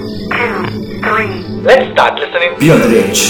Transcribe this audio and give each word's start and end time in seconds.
two, 0.00 0.58
three. 1.04 1.30
Let's 1.62 1.92
start 1.92 2.18
listening. 2.18 2.58
The 2.58 2.68
the 2.88 2.98
edge. 3.02 3.22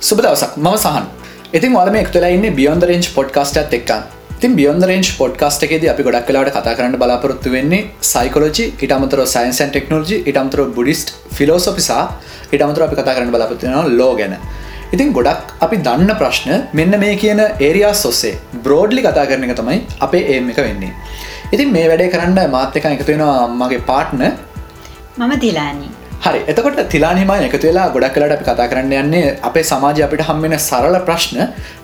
සුබ 0.00 0.20
දවසක් 0.24 0.52
මම 0.56 0.76
සහන් 0.76 1.04
ඉතින් 1.54 1.74
වල 1.76 1.90
මේ 1.92 2.02
එක්තුලා 2.04 2.28
ඉන්න 2.36 2.46
බියොන්ද 2.58 2.84
රේන්ජ් 2.90 3.08
පොඩ්කාස්ටත් 3.16 3.74
එක්ක 3.78 3.90
තින් 4.42 4.52
බියොන්ද 4.58 4.84
රේන්ජ් 4.88 5.08
පොඩ්කාස්ට 5.20 5.64
එකේද 5.66 5.84
අපි 5.92 6.02
ගොඩක් 6.06 6.28
කලාට 6.28 6.50
කතා 6.56 6.74
කරන්න 6.78 6.94
බලාපොරොත්තු 7.02 7.50
වෙන්නේ 7.54 7.80
සයිකෝලජි 8.10 8.64
ඉටමතර 8.84 9.20
සයින්සන් 9.32 9.72
ටෙක්නෝජි 9.72 10.18
ඉටමතර 10.30 10.60
බුඩිස්ට් 10.76 11.08
ෆිලෝසොපිසා 11.36 12.04
ඉටමතර 12.54 12.84
අපි 12.86 12.98
කතා 13.00 13.16
කරන්න 13.16 13.34
බලාපොත්තිනවා 13.34 13.82
ලෝ 13.98 14.12
ගැන. 14.20 14.36
ඉතින් 14.94 15.10
ගොඩක් 15.16 15.50
අපි 15.66 15.82
දන්න 15.88 16.12
ප්‍රශ්න 16.20 16.52
මෙන්න 16.80 16.98
මේ 17.04 17.14
කියන 17.22 17.42
ඒරියාස් 17.60 18.04
ඔස්සේ 18.10 18.34
බ්‍රෝඩ්ලි 18.66 19.02
කතා 19.02 19.28
කරන 19.30 19.46
එක 19.48 19.56
තමයි 19.60 19.78
අපේ 20.06 20.24
ඒම 20.34 20.52
එක 20.54 20.60
වෙන්නේ. 20.66 20.92
ඉතින් 21.54 21.74
මේ 21.76 21.86
වැඩේ 21.92 22.12
කරන්න 22.14 22.54
මාත්‍යක 22.56 22.86
එකතුවෙනවා 22.90 23.48
මගේ 23.60 23.86
පාට්න 23.90 24.22
මම 25.18 25.32
තිලානී 25.44 25.97
හරි 26.24 26.38
එතකොට 26.50 26.78
තිලානිම 26.92 27.30
එකතු 27.32 27.66
වෙලා 27.68 27.88
ගොඩක් 27.94 28.14
කලට 28.14 28.34
අපි 28.36 28.44
කතා 28.46 28.68
කරන්න 28.70 28.94
යන්නේ 29.00 29.34
අපේ 29.48 29.64
සමාජය 29.70 30.02
අපිට 30.06 30.22
හම්බෙන 30.28 30.54
සරල 30.58 30.96
ප්‍රශ්න. 31.08 31.38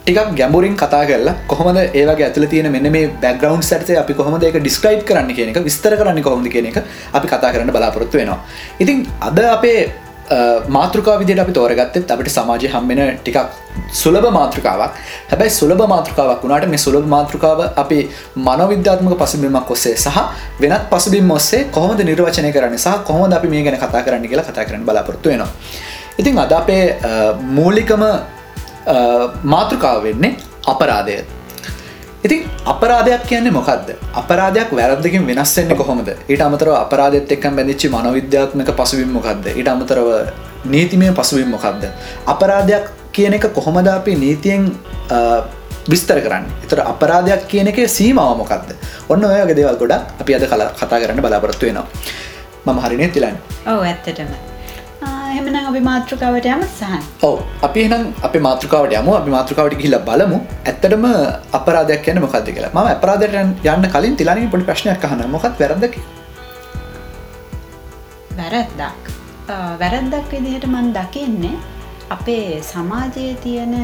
ටිකක් 0.04 0.30
ගැඹුරින් 0.40 0.74
කතා 0.82 1.02
කරලා 1.10 1.34
කොහොමද 1.52 1.78
ඒවගේ 1.82 2.26
ඇතුල 2.28 2.46
තියෙන 2.52 2.68
මෙන්න 2.76 2.90
මේ 2.96 3.10
බැග්‍රවන්් 3.24 3.62
සැටේ 3.70 3.98
අපි 4.02 4.16
කොහොමද 4.20 4.42
ඒක 4.48 4.58
ඩිස්ක්‍රයිබ් 4.58 5.04
කරන්න 5.08 5.30
කියන 5.36 5.52
එක 5.52 5.60
විස්තර 5.68 5.94
කරන්න 6.00 6.22
කොහොමද 6.26 6.48
කියන 6.54 6.66
එක 6.70 6.78
අපි 7.18 7.26
කතා 7.32 7.52
කරන්න 7.54 7.70
බලාපොරොත්තු 7.76 8.18
වෙනවා. 8.20 8.40
ඉතින් 8.82 9.06
අද 9.28 9.38
අපේ 9.56 9.78
මාතෘකා 10.68 11.18
විදිට 11.20 11.38
අපි 11.38 11.52
තෝරගත්තත් 11.52 12.10
අපට 12.10 12.28
සමාජය 12.36 12.68
හම්බෙන 12.74 13.00
ටිකක් 13.18 13.38
සුලභ 13.92 14.28
මාතෘකාවක්. 14.38 14.92
හැබැයි 15.30 15.50
සුලභ 15.50 15.86
මාතෘකාවක් 15.94 16.42
වුණට 16.44 16.68
මේ 16.74 16.82
සුලභ 16.86 17.08
මාතෘකාව 17.14 17.60
අපි 17.82 17.98
මනවිද්‍යාත්මක 18.46 19.14
පසුබිමක් 19.22 19.70
ඔස්සේ 19.76 19.96
සහ 19.96 20.18
වෙනත් 20.60 20.88
පසුබිම් 20.92 21.30
ඔස්සේ 21.30 21.64
කොහොමද 21.76 22.00
නිර්වචනය 22.10 22.52
කරන්න 22.56 22.78
සහ 22.78 23.04
කොහොමද 23.10 23.36
අපි 23.38 23.48
මේ 23.54 23.62
ගැන 23.68 23.78
කතා 23.84 24.02
කරන්න 24.08 24.28
කියලා 24.32 24.48
කතා 24.50 24.64
කරන්න 24.64 24.86
බලාපොරත්තු 24.88 25.28
වෙනවා. 25.28 25.50
ඉතින් 26.18 26.38
අද 26.38 26.52
අපේ 26.52 26.82
මූලිකම 27.58 28.04
මාතෘකාව 29.54 30.02
වෙන්නේ 30.08 30.36
අපරාධය. 30.66 31.18
ඉතින් 32.24 32.48
අපරාධයක් 32.64 33.26
කියන්නේ 33.28 33.52
මොකක්ද 33.52 33.88
අපරාධයක් 34.20 34.70
වැරද්දකින් 34.72 35.26
වෙනස්සෙන්නේ 35.26 35.76
කොහොමද? 35.76 36.08
ඊට 36.28 36.40
අමතරව 36.40 36.72
අපරාධත් 36.72 37.32
එක්කම් 37.36 37.56
බැඳිච්චි 37.56 37.88
මනොවිද්‍යාත්මක 37.92 38.70
පසුවින් 38.78 39.10
මොකක්ද 39.16 39.50
ඊට 39.52 39.68
අමතරව 39.68 40.08
නීතිමය 40.64 41.12
පසුවින් 41.18 41.50
මොකක්ද 41.54 41.84
අපරාධයක් 42.26 42.88
කියන 43.12 43.36
එක 43.36 43.52
කොහොමද 43.52 43.88
අපි 43.88 44.16
නීතියෙන් 44.16 44.72
විස්තර 45.92 46.20
කරන්න? 46.24 46.48
එතර 46.64 46.80
අපරාධයක් 46.80 47.44
කියන 47.46 47.68
එක 47.68 47.84
සීමාව 47.96 48.40
මොකක්ද 48.40 48.72
ඔන්න 49.08 49.24
ඔයගේ 49.24 49.58
දේවල් 49.60 49.76
ගොඩක් 49.76 50.24
අපි 50.24 50.34
අද 50.34 50.48
කලා 50.48 50.72
කතා 50.80 51.00
කරන්න 51.04 51.20
බලාපොරත්තු 51.20 51.66
වෙනවා. 51.66 51.86
මම 52.66 52.78
හරිනේ 52.84 53.12
තිලන්න 53.12 53.36
ඔව 53.68 53.84
ඇත්තටම. 53.84 54.53
එමන 55.40 55.56
අපි 55.60 55.80
මාතෘකාවට 55.88 56.46
යම 56.54 56.62
සහන්. 56.66 57.02
ඔව. 57.28 57.38
අපි 57.66 57.80
එනම් 57.86 58.04
අප 58.26 58.34
මාතෘකාවට 58.48 58.96
යම. 59.00 59.08
අපි 59.20 59.30
මාතෘකාවට 59.36 59.76
කියල 59.82 59.96
බලමු. 60.08 60.38
ඇත්තටම 60.70 61.06
අපරාධයක් 61.58 62.02
කියන 62.06 62.20
මොකක්ද 62.26 62.48
කියලා. 62.56 62.72
ම 62.74 62.78
අපරාධයට 62.96 63.66
යන්න 63.74 63.88
කලින් 63.94 64.16
තිලානී 64.20 64.50
පොඩි 64.54 64.68
ප්‍රශ්නයක් 64.70 65.00
කහන 65.04 65.24
මොකත් 65.34 65.60
වැරදකි 65.62 66.00
වැරැද්දක්. 68.38 69.04
වැරැද්දක් 69.82 70.32
විදිහට 70.32 70.66
මන් 70.72 70.88
දකින්නේ 70.98 71.54
අපේ 72.16 72.48
සමාජයේ 72.72 73.34
තියෙන 73.44 73.74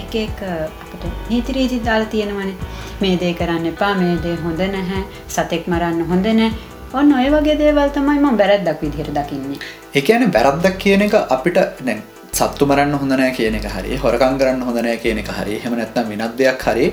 එක 0.00 0.12
එක 0.24 0.38
අපට 0.48 1.04
නීතිරීති 1.30 1.78
දාල 1.88 2.04
තියෙනවනේ. 2.14 2.56
මේ 3.02 3.16
දේ 3.20 3.34
කරන්න 3.38 3.66
එපා 3.68 3.92
මේ 4.00 4.16
දේ 4.24 4.36
හොඳ 4.44 4.60
නැහැ 4.72 5.02
සතෙක් 5.34 5.68
මරන්න 5.72 6.00
හොඳ 6.10 6.26
නෑ 6.38 6.50
ඔන්න 6.98 7.12
ඔය 7.18 7.28
වගේ 7.34 7.54
දේවල් 7.60 7.92
තමයි 7.96 8.18
ම 8.20 8.36
බැරැද්දක් 8.40 8.82
විදිහට 8.84 9.12
දකින්නේ 9.18 9.60
එකන 9.98 10.22
බැරද්දක් 10.34 10.76
කියන 10.82 11.02
එක 11.04 11.14
අපිට 11.36 11.56
නැ 11.86 11.96
සත්තු 12.32 12.66
මරන්න 12.66 12.92
හොඳනෑ 12.98 13.32
කියන 13.38 13.56
එක 13.58 13.64
හරි 13.72 13.96
හොරකං 14.02 14.36
කරන්න 14.40 14.62
හොඳනෑ 14.66 14.98
කියන 15.04 15.18
එක 15.22 15.30
හරි 15.38 15.56
හෙම 15.64 15.74
නැත්නම් 15.78 16.12
විනත් 16.12 16.36
දෙයක් 16.38 16.62
හරි 16.66 16.86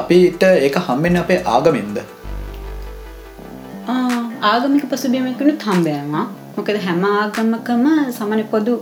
අපිට 0.00 0.42
ඒක 0.48 0.78
හම්බෙන් 0.86 1.20
අපේ 1.22 1.38
ආගමින්ද? 1.54 2.00
ආගමික 4.50 4.84
පසුබියමකුණුත් 4.90 5.66
හම්බයවා 5.68 6.24
මොකද 6.56 6.82
හැම 6.86 7.04
ආගමකම 7.12 7.86
සමන 8.16 8.42
පොදු 8.54 8.74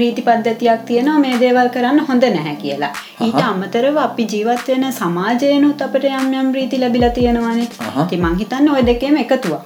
රීති 0.00 0.26
පද්ධතියක් 0.28 0.86
තියෙනවා 0.90 1.18
මේ 1.24 1.42
දේවල් 1.44 1.72
කරන්න 1.76 2.04
හොඳ 2.10 2.30
නැහැ 2.36 2.56
කියලා. 2.64 2.92
ඊට 3.26 3.40
අමතරව 3.50 3.96
අපි 4.06 4.28
ජීවත් 4.34 4.68
වෙන 4.72 4.84
සමාජයනුත් 5.00 5.86
අපට 5.88 6.04
යම් 6.12 6.28
යම් 6.42 6.52
රීති 6.58 6.82
ලැබිලා 6.84 7.14
තියෙනවානේ. 7.20 7.68
ති 8.10 8.24
මංහිතන්න 8.26 8.74
ඔය 8.74 8.84
දෙකේම 8.90 9.18
එකතුවක් 9.24 9.64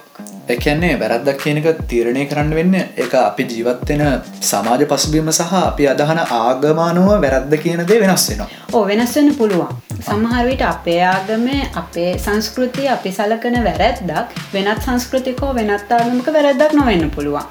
එකන්නේ 0.55 0.93
වැරද්දක් 1.03 1.41
කියනක 1.45 1.67
තීරණය 1.91 2.25
කරන්න 2.31 2.55
වෙන්න 2.59 2.75
එක 3.05 3.15
අපි 3.23 3.47
ජීවත්වෙන 3.53 4.03
සමාජ 4.51 4.85
පසුබීම 4.93 5.31
සහ 5.33 5.55
අපි 5.63 5.89
අදහන 5.93 6.21
ආගමානුව 6.41 7.11
වැරද්ද 7.25 7.57
කියන 7.65 7.83
දේ 7.91 8.01
වෙනස් 8.05 8.29
වෙනවා. 8.31 8.49
ඕ 8.77 8.85
වෙනස් 8.91 9.17
වෙන 9.17 9.35
පුළුවන්. 9.41 9.75
සමහරවිට 10.07 10.63
අපේ 10.75 11.01
ආගමේ 11.15 11.63
අපේ 11.83 12.13
සංස්කෘතිය 12.27 12.89
අපි 12.97 13.17
සලකන 13.19 13.59
වැරැද්දක් 13.69 14.39
වෙනත් 14.55 14.87
සංස්කෘතිකෝ 14.87 15.51
වෙනත් 15.59 15.93
ආගමක 15.99 16.33
වැරැද්දක් 16.39 16.79
නොවෙන්න 16.81 17.11
පුළුවන්. 17.17 17.45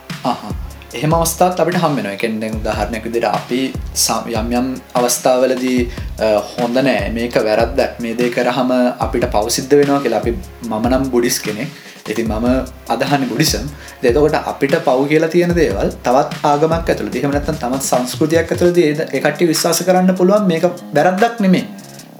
එහෙම 0.97 1.13
අවස්ථාත් 1.15 1.59
අපිට 1.61 1.75
හම්බෙන 1.81 2.07
එකෙන් 2.11 2.39
දැන් 2.41 2.55
උදාහරණයක් 2.59 3.03
විදිහට 3.07 3.27
අපි 3.39 3.59
යම් 4.39 4.47
යම් 4.59 4.69
අවස්ථාවලදී 4.99 5.81
හොඳ 6.53 6.79
නෑ. 6.87 7.11
මේක 7.17 7.35
වැරද්දක්. 7.49 7.99
මේ 8.03 8.15
දේ 8.21 8.29
කරාම 8.37 8.71
අපිට 9.05 9.27
පවසිද්ධ 9.35 9.75
වෙනවා 9.81 9.99
කියලා 10.05 10.21
අපි 10.23 10.33
මම 10.71 10.89
නම් 10.91 11.05
බුඩිස් 11.13 11.37
කෙනෙක් 11.45 11.69
ඉතින් 12.11 12.27
මම 12.29 12.47
අදහන්න 12.93 13.27
බුඩිසම් 13.31 13.67
දෙතකොට 14.03 14.39
අපිට 14.43 14.77
පව් 14.79 15.09
කියලා 15.11 15.33
තියෙන 15.35 15.53
දේවල් 15.55 15.91
තවත් 16.07 16.41
ආගමක් 16.45 16.89
ඇතුළ 16.93 17.11
දිහමනත්තන් 17.15 17.61
තමත් 17.63 17.83
සංස්කෘතියක් 17.89 18.55
ඇතුළ 18.55 18.81
එකට 19.19 19.45
විශ්වාස 19.51 19.85
කරන්න 19.89 20.17
පුළුවන් 20.21 20.49
මේක 20.51 20.67
බැරද්දක් 20.95 21.45
නෙමේ 21.45 21.65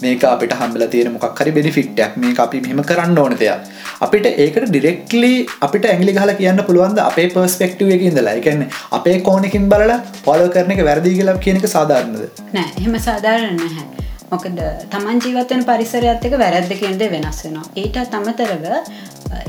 මේක 0.02 0.22
අපිට 0.24 0.52
හම්බල 0.52 0.84
තියෙන 0.92 1.12
මොකක් 1.14 1.40
හරි 1.40 1.52
බෙනිෆික්ටක් 1.52 2.16
මේ 2.16 2.34
අපි 2.44 2.60
මෙම 2.66 2.82
කරන්න 2.82 3.18
ඕන 3.18 3.36
දෙයක්. 3.36 3.70
අපිට 4.00 4.28
ඒකට 4.34 4.68
ඩිරෙක්ලි 4.68 5.32
අපිට 5.60 5.84
ඇගලි 5.84 6.14
හල 6.16 6.32
කියන්න 6.40 6.62
පුළුවන්ද 6.68 7.00
අපේ 7.00 7.28
පර්ස්පෙක්ටව 7.34 7.94
එක 7.96 8.04
ඉඳලා? 8.10 8.36
එකන්න 8.40 8.62
අපේ 8.92 9.16
කෝනකින් 9.20 9.68
බලලා 9.72 9.98
පොලෝ 10.24 10.48
කරන 10.50 10.76
එක 10.76 10.84
වැරදි 10.90 11.16
කියලා 11.16 11.36
කියනක 11.38 11.66
සාධාරණද? 11.68 12.22
නෑ 12.52 12.70
එහෙම 12.78 12.96
සාධාරණ 13.00 13.56
නැහැ. 13.56 14.09
මොකද 14.32 14.58
තමන් 14.92 15.20
ජීවතන 15.24 15.62
පරිසරයත් 15.68 16.26
එක 16.28 16.34
වැරද්ද 16.42 16.72
කියන්ද 16.80 17.02
වෙනස් 17.14 17.38
වෙනවා. 17.44 17.66
ඊට 17.82 17.96
තමතරව 18.14 18.64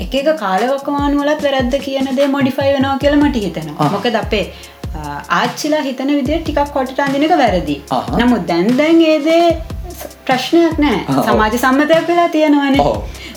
එක 0.06 0.14
එක 0.22 0.30
කාලවකවානුවලත් 0.44 1.44
වැරද්ද 1.48 1.76
කියන 1.88 2.10
දේ 2.20 2.30
මොඩිෆයි 2.36 2.72
වෙනවා 2.78 2.98
කියල 3.04 3.18
මට 3.20 3.44
හිතෙනවා. 3.46 3.90
මොකද 3.96 4.16
අපේ 4.24 4.46
ආච්චිලා 5.42 5.84
හිතන 5.90 6.16
විදිර 6.20 6.42
ටිකක් 6.42 6.74
කොටට 6.78 7.04
අඳනක 7.06 7.36
වැරදි. 7.44 7.78
නමුත් 8.22 8.48
දැන් 8.50 8.74
දැන් 8.80 9.06
ඒදේ 9.12 9.46
ප්‍රශ්නයක් 10.28 10.78
නෑ 10.84 11.00
සමාජ 11.28 11.58
සම්මතයක් 11.64 12.08
වෙලා 12.12 12.30
තියෙනවන. 12.36 12.78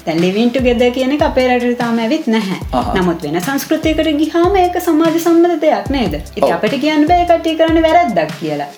දැන් 0.06 0.20
ලිවින්ට 0.24 0.58
ගෙද 0.66 0.82
කියන 0.96 1.14
අපේ 1.28 1.46
රට 1.48 1.78
තාම 1.78 1.98
ඇවිත් 1.98 2.26
නැහැ. 2.34 2.58
නමුත් 2.98 3.22
වෙන 3.26 3.40
සංස්කෘතියකට 3.46 4.10
ගිහාම 4.20 4.56
ඒක 4.62 4.78
සමාජ 4.88 5.18
සම්බඳ 5.22 5.60
දෙයක් 5.64 5.90
නේද? 5.96 6.20
ඉති 6.36 6.52
අපට 6.58 6.76
කියන්න 6.84 7.08
බෑ 7.10 7.26
කටි 7.30 7.56
කරන්න 7.60 7.82
වැරද්දක් 7.86 8.36
කියලා. 8.40 8.68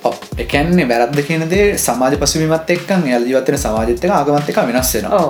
එකන්නේ 0.47 0.89
වැරද්ද 0.93 1.21
කියනදේ 1.29 1.67
සමාජ 1.89 2.17
පසුවීමත් 2.23 2.73
එක්කන් 2.79 3.11
ඇල් 3.13 3.29
ජීවතන 3.33 3.61
සමාජත්තක 3.67 4.17
ආගමත්තක 4.21 4.63
වෙනස් 4.73 4.95
වෙනවා. 4.99 5.27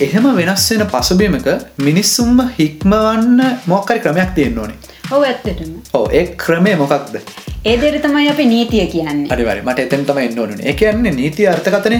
එහෙම 0.00 0.32
වෙනස් 0.36 0.70
වෙන 0.70 0.86
පසුබීමක 0.94 1.46
මිනිස්සුම්ම 1.88 2.40
හික්මවන්න 2.58 3.46
මොක්කරි 3.66 4.00
ක්‍රමයක් 4.06 4.34
තියෙන්න 4.34 4.58
ඕනේ 4.58 4.93
ඔව 5.12 5.22
ඇත්තටම. 5.22 5.72
ඕ 5.94 6.04
ඒ 6.12 6.26
ක්‍රමය 6.44 6.74
මොකක්ද? 6.76 7.16
ඒදෙර 7.64 7.96
තමයි 8.00 8.28
අප 8.30 8.38
නීතිය 8.38 8.86
කියන්නේ. 8.86 9.30
අනිවරි 9.30 9.62
මට 9.62 9.78
එතන් 9.86 10.04
තම 10.04 10.18
එන්න 10.18 10.38
ඕන. 10.38 10.54
එක 10.62 10.78
කියන්නේ 10.78 11.12
නීති 11.12 11.48
අර්ථකතනය 11.48 11.98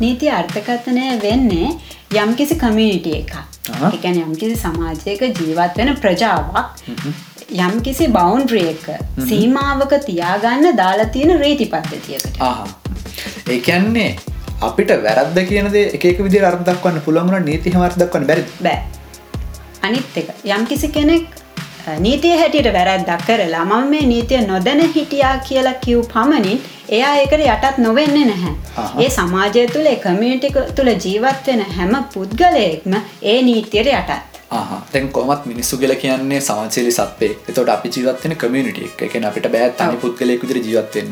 නීති 0.00 0.30
අර්ථකථනය 0.30 1.06
වෙන්නේ 1.22 1.70
යම්කිසි 2.22 2.54
කමියනිටිය 2.62 3.16
එක 3.22 3.32
එකැන 3.92 4.20
යම්කිසි 4.22 4.56
සමාජයක 4.56 5.24
ජීවත් 5.40 5.76
වෙන 5.76 5.96
ප්‍රජාවක්. 5.96 6.78
යම්කිසි 7.58 8.08
බෞන්ඩ්‍රියක 8.08 8.86
සීමාවක 9.28 9.94
තියාගන්න 10.06 10.76
දාලා 10.76 11.08
තියෙන 11.14 11.40
රේති 11.40 11.66
පද්ධතියකට 11.66 13.50
ඒකන්නේ 13.56 14.10
අපිට 14.68 14.90
වැරද්ද 15.06 15.38
කියනද 15.48 15.76
එක 15.80 16.22
විදි 16.26 16.44
අර්දක් 16.52 16.84
වන්න 16.84 17.02
පුළමුණ 17.08 17.44
නීති 17.50 17.74
හමර්දක් 17.74 18.14
වන්න 18.14 18.30
බැරි 18.30 18.46
බෑ. 18.62 18.78
අනිත් 19.82 20.22
එක 20.22 20.30
යම්කිසි 20.54 20.94
කෙනෙක් 20.98 21.37
නීතිය 21.98 22.36
හැටියට 22.38 22.72
වැරැද්දක් 22.74 23.26
කරලා 23.26 23.64
මම 23.64 23.90
මේ 23.90 24.06
නීතිය 24.12 24.40
නොදැන 24.46 24.82
හිටියා 24.94 25.34
කියලා 25.48 25.74
කිව් 25.84 26.00
පමණින් 26.14 26.64
එයා 26.90 27.12
ඒකට 27.16 27.44
යටත් 27.46 27.78
නොවෙන්නේ 27.78 28.24
නැහැ. 28.24 28.54
ඒ 28.98 29.10
සමාජය 29.10 29.66
තුළ 29.74 29.92
කමියටික 30.04 30.58
තුළ 30.76 30.94
ජීවත් 30.96 31.46
වෙන 31.46 31.64
හැම 31.76 31.94
පුද්ගලයෙක්ම 32.14 32.98
ඒ 33.22 33.38
නීතියට 33.42 33.94
යටත්. 33.94 34.38
තැන් 34.92 35.08
කොමත් 35.10 35.46
මිනිස්සු 35.46 35.76
කියල 35.76 35.94
කියන්නේ 35.94 36.40
සමාචලි 36.40 36.92
සත්වේ 36.92 37.30
එතොට 37.48 37.68
අපි 37.68 37.90
ජීවත්වෙන 37.96 38.36
කමියනිටිය 38.36 38.88
එකන 39.06 39.26
අපිට 39.30 39.48
බෑ 39.52 39.68
තනි 39.72 39.98
පුද්ගලයෙක් 40.04 40.42
විදිර 40.42 40.60
ජීවත්වෙන් 40.60 41.10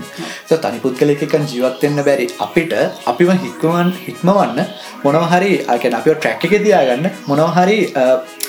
තනි 0.63 0.81
පුද්ගලයකන් 0.81 1.45
ජීවත්වෙන්න 1.53 2.05
බැරි 2.07 2.29
අපිට 2.39 2.73
අපිම 3.07 3.33
හික්මවන් 3.45 3.93
හික්මවන්න 4.07 4.63
මොනවහරි 5.05 5.53
අකැන 5.69 5.99
අප 5.99 6.09
ට්‍රැක් 6.09 6.47
එක 6.49 6.57
තියාගන්න 6.65 7.11
මොනවහරි 7.27 7.79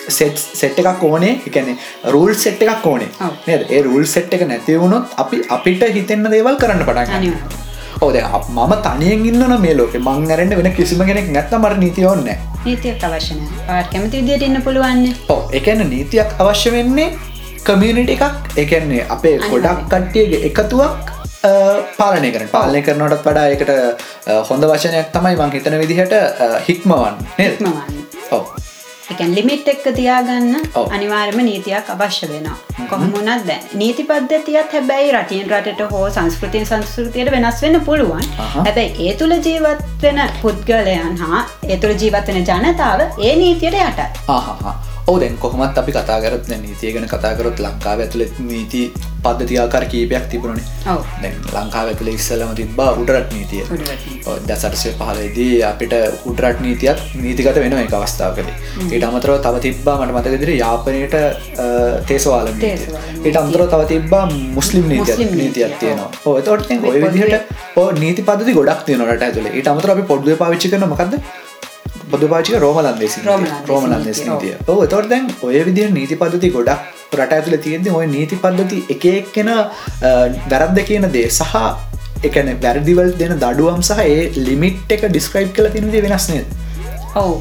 සෙට් 0.08 0.38
සෙට් 0.62 0.80
එකක් 0.80 1.04
ඕනේ. 1.12 1.34
එකන 1.48 1.70
රූල් 2.16 2.34
සෙට් 2.44 2.62
එකක් 2.66 2.86
ඕනේ. 2.92 3.10
නේද? 3.48 3.70
ඒ 3.70 3.82
රූල් 3.88 4.06
සෙට් 4.16 4.34
එක 4.34 4.44
නැතිවුණොත් 4.52 5.16
අපි 5.24 5.42
අපිට 5.58 5.88
හිතෙන්න 5.96 6.30
දේවල් 6.36 6.60
කරන්න 6.64 6.86
පටන්. 6.90 7.40
ඕද 8.02 8.16
මම 8.56 8.74
තනියෙන් 8.86 9.26
ඉන්න 9.30 9.56
මේ 9.62 9.74
ලෝක 9.78 9.96
මං 10.00 10.32
අරන්න 10.34 10.52
වෙන 10.58 10.72
කිසිම 10.80 11.00
කෙනෙක් 11.10 11.32
නැත්ත 11.36 11.54
මට 11.60 11.80
නීතියෝන්න 11.84 12.30
නීතියක් 12.66 13.04
අවශ්‍යන 13.08 13.40
කැමති 13.92 14.22
විදියට 14.22 14.46
ඉන්න 14.48 14.62
පුළුවන්නේ 14.66 15.14
ඕ 15.34 15.42
එකන්න 15.60 15.82
නීතියක් 15.94 16.30
අවශ්‍ය 16.44 16.72
වෙන්නේ 16.76 17.08
කමියනිට 17.68 18.12
එකක්. 18.16 18.36
එකන්නේ 18.64 19.06
අපේ 19.16 19.36
ගොඩක් 19.50 19.82
කට්ටියගේ 19.94 20.46
එකතුවක් 20.50 21.10
පාලනය 21.98 22.30
කරන 22.36 22.54
පාලනය 22.54 22.84
කරනටත් 22.86 23.26
වඩා 23.26 23.48
එකට 23.56 23.72
හොඳ 24.50 24.70
වචනයක් 24.72 25.12
තමයි 25.18 25.36
මං 25.42 25.52
හිතන 25.58 25.80
විදිහට 25.82 26.16
හික්මවන් 26.70 27.16
නේද? 27.40 27.60
මවන්න 27.60 28.04
ඔව් 28.32 28.44
එකන් 29.14 29.34
ලිමිට් 29.38 29.68
එක්ක 29.74 29.86
තියාගන්න 30.00 30.56
ඔව්. 30.80 30.88
අනිවාර්යම 30.96 31.40
නීතියක් 31.50 31.92
අවශ්‍ය 31.94 32.28
වෙනවා. 32.32 32.58
කොහොමුණත් 32.90 33.46
දැ 33.50 33.60
නීති 33.82 34.04
පද්ධතියත් 34.10 34.76
හැබැයි 34.78 35.14
රටින් 35.16 35.48
රටට 35.52 35.94
හෝ 35.94 36.04
සංස්කෘතිය 36.18 36.66
සංස්කෘතියට 36.72 37.32
වෙනස් 37.36 37.62
වෙන්න 37.64 37.80
පුළුවන්. 37.88 38.28
හැබැයි 38.58 39.08
ඒ 39.08 39.16
තුළ 39.22 39.38
ජීවත් 39.48 39.88
වෙන 40.04 40.22
පුද්ගලයන් 40.44 41.18
හා 41.24 41.42
ඒ 41.70 41.78
තුළ 41.78 41.98
ජීවත්වෙන 42.04 42.46
ජනතාව 42.52 43.08
ඒ 43.08 43.34
නීතියට 43.42 43.82
යට 43.88 44.22
ආහා 44.38 44.76
ඔව 45.08 45.18
දැන් 45.22 45.36
කොහොමත් 45.40 45.78
අපි 45.80 45.92
කතා 45.96 46.16
කරත් 46.24 46.50
නීතිය 46.62 46.90
ගැන 46.94 47.06
කතාකරොත් 47.12 47.60
ලංකාව 47.66 48.02
ඇතුළෙත් 48.04 48.40
නීති 48.48 48.82
පද්ධතියාකාර 49.24 49.86
කීපයක් 49.94 50.26
තිබුණනේ. 50.32 50.66
දැන් 51.22 51.38
ලංකාව 51.56 51.92
ඇතුළ 51.92 52.10
ඉස්සලම 52.14 52.52
තිබ්බා 52.60 52.90
උඩරට 53.02 53.32
නීතිය. 53.36 53.64
දසරසය 54.50 54.92
පහලදී 55.00 55.64
අපිට 55.70 55.96
උඩරට 56.32 56.60
නීතියත් 56.66 57.00
නීතිගත 57.24 57.62
වෙන 57.64 57.78
එක 57.80 57.96
අවස්ථාවකද. 58.00 58.52
ඊට 58.92 59.08
අමතරව 59.10 59.40
තව 59.48 59.64
තිබ්බා 59.68 59.96
මට 60.02 60.18
මතකදිර 60.18 60.54
යාපනයට 60.58 61.18
තේසවාල 62.12 62.52
ඊට 63.24 63.42
අන්තර 63.46 63.66
තව 63.74 63.82
තිබ්බා 63.96 64.24
මුස්ලිම් 64.60 64.92
නීතිය, 64.92 65.32
නීතියක්. 65.40 65.80
තියෙනවා. 65.80 66.12
ඕ 66.28 66.38
තොට 66.42 66.68
ඔය 66.84 67.02
විදිහට 67.08 67.80
ඕ 67.80 67.90
නීති 68.04 68.28
පද්ධති 68.30 68.60
ගොඩක් 68.62 68.84
තියෙනට 68.86 69.28
ඇතුළ. 69.28 69.52
ඊට 69.58 69.76
අමතර 69.76 69.98
අපි 69.98 70.10
පොඩ්ුව 70.14 70.42
පාවිච්චි 70.46 70.76
කරන 70.76 70.90
මකක්ද 70.92 71.47
බොදු 72.12 72.28
පාචික 72.34 72.60
රෝමලන්දේ 72.64 73.10
රෝමලන්දේසි 73.26 73.66
රෝමලන්දෙස් 73.70 74.22
නීතිය, 74.28 74.54
ඕ 74.68 74.86
තොට 74.86 75.10
දැන් 75.12 75.28
ඔය 75.42 75.60
විදිහ 75.68 75.90
නීති 75.98 76.16
පද්ධති 76.22 76.52
ගොඩක් 76.56 77.16
රට 77.16 77.38
ඇතුළ 77.38 77.58
තියෙද 77.66 77.90
ඔය 77.94 78.06
නීති 78.14 78.40
පද්ධති 78.44 78.80
එක 78.96 79.06
එක්කෙන 79.12 79.52
වැරද්ද 80.52 80.80
කියන 80.90 81.08
දේ 81.16 81.28
සහ 81.30 81.56
එකන 82.24 82.54
වැරදිවල් 82.64 83.12
දෙන 83.20 83.36
දඩුවම් 83.44 83.84
සහ 83.84 84.02
ඒ 84.06 84.24
ලිමිට් 84.48 84.96
එක 84.98 85.06
ඩිස්ක්‍රයිබ් 85.08 85.54
කල 85.58 85.70
තිනදේ 85.76 86.04
වෙනස්නය 86.06 86.42
ඔවු 87.16 87.36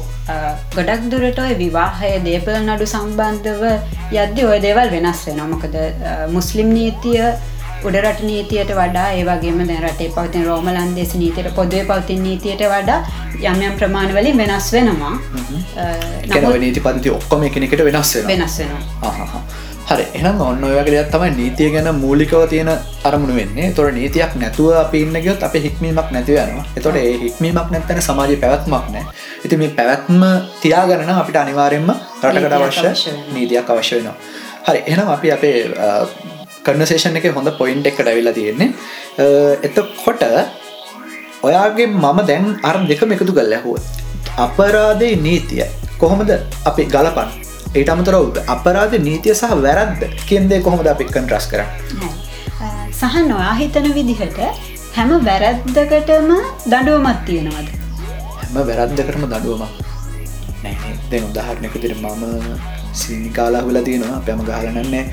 ගොඩක් 0.75 1.09
දුරට 1.11 1.39
ඔය 1.39 1.53
විවාහය 1.61 2.13
දේපල 2.25 2.57
නඩු 2.61 2.87
සම්බන්ධව 2.93 3.63
යද්දි 4.15 4.49
ඔය 4.51 4.59
දේවල් 4.65 4.91
වෙනස් 4.95 5.21
වෙන 5.27 5.43
මොකද 5.53 5.77
මුස්ලිම් 6.35 6.73
නීතිය 6.77 7.23
උඩරට 7.85 8.21
නීතියට 8.29 8.71
වඩා 8.79 9.07
ඒවගේම 9.19 9.59
දැ 9.69 9.79
රටේ 9.83 10.09
පවතින 10.15 10.45
රෝමලන්දෙස 10.49 11.15
නීතියට 11.21 11.53
පොදුවේ 11.55 11.85
පවතින් 11.91 12.23
නීතියට 12.23 12.63
වඩා 12.73 12.99
යම් 13.51 13.61
යම් 13.69 13.77
ප්‍රමාණවලින් 13.79 14.37
වෙනස් 14.41 14.73
වෙනවා. 14.73 15.13
නමුත් 16.33 16.59
නීති 16.65 16.79
පද්ධති 16.85 17.15
ඔක්කොම 17.19 17.43
එකනෙකට 17.49 17.83
වෙනස් 17.89 18.15
වෙන 18.15 18.27
වෙනස් 18.33 18.59
වෙනවා. 18.59 19.41
හරි 19.89 20.05
එනම් 20.19 20.41
ඔන්න 20.45 20.63
ඔය 20.67 20.73
වගේ 20.75 20.93
දෙයක් 20.93 21.11
තමයි 21.11 21.29
නීතිය 21.35 21.69
ගැන 21.73 21.89
මූලිකව 21.99 22.41
තියෙන 22.53 22.71
අරමුණු 23.09 23.35
වෙන්නේ. 23.35 23.71
තොර 23.77 23.91
නීතියක් 23.97 24.33
නැතුව 24.41 24.73
අපි 24.83 25.01
ඉන්න 25.05 25.21
ගියොත් 25.25 25.43
අප 25.47 25.53
හික්මීමක් 25.65 26.09
නැතිව 26.15 26.39
යනවා 26.43 26.65
එතොට 26.81 26.97
ඒ 27.03 27.13
හික්මීමක් 27.23 27.71
නැත්තන 27.75 28.01
සමාජ 28.07 28.33
පැවැත්මක් 28.41 28.89
නෑ 28.95 29.05
ඉති 29.45 29.57
මේ 29.61 29.69
පැවැත්ම 29.77 30.25
තියාගන්න 30.63 31.13
අපිට 31.19 31.39
අනිවාරෙන්ම 31.43 31.93
රටකට 32.23 32.57
අවශ්‍ය 32.57 32.87
වෙනවා. 32.87 33.13
නීතියක් 33.35 33.69
අවශ්‍ය 33.75 33.95
වෙනවා. 33.95 34.17
හරි 34.67 34.83
එනම් 34.93 35.13
අපි 35.15 35.31
අපේ 35.37 35.55
කන්නසේෂන් 36.67 37.17
එක 37.19 37.27
හොඳ 37.33 37.49
පොයින්් 37.59 37.83
එක්කට 37.85 38.07
ඇවිල්ලා 38.07 38.33
තියෙන්නේ. 38.33 38.69
අ, 39.17 39.25
එතකොට 39.63 40.23
ඔයාගේ 41.43 41.87
මම 41.95 42.19
දැන් 42.29 42.45
අර 42.63 42.75
දෙකම 42.89 43.11
එකතු 43.13 43.33
කල් 43.33 43.53
ඇහුව 43.53 43.77
අපරාධය 44.37 45.09
නීතිය 45.17 45.65
කොහොමද 45.99 46.31
අපි 46.65 46.83
ගලපන් 46.87 47.29
ඒට 47.75 47.89
අමතරව 47.89 48.39
අපරාධ 48.47 48.95
නීතිය 48.99 49.33
සහ 49.33 49.53
වැරද්ද 49.61 50.01
කෙන්දේ 50.29 50.59
කොහොමද 50.61 50.87
අපි 50.87 51.05
කන්ට්‍රස් 51.07 51.45
කර 51.51 51.61
සහ 52.93 53.15
නොයා 53.27 53.53
හිතන 53.55 53.87
විදිහට 53.93 54.39
හැම 54.95 55.11
වැරැද්දකටම 55.25 56.29
දඩුවමත් 56.65 57.19
තියෙනවද? 57.25 57.67
හැම 58.39 58.55
වැරද්දකටම 58.69 59.25
දඩුවම 59.27 59.63
නෑ 60.63 60.93
දැන් 61.11 61.23
උදාහරණයක 61.29 61.75
දිර 61.83 61.93
මම 61.95 62.23
සීනි 63.01 63.29
කාලා 63.37 63.61
හුල 63.67 63.79
තියෙනවා 63.87 64.19
පැම 64.27 64.39
ගහලනන්නේ 64.49 65.03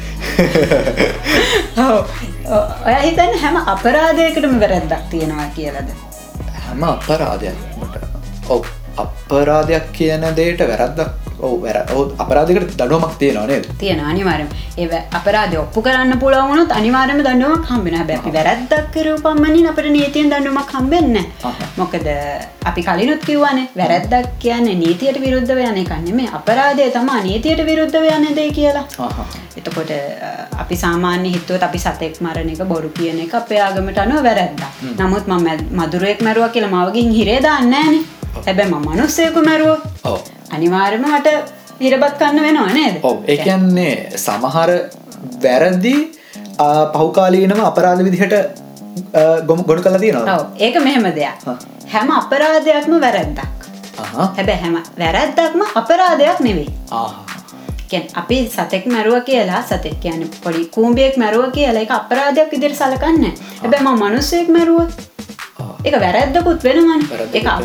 ඔය 2.87 2.97
හිතන්න 3.05 3.35
හැම 3.43 3.57
අපරාධයකටම 3.75 4.57
වැරැද්දක් 4.63 5.05
තියෙනවා 5.11 5.49
කියලද? 5.57 5.89
හැම 6.65 6.83
අපරාධයක් 6.85 7.59
ඔව් 8.49 8.63
අපරාධයක් 8.97 9.93
කියන 9.93 10.25
දේට 10.37 10.61
වැරද්දක් 10.71 11.25
ඔව 11.41 11.55
වැර 11.63 11.79
අපරාධකට 12.19 12.75
දඩුවමක් 12.81 13.15
තියෙනවා 13.19 13.47
නේද? 13.47 13.67
තියෙන 13.79 14.01
අනිවාරම 14.01 14.49
ඒ 14.79 15.01
අපරාධ 15.19 15.57
ඔප්පු 15.63 15.83
කරන්න 15.83 16.19
පුළුවනුත් 16.23 16.73
අනිවාරම 16.79 17.21
දඩුවමක් 17.21 17.71
හම්බෙන 17.71 17.97
බැපි 18.11 18.35
වැරැද්දක් 18.37 18.91
කරු 18.95 19.15
පම්මනින් 19.25 19.71
අපට 19.71 19.91
නීතියෙන් 19.97 20.33
දඩුවමක් 20.33 20.75
හම්බෙන්න. 20.77 21.17
මොකද 21.77 22.09
අපි 22.65 22.83
කලිනුත් 22.83 23.25
කිව්වනේ 23.29 23.69
වැරැද්දක් 23.77 24.31
කියන්නේ 24.39 24.81
නීතියට 24.85 25.21
විරුද්ධව 25.21 25.65
යන 25.69 25.81
එකන්නේ 25.85 26.19
මේ 26.21 26.31
අපරාධය 26.41 26.91
තමා 26.91 27.21
නීතියට 27.23 27.67
විරුද්ධව 27.67 28.07
යන්න 28.17 28.37
දෙ 28.37 28.47
කියලා. 28.51 28.87
එතකොට 29.59 29.91
අපි 30.63 30.77
සාමාන්‍ය 30.77 31.29
හිත්තුවත් 31.35 31.63
අපි 31.63 31.79
සතෙක් 31.79 32.17
මරණ 32.21 32.51
එක 32.55 32.65
බොරු 32.73 32.89
කියන 32.97 33.21
එක 33.25 33.35
අපේ 33.35 33.61
ආගමට 33.61 33.99
අනුව 33.99 34.25
වැරැද්දා 34.27 34.71
නමුත් 35.01 35.27
මම 35.27 35.49
මදුරුවෙක් 35.79 36.23
මැරුව 36.23 36.51
කියලා 36.55 36.75
මවගින් 36.75 37.13
හිරේ 37.19 37.41
දාන්නෑන 37.43 37.97
හැබැ 38.47 38.67
ම 38.71 38.75
මනුස්සයකු 38.89 39.41
මැරුව 39.49 39.79
ඔව්. 40.11 40.19
අනිවාර්යම 40.55 41.05
මට 41.13 41.29
හිරබත් 41.85 42.15
කන්න 42.21 42.43
වෙනවා 42.47 42.73
නේද? 42.79 42.97
ඔව්. 43.09 43.17
ඒ 43.31 43.37
කියන්නේ 43.47 43.95
සමහර 44.25 44.71
වැරදි 45.45 45.97
පහුකාලීනම 46.95 47.61
අපරාධ 47.71 48.03
විදිහට 48.07 48.35
ගොම 49.49 49.61
ගොඩ 49.69 49.83
කල 49.85 49.97
තියෙනවා 50.05 50.41
ඒක 50.67 50.77
මෙහෙම 50.87 51.07
දෙයක්. 51.21 51.39
හැම 51.93 52.11
අපරාධයක්ම 52.21 52.93
වැරැද්දක්. 53.05 53.41
හැබැ 54.37 54.59
හැම 54.65 54.77
වැරැද්දක්ම 55.01 55.61
අපරාධයක් 55.81 56.39
නෙවෙයි. 56.49 56.71
අපි 58.21 58.39
සතෙක් 58.55 58.87
මැරුව 58.93 59.17
කියලා 59.27 59.63
සතෙක් 59.71 59.97
කියන 60.05 60.23
පොඩි 60.45 60.63
කූම්බියෙක් 60.77 61.17
මැරුව 61.23 61.45
කියලා 61.57 61.83
එක 61.87 61.93
අපරාධයක් 61.99 62.49
විදිර 62.55 62.73
සලකන්න 62.81 63.25
හැබැම 63.63 63.91
මනුස්සයෙක් 64.03 64.49
මැරුව. 64.57 64.89
එක 65.89 65.95
වැරැද්දකුත් 66.05 66.63
වෙනවන. 66.67 67.03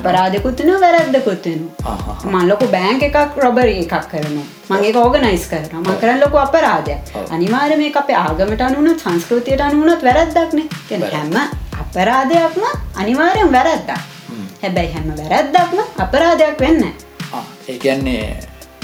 වැරැද්දකුත් 0.06 0.60
එක 0.62 0.82
වැරැද්දකුත් 0.84 1.46
වෙන 1.46 1.62
ආහා. 1.92 2.16
මන් 2.32 2.48
ලොකු 2.52 2.66
බෑංක 2.76 3.04
එකක් 3.08 3.38
රොබරි 3.44 3.76
එකක් 3.84 3.96
කරනවා. 4.12 4.46
මගේ 4.72 4.94
ඕගනයිස් 5.04 5.46
කරන 5.52 5.82
ම 5.82 5.90
කරන 6.02 6.20
ලොකු 6.24 6.38
අපරාධය 6.46 6.96
ඔව්. 7.16 7.26
අනිවාර 7.36 7.72
මේ 7.82 7.92
අපේ 8.04 8.16
ආගමට 8.18 8.62
අනුනත් 8.68 9.00
සංස්කෘතියට 9.06 9.62
අනුනත් 9.68 10.04
වැරැද්දක්නේ 10.08 10.68
ගැන 10.90 11.04
හැම 11.16 11.36
අපරාධයක්ම 11.84 12.64
අනිවාරයෙන් 12.96 13.52
වැරැද්දක්. 13.58 13.92
හැබැයි 14.64 14.92
හැම 14.94 15.08
වැරැද්දක්ම 15.18 15.80
අපරාධයක් 16.06 16.60
වෙන්න 16.66 16.84
ආ, 17.34 17.44
ඒ 17.68 17.78
කියන්නේ 17.78 18.24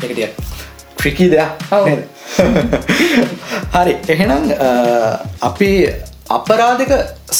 එකටිය 0.04 0.28
ට්‍රිකී 0.96 1.30
දෙයක්? 1.32 1.52
හරි 3.76 3.94
එහෙනම් 4.08 4.44
අපි 5.50 5.70
අපරාධක 6.38 6.92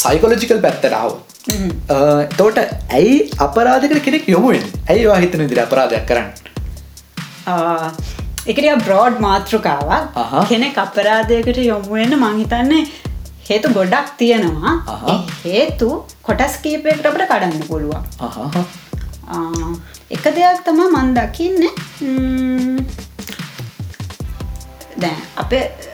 සයිකොලජිකල් 0.02 0.60
පැත්තටාව 0.66 1.12
තෝට 2.38 2.58
ඇයි 2.60 3.16
අපරාධකට 3.38 4.04
කෙනෙක් 4.04 4.28
යොමුුවෙන් 4.28 4.66
ඇයිවා 4.90 5.20
හිතන 5.24 5.48
දිර 5.52 5.62
අපරාධයක් 5.64 6.06
කරන්න? 6.10 6.30
එකට 8.48 8.86
බ්‍රෝඩ් 8.86 9.20
මාතෘකාවක්. 9.20 10.20
කෙනෙක් 10.50 10.78
අපරාධයකට 10.78 11.60
යොමුවෙන්න 11.66 12.18
මංහිතන්නේ 12.24 12.84
හේතු 13.50 13.74
ගොඩක් 13.74 14.14
තියෙනවා. 14.18 14.76
හේතු 15.44 15.90
කොටස් 16.24 16.58
කීපයකට 16.64 17.06
අපට 17.06 17.28
කඩන්න 17.32 17.68
පුළුවන්. 17.68 18.04
එක 20.12 20.24
දෙයක් 20.38 20.62
තමා 20.66 20.90
මන් 20.94 21.14
දකින්න. 21.14 21.62
දැන් 24.98 25.20
අප 25.38 25.54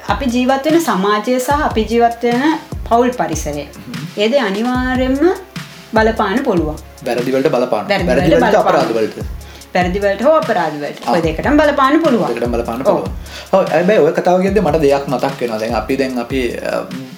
අපි 0.09 0.25
ජීවත්වෙන 0.35 0.81
සමාජය 0.81 1.39
සහ 1.39 1.65
අපි 1.69 1.89
ජීවත්වයන 1.91 2.70
පවුල් 2.91 3.11
පරිසරය. 3.19 3.65
ඒද 4.23 4.33
අනිවාර්යෙන්ම 4.47 5.19
බලපාන 5.97 6.39
පුළුවන්. 6.47 6.79
වැරදිවලට 7.07 7.53
බලපාන. 7.53 7.85
වැරදිවලට 7.91 8.41
බලපාන. 8.41 8.59
අපරාධවලට 8.63 9.39
පැරදිවලට 9.75 10.21
හෝ 10.25 10.33
අපරාධවට 10.39 11.05
ඔය 11.11 11.19
දෙකටම 11.25 11.59
බලපාන්න 11.59 11.95
පුළුවන්. 12.03 12.31
එකට 12.33 12.47
බලපාන්න 12.55 12.81
පුළුව 12.87 13.69
ඇබයි 13.77 13.99
ඔය 14.05 14.11
කතාවගෙද 14.17 14.59
මට 14.63 14.81
දෙයක් 14.85 15.05
මතක් 15.11 15.39
වෙන 15.43 15.53
දැන් 15.61 15.75
අපි 15.79 15.97
දැන් 16.01 16.19
අපි 16.23 16.41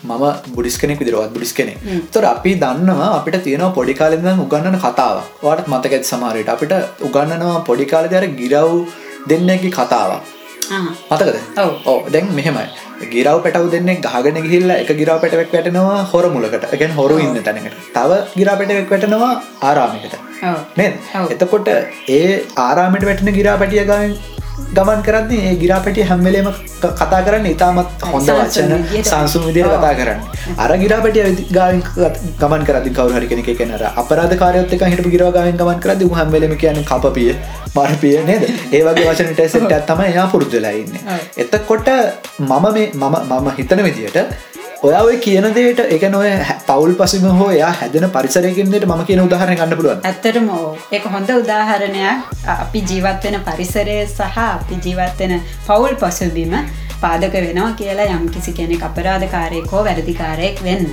මම 0.10 0.26
බුඩිස් 0.58 0.78
කෙනෙක් 0.82 1.02
විදිරවත් 1.02 1.34
බුඩිස් 1.38 1.54
කෙනෙක්. 1.60 1.78
තොර 2.14 2.26
අපි 2.34 2.54
දන්නවා 2.64 3.10
අපිට 3.18 3.40
තියෙනවා 3.48 3.74
පොඩිකාලෙද 3.80 4.30
උගන්නන 4.46 4.78
කතාව 4.86 5.18
වාට. 5.46 5.66
මතකඇත් 5.74 6.06
සමාරයට 6.12 6.54
අපිට 6.56 6.78
උගන්නනවා 7.10 7.66
පොඩිකාලද 7.72 8.14
අර 8.22 8.26
ගිරව් 8.42 8.72
දෙන්නකි 9.32 9.72
කතාවක්. 9.80 10.22
මතකද. 11.12 11.38
ඕ 11.92 11.98
දැන් 12.14 12.28
මෙහෙමයි. 12.40 12.66
ගිරව 13.14 13.38
පැටව 13.46 13.70
දෙන්නේ 13.74 13.96
ගහගෙන 14.06 14.38
ගිහිල්ල 14.46 14.72
එක 14.76 14.92
ගිරා 15.00 15.18
පැටවෙක් 15.24 15.54
වැටෙනවා 15.56 16.02
හොර 16.12 16.26
මුලකට. 16.36 16.68
එකෙන් 16.76 16.92
හොරු 17.00 17.18
ඉන්න 17.26 17.42
තැනකට. 17.48 17.80
තව 17.96 18.12
ගිරා 18.38 18.56
පැටවෙක් 18.60 18.94
වැටෙනවා 18.94 19.32
ආරාමිකට 19.70 20.16
ඔව්. 21.16 21.32
එතකොට 21.36 21.68
ඒ 22.18 22.30
ආරාමට 22.68 23.06
වැටෙන 23.10 23.34
ගිරා 23.40 23.58
පැටිය 23.64 23.86
ගමන් 23.92 24.14
ගමන් 24.74 25.02
කරන්නේ 25.06 25.50
ඒ 25.50 25.56
ගිරා 25.62 25.80
පැටිය 25.86 26.06
හැම්වෙලේම 26.10 26.48
කතා 27.00 27.22
කරන්න 27.26 27.48
ඉතාමත් 27.48 28.06
හොඳ 28.12 28.30
වචන. 28.30 28.72
සංසුම් 29.04 29.48
විදිර. 29.48 29.66
කතා 29.68 29.94
කරන්න 30.00 30.22
අර 30.58 30.72
ගිරා 30.84 31.02
පැටිය 31.06 31.48
ගාවින් 31.52 31.82
ගමන් 32.42 32.66
කරදි 32.70 32.92
කවරහරි 32.92 33.28
කෙනෙක 33.28 33.52
කෙනර 33.60 33.84
අපරාධ 33.96 34.36
කාරයත් 34.44 34.74
එක 34.78 34.86
හිට 34.86 35.12
ගිරවාගාවෙන් 35.16 35.60
ගමන් 35.62 35.84
කරදි 35.86 36.10
හැම්වෙලම 36.14 36.56
කියන 36.64 36.82
කපිය 36.86 37.30
මරපිය 37.76 38.18
නේද 38.30 38.44
ඒවගේ 38.72 39.06
වචන 39.10 39.34
ටෙසට 39.34 39.78
තම 39.88 40.02
එයා 40.08 40.28
පුරුද්දලයින්න 40.34 40.98
ඔව්. 41.08 41.22
එතකොට 41.38 41.88
මම 42.40 42.66
මේ 42.74 42.90
මම 42.96 43.16
මම 43.32 43.54
හිතන 43.58 43.84
විදියට 43.88 44.20
ඔයා 44.84 45.02
ඔය 45.08 45.18
කියන 45.24 45.46
දේට 45.56 45.78
එක 45.96 46.02
නොය 46.12 46.30
පවල් 46.68 46.94
පසම 47.00 47.26
හෝ 47.38 47.46
එයා 47.52 47.70
හැදෙන 47.82 48.06
පරිසරයකින්දට 48.16 48.86
ම 48.88 49.04
කියන 49.10 49.22
උදාහරණ 49.26 49.60
ගන්න 49.60 49.78
පුළුවන් 49.80 50.02
ඇත්තටම 50.10 50.50
ඒක 50.98 51.06
හොඳ 51.14 51.30
උදාහරණයක්. 51.36 52.26
අපි 52.56 52.82
ජීවත්වෙන 52.90 53.38
පරිසරය 53.48 53.96
සහ 54.08 54.40
අපි 54.40 54.80
ජීවත්වෙන 54.86 55.36
පවුල් 55.70 55.96
පසුබිම 56.02 56.58
පාදක 57.04 57.38
වෙනවා 57.38 57.70
කියලා 57.80 58.10
යම් 58.18 58.28
කිසි 58.36 58.56
කෙනෙක් 58.60 58.84
අපරාධකාරයෙක් 58.90 59.72
වැරදිකාරයෙක් 59.80 60.60
වෙන්න. 60.68 60.92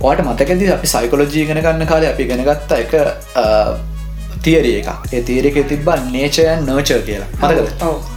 ඕට 0.00 0.24
මතකද 0.26 0.68
අපි 0.78 0.92
සයිකොලජී 0.94 1.46
ගෙන 1.46 1.62
ගන්න 1.62 1.90
කාලය 1.92 2.10
අපි 2.10 2.28
ගෙනගත්ත 2.32 2.76
එක 2.80 2.98
තියරිය 4.46 4.76
එක 4.80 5.14
ඒ 5.16 5.22
තීරක 5.28 5.58
තිබා 5.72 5.98
නේචයන් 6.14 6.64
නර්ච 6.66 6.90
කියලා. 7.08 7.28
මතකද. 7.42 7.68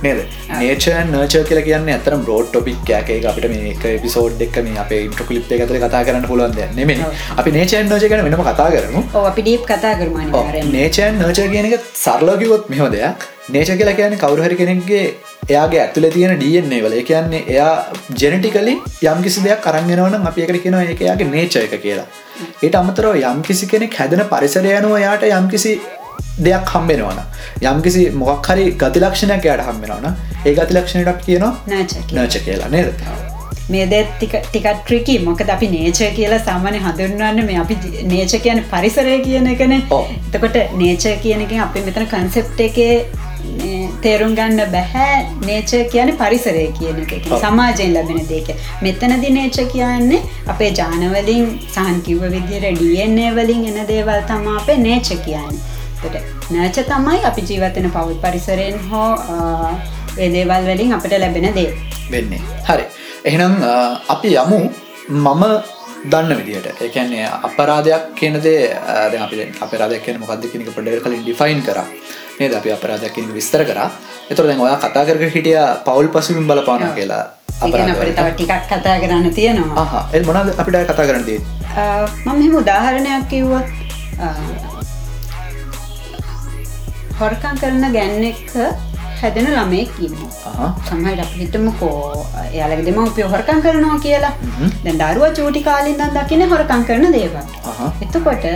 නේද? 0.06 0.20
නේචයන් 0.62 1.12
නර්ච 1.13 1.36
කියල 1.50 1.62
කියන්න 1.68 1.92
ඇතරම් 1.96 2.24
රෝඩ් 2.30 2.48
ටොපික් 2.51 2.94
ෑකේ 2.98 3.20
අපිට 3.32 3.50
මේ 3.53 3.98
පිසෝඩ් 4.06 4.46
එක් 4.48 4.58
මේ 4.68 4.80
අප 4.86 4.94
ඉන්ට්‍රකලිප් 5.00 5.53
එකතර 5.58 5.77
කතා 5.86 6.03
කරන්න 6.08 6.27
පුළුවන් 6.32 6.75
නෙමෙ. 6.80 6.96
අපි 7.38 7.56
නේචයන් 7.58 7.94
නෝච 7.94 8.08
ගැන 8.13 8.25
වෙනම 8.27 8.44
කතා 8.50 8.72
කරමු. 8.75 9.03
අපි 9.25 9.42
ඩීප් 9.42 9.70
කතා 9.72 9.94
කරමාන 10.00 10.74
නේචයන් 10.77 11.22
නර්ච 11.22 11.51
කියන 11.53 11.70
එක 11.70 11.88
සරලෝකිවොත් 12.06 12.70
මෙහො 12.74 12.89
දෙයක්. 12.96 13.30
නේච 13.50 13.70
කියලා 13.80 13.96
කියන 13.96 14.18
කවරුහරි 14.18 14.60
කෙනෙක්ගේ 14.62 15.06
එයාගේ 15.50 15.82
ඇතුල 15.86 16.06
තියෙන 16.15 16.36
ඩන්නේ 16.42 16.84
වල. 16.84 16.96
කියන්නේ 17.10 17.44
එයා 17.53 17.74
ජෙනටිකලි 18.22 18.75
යම් 19.13 19.20
කිසි 19.25 19.44
දෙයක් 19.48 19.65
කරන්ගෙනවන 19.65 20.30
අපි 20.32 20.46
එකට 20.46 20.62
කියන 20.65 20.80
එක 20.84 21.01
එයාගේ 21.08 21.32
නේච 21.34 21.58
එක 21.65 21.75
කියලා. 21.86 22.08
ඒට 22.63 22.80
අමතරව 22.82 23.20
යම් 23.32 23.44
කිසි 23.50 23.68
කෙනෙක් 23.74 24.00
හැදෙන 24.00 24.24
පරිසරය 24.32 24.72
යනුව 24.80 24.96
යාට 25.06 25.27
යම් 25.32 25.50
කිසි 25.56 25.74
දෙයක් 26.39 26.72
හම්බෙනවන 26.74 27.20
යම් 27.63 27.82
කිසි 27.82 28.10
මොක් 28.22 28.48
හරි 28.48 28.65
ගතිලක්ෂණයක් 28.75 29.46
යට 29.46 29.67
හම්බෙනවන 29.67 30.08
ඒ 30.46 30.53
ගතිලක්ෂණයට 30.55 31.24
කියනවා 31.25 31.53
නච 32.17 32.43
කියලා. 32.46 32.70
නේද? 32.70 32.93
මේ 33.70 33.86
දෙ 33.86 34.00
ටිකත් 34.20 34.70
ට්‍රිකි 34.79 35.17
මොකද 35.20 35.50
අපි 35.50 35.67
නේච 35.70 36.00
කියලා 36.15 36.39
සාමාන්‍ය 36.46 36.79
හඳුන්වන්න 36.79 37.46
මේ 37.50 37.60
අපි 37.60 37.77
නේච 38.05 38.34
කියන 38.46 38.63
පරිසරය 38.72 39.20
කියන 39.27 39.48
එකන. 39.48 39.75
එතකොට 39.75 40.58
නේච 40.77 41.05
කියන 41.24 41.46
එක 41.46 41.53
අපි 41.67 41.86
මෙතන 41.88 42.08
කන්සෙප්ට 42.08 42.60
එකේ 42.60 42.96
තේරුම් 44.01 44.34
ගන්න 44.36 44.72
බැහැ. 44.72 45.20
නේච 45.46 45.75
කියන 45.91 46.12
පරිසරය 46.17 46.65
කියන 46.79 47.03
එක. 47.03 47.13
සමාජයෙන් 47.38 47.93
ලැබෙන 47.93 48.25
දෙක 48.27 48.50
මෙතනදි 48.82 49.36
නේච 49.38 49.62
කියන්නේ 49.75 50.24
අපේ 50.48 50.72
ජානවලින් 50.74 51.46
සහන් 51.67 52.01
කිව්ව 52.01 52.25
විදිර 52.36 52.65
ඩන්නේ 52.72 53.29
වලින් 53.38 53.70
එන 53.72 53.79
දේවල් 53.88 54.27
තමා 54.27 54.58
අපේ 54.63 54.79
නේච 54.79 55.13
කියන්නේ 55.27 55.73
එතකොට 56.04 56.52
නර්ච 56.52 56.78
තමයි 56.86 57.20
අපි 57.26 57.42
ජීවතන 57.44 57.88
පවුල් 57.90 58.16
පරිසරයෙන් 58.24 58.80
හෝ 58.90 59.12
ඒ 60.18 60.30
දේවල් 60.30 60.66
වලින් 60.68 60.94
අපට 60.94 61.14
ලැබෙන 61.18 61.48
දේ. 61.56 61.70
වෙන්නේ. 62.12 62.42
හරි. 62.66 62.86
එහෙනම් 63.26 63.54
අපි 64.10 64.36
යමු. 64.38 64.60
මම 65.10 65.44
දන්න 66.06 66.36
විදිට 66.38 66.82
එකන්නේ 66.82 67.28
අපරාධයක් 67.44 68.04
කියනදේ 68.16 68.76
අපි 69.20 69.38
අපරාධයක් 69.62 70.04
කියන 70.06 70.20
මොකක්ද 70.20 70.46
කෙනෙක 70.52 70.70
පොඩ 70.76 70.90
කලින් 71.04 71.22
ඩිෆයින් 71.22 71.62
කර. 71.62 71.80
නේද? 72.40 72.54
අපි 72.54 72.72
අපරාධයක් 72.72 73.14
කියන 73.14 73.32
විස්තර 73.34 73.64
කර. 73.66 73.80
එතුර 74.30 74.46
දැන් 74.48 74.60
ඔයා 74.62 74.78
කතා 74.80 75.06
කර 75.06 75.18
හිටිය 75.30 75.58
පවුල් 75.86 76.08
පසුමින් 76.10 76.48
බලපාන 76.48 76.84
කියලා 76.96 77.24
අපට 77.62 77.76
තව 78.12 78.28
ටිකක් 78.32 78.54
කතා 78.70 78.96
කරන්න 79.00 79.30
තියෙනවා. 79.32 79.84
ආහ 79.84 80.04
එ 80.14 80.22
මොනද 80.22 80.54
අපිට 80.58 80.78
කතා 80.86 81.06
කරන්නදී 81.06 81.40
අ, 81.74 81.84
මම 82.26 82.36
මෙහෙම 82.38 82.56
උදාහරණයක් 82.56 83.28
කිව්වොත් 83.30 83.68
හොරකම් 87.24 87.56
කරන 87.62 87.86
ගැන්නෙක් 87.98 88.42
හැදෙන 89.22 89.46
ළමයෙක් 89.56 89.92
ඉන්නවා. 90.06 90.70
සමහට 90.88 91.22
අප 91.25 91.34
හිතමකෝ 91.42 91.98
එයාලක 92.46 92.82
දෙමවපිය 92.88 93.27
හොරකම් 93.34 93.60
කරනවා 93.65 94.00
කියලා. 94.06 94.34
දැන් 94.86 94.98
දරුව 95.01 95.27
චූටි 95.38 95.62
කාලින් 95.68 96.00
දන් 96.00 96.18
දකින 96.18 96.44
හොරකම් 96.53 96.84
කරන 96.89 97.06
දේවල්. 97.18 97.46
එතකොට 98.06 98.48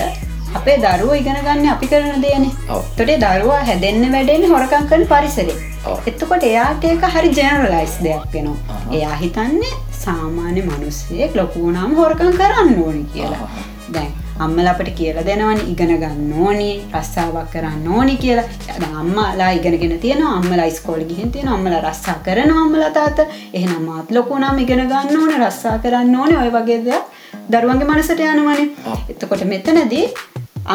අපේ 0.59 0.77
දරුව 0.85 1.13
ඉගෙන 1.19 1.39
ගන්න 1.47 1.71
අපි 1.75 1.87
කරන 1.93 2.21
දේනේ. 2.25 2.51
තොටේ 2.97 3.17
දරුවා 3.23 3.61
හැදෙන්න්න 3.71 4.11
වැඩෙන් 4.17 4.45
හොරකම් 4.53 4.85
කරන 4.91 5.07
පරිසරේ. 5.13 5.57
ඔව්. 5.89 5.97
එතකොට 6.11 6.43
එයාට 6.51 6.87
ඒක 6.91 7.09
හරි 7.15 7.33
ජනරලයිස් 7.39 7.97
දෙයක් 8.05 8.29
වෙනවා. 8.35 8.79
එයා 8.99 9.15
හිතන්නේ 9.23 9.73
සාමාන්‍ය 10.03 10.61
මනුස්සයෙක් 10.69 11.35
ලොකුනාම 11.41 11.99
හොරකම් 12.01 12.31
කරන්න 12.39 12.79
ඕනි 12.85 13.03
කියලා. 13.13 13.49
දැන් 13.95 14.11
අම්මල 14.45 14.67
අපට 14.71 14.89
කියල 14.97 15.17
දෙනවන 15.27 15.59
ඉගෙන 15.71 15.91
ගන්න 16.01 16.31
ඕනි 16.45 16.69
රස්සාාවක් 16.99 17.49
කරන්න 17.53 17.87
ඕනි 17.97 18.15
කියලා. 18.23 18.45
දැන් 18.67 18.95
අම්මලා 19.01 19.49
ඉගෙනගෙන 19.57 19.95
තියෙන 20.03 20.23
අම්මල 20.29 20.61
ස්කෝල 20.77 21.01
ගිහින් 21.09 21.31
තියෙන 21.35 21.49
අම්මල 21.55 21.75
රස්සා 21.81 22.17
කරන 22.25 22.51
අම්මල 22.63 22.83
තාත 22.97 23.19
එහෙනම් 23.53 23.83
මාත් 23.89 24.11
ලොකුනාම 24.17 24.59
ඉගෙන 24.65 24.83
ගන්න 24.91 25.21
ඕන 25.21 25.33
රස්සා 25.41 25.77
කරන්න 25.85 26.15
ඕනේ 26.21 26.41
ඔය 26.43 26.51
වගේ 26.57 26.79
දෙයක් 26.87 27.05
දරුවන්ගේ 27.51 27.89
මනසට 27.91 28.25
යනවනේ. 28.31 28.67
එතකොට 29.11 29.45
මෙතනදී 29.53 30.05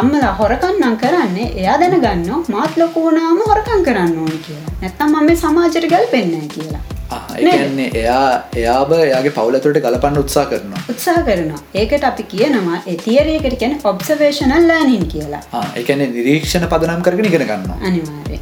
අම්මලා 0.01 0.33
හොරකන්නම් 0.41 0.97
කරන්නේ 1.03 1.53
එයා 1.61 1.77
දැනගන්න 1.83 2.49
මාත් 2.55 2.81
ලොකුනාම 2.83 3.45
හොරකම් 3.51 3.85
කරන්න 3.89 4.19
ඕනි 4.23 4.41
කියලා. 4.47 4.73
නැත්තම් 4.83 5.13
මම 5.13 5.29
මේ 5.29 5.41
සමාජයට 5.43 5.93
ගැල්පෙන්නේ 5.95 6.49
කියලා 6.57 6.92
ඒන්නේ 7.53 7.89
එයා 7.95 8.27
එයාබ 8.57 8.93
එයාගේ 8.99 9.35
පවුලතුට 9.39 9.79
ගලපන්න 9.79 10.21
උත්සා 10.23 10.45
කරනවා. 10.47 10.83
උත්සාහ 10.89 11.23
කරනවා. 11.29 11.61
ඒකට 11.75 12.05
අපි 12.05 12.29
කියනවා 12.33 12.83
එතියරයකට 12.87 13.57
කියන 13.63 13.75
ඔබ්සවේශනල් 13.85 14.69
ලෑනින් 14.69 15.09
කියලා. 15.15 15.65
එකන 15.77 16.05
නිරීක්ෂණ 16.11 16.69
පදනම් 16.69 17.03
කරගෙන 17.03 17.31
ඉගෙන 17.31 17.47
ගන්නවා. 17.47 17.79
අනිවාරය. 17.83 18.39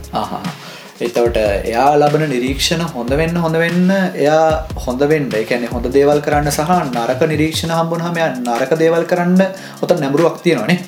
එතවට 1.01 1.39
එයා 1.65 1.91
ලබන 1.97 2.27
නිරීක්ෂණ 2.29 2.83
හොඳ 2.95 3.13
වෙන්න 3.21 3.37
හොඳ 3.45 3.57
වෙන්න 3.63 3.93
එයා 3.93 4.47
හොඳ 4.87 5.05
වෙන්න. 5.13 5.31
එකැනෙ 5.43 5.71
හොඳ 5.75 5.89
දේවල් 5.95 6.21
කරන්න 6.27 6.51
සහ 6.51 6.75
නරක 6.87 7.23
නිරීක්ෂණ 7.33 7.73
හම්බුනහම 7.73 8.21
එයා 8.21 8.33
නරක 8.39 8.77
දේවල් 8.83 9.07
කරන්න 9.13 9.41
ඔත 9.83 9.97
නැඹරුවක් 9.99 10.43
තියෙනවානේ 10.45 10.79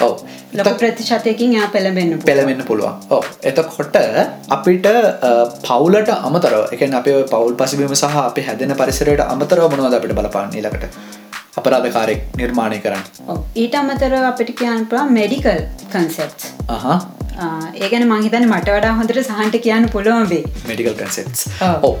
ඔව 0.00 0.14
ලොක 0.52 0.78
ප්‍රතිශතයකින් 0.80 1.52
යා 1.52 1.68
පෙළබෙන්න 1.68 2.22
පෙළවෙන්න 2.24 2.64
පුළුවන්. 2.64 2.94
ඕ 3.10 3.22
එතකොට 3.42 3.96
අපිට 4.48 4.86
පවුලට 5.66 6.10
අමතරව 6.28 6.72
එක 6.72 6.82
අප 6.94 7.08
පවල් 7.32 7.54
පසිබීම 7.60 7.94
සහ 7.94 8.16
අප 8.22 8.38
හැදෙන 8.46 8.74
පරිසරයට 8.80 9.24
අමතරව 9.26 9.68
මොනවද 9.72 9.98
අපිට 9.98 10.14
බලපාන්න 10.18 10.56
ඊලකට 10.56 10.88
අපරාධකාරෙක් 11.58 12.22
නිර්මාණය 12.40 12.80
කරන්න. 12.80 13.04
ඊට 13.56 13.74
අමතර 13.74 14.14
අපිට 14.30 14.54
කියන්න 14.60 14.86
පුළා 14.86 15.06
මෙඩිකල් 15.18 15.62
කන්සෙප්ස් 15.92 16.52
අහා 16.68 16.98
ඒගැන 17.78 18.04
මහිතන 18.10 18.44
මට 18.48 18.68
වඩා 18.70 18.92
හොඳට 18.96 19.18
සහන්ට 19.22 19.56
කියන්න 19.60 19.88
පුළුවන් 19.90 20.28
වේ 20.30 20.42
මෙඩිකල්. 20.68 21.82
ඕ 21.82 21.92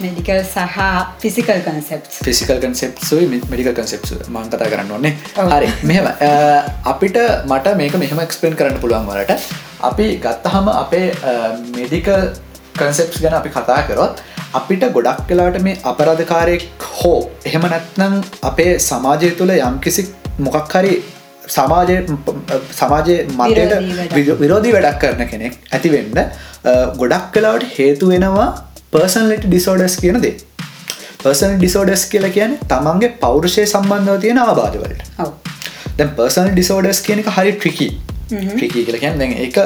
මෙඩිකල් 0.00 0.40
සහ 0.44 0.78
ෆිසිකල් 1.18 1.60
කන්සෙප්ස් 1.66 2.20
ෆිසිකල් 2.24 2.60
කන්සෙප්සුයි 2.62 3.26
මඩිකල් 3.44 3.74
කන්සෙප්ස් 3.74 4.14
මං 4.28 4.48
කතා 4.48 4.68
කරන්න 4.68 4.92
ඕන්නේ. 4.92 5.14
හරි 5.52 5.68
මෙහෙම 5.84 6.06
අ, 6.06 6.32
අපිට 6.86 7.18
මට 7.46 7.74
මේක 7.76 7.94
මෙහෙම 7.96 8.20
එක්ස්පෙන් 8.20 8.56
කරන්න 8.56 8.80
පුළුවන් 8.80 9.06
වලට 9.08 9.36
අපි 9.82 10.06
ගත්තහම 10.18 10.68
අපේ 10.74 11.06
මෙඩිකල් 11.74 12.24
කන්සෙප්ස් 12.78 13.20
ගැන 13.20 13.34
අපි 13.34 13.50
කතා 13.50 13.78
කරොත් 13.84 14.22
අපිට 14.54 14.84
ගොඩක් 14.94 15.22
කලාට 15.28 15.60
මේ 15.62 15.76
අපරාධකාරයෙක් 15.84 16.64
හෝ 16.94 17.18
එහෙම 17.44 17.68
නැත්නම් 17.68 18.14
අපේ 18.44 18.72
සමාජය 18.80 19.30
තුළ 19.38 19.52
යම්කිසි 19.60 20.06
මොකක් 20.40 20.74
හරි 20.74 20.94
සමාජය 21.48 21.96
සමාජය 22.72 23.16
මතයට 23.38 23.72
විරෝධී 24.42 24.74
වැඩක්. 24.76 25.00
කරන 25.02 25.26
කෙනෙක් 25.32 25.54
ඇතිවෙන්න 25.72 26.20
ගොඩක් 27.00 27.32
කලාවට 27.34 27.72
හේතු 27.78 28.12
වෙනවා 28.12 28.48
පර්සන්ලට 28.92 29.44
ඩිසෝඩස් 29.46 29.96
කියන 30.02 30.22
දේ. 30.22 30.36
පර්සන් 31.20 31.58
ඩිසෝඩස් 31.58 32.06
කියල 32.10 32.26
කියන 32.36 32.56
තමන්ගේ 32.70 33.14
පෞරුෂය 33.22 33.62
සම්බන්ධව 33.66 34.20
තියෙන 34.24 34.38
ආබාධවලට 34.38 35.00
දැන් 35.98 36.10
පර්සන් 36.18 36.50
ඩිසෝඩස් 36.52 37.00
කියන 37.06 37.22
එක 37.22 37.30
හරි 37.36 37.54
ට්‍රිකි 37.54 37.88
ට්‍රිකී 38.30 38.84
කියලකැන් 38.86 39.18
දැන් 39.22 39.34
එක 39.46 39.58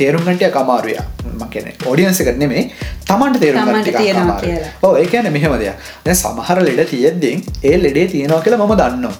තේරුම්ගටිය 0.00 0.50
කමාරුය 0.50 0.96
මකන 1.32 1.68
ඔඩියන්සකට 1.92 2.40
නෙමේ 2.42 2.64
තමන්ට 3.10 3.42
තේරුම් 3.44 3.68
තමන්ට 3.68 3.98
තියෙනවා 3.98 4.38
කියලා. 4.40 4.72
ඕ 4.82 4.94
ඒකන 4.96 5.30
මෙහෙම 5.36 5.58
දෙයක්. 5.60 5.76
දැ 6.06 6.14
සමහර 6.14 6.62
ලෙඩ 6.68 6.82
තියෙද්දෙන් 6.92 7.44
ඒ 7.62 7.76
ලෙඩේ 7.82 8.06
තියෙනවා 8.08 8.42
කියලා 8.46 8.66
මම 8.66 8.74
දන්නවා 8.82 9.14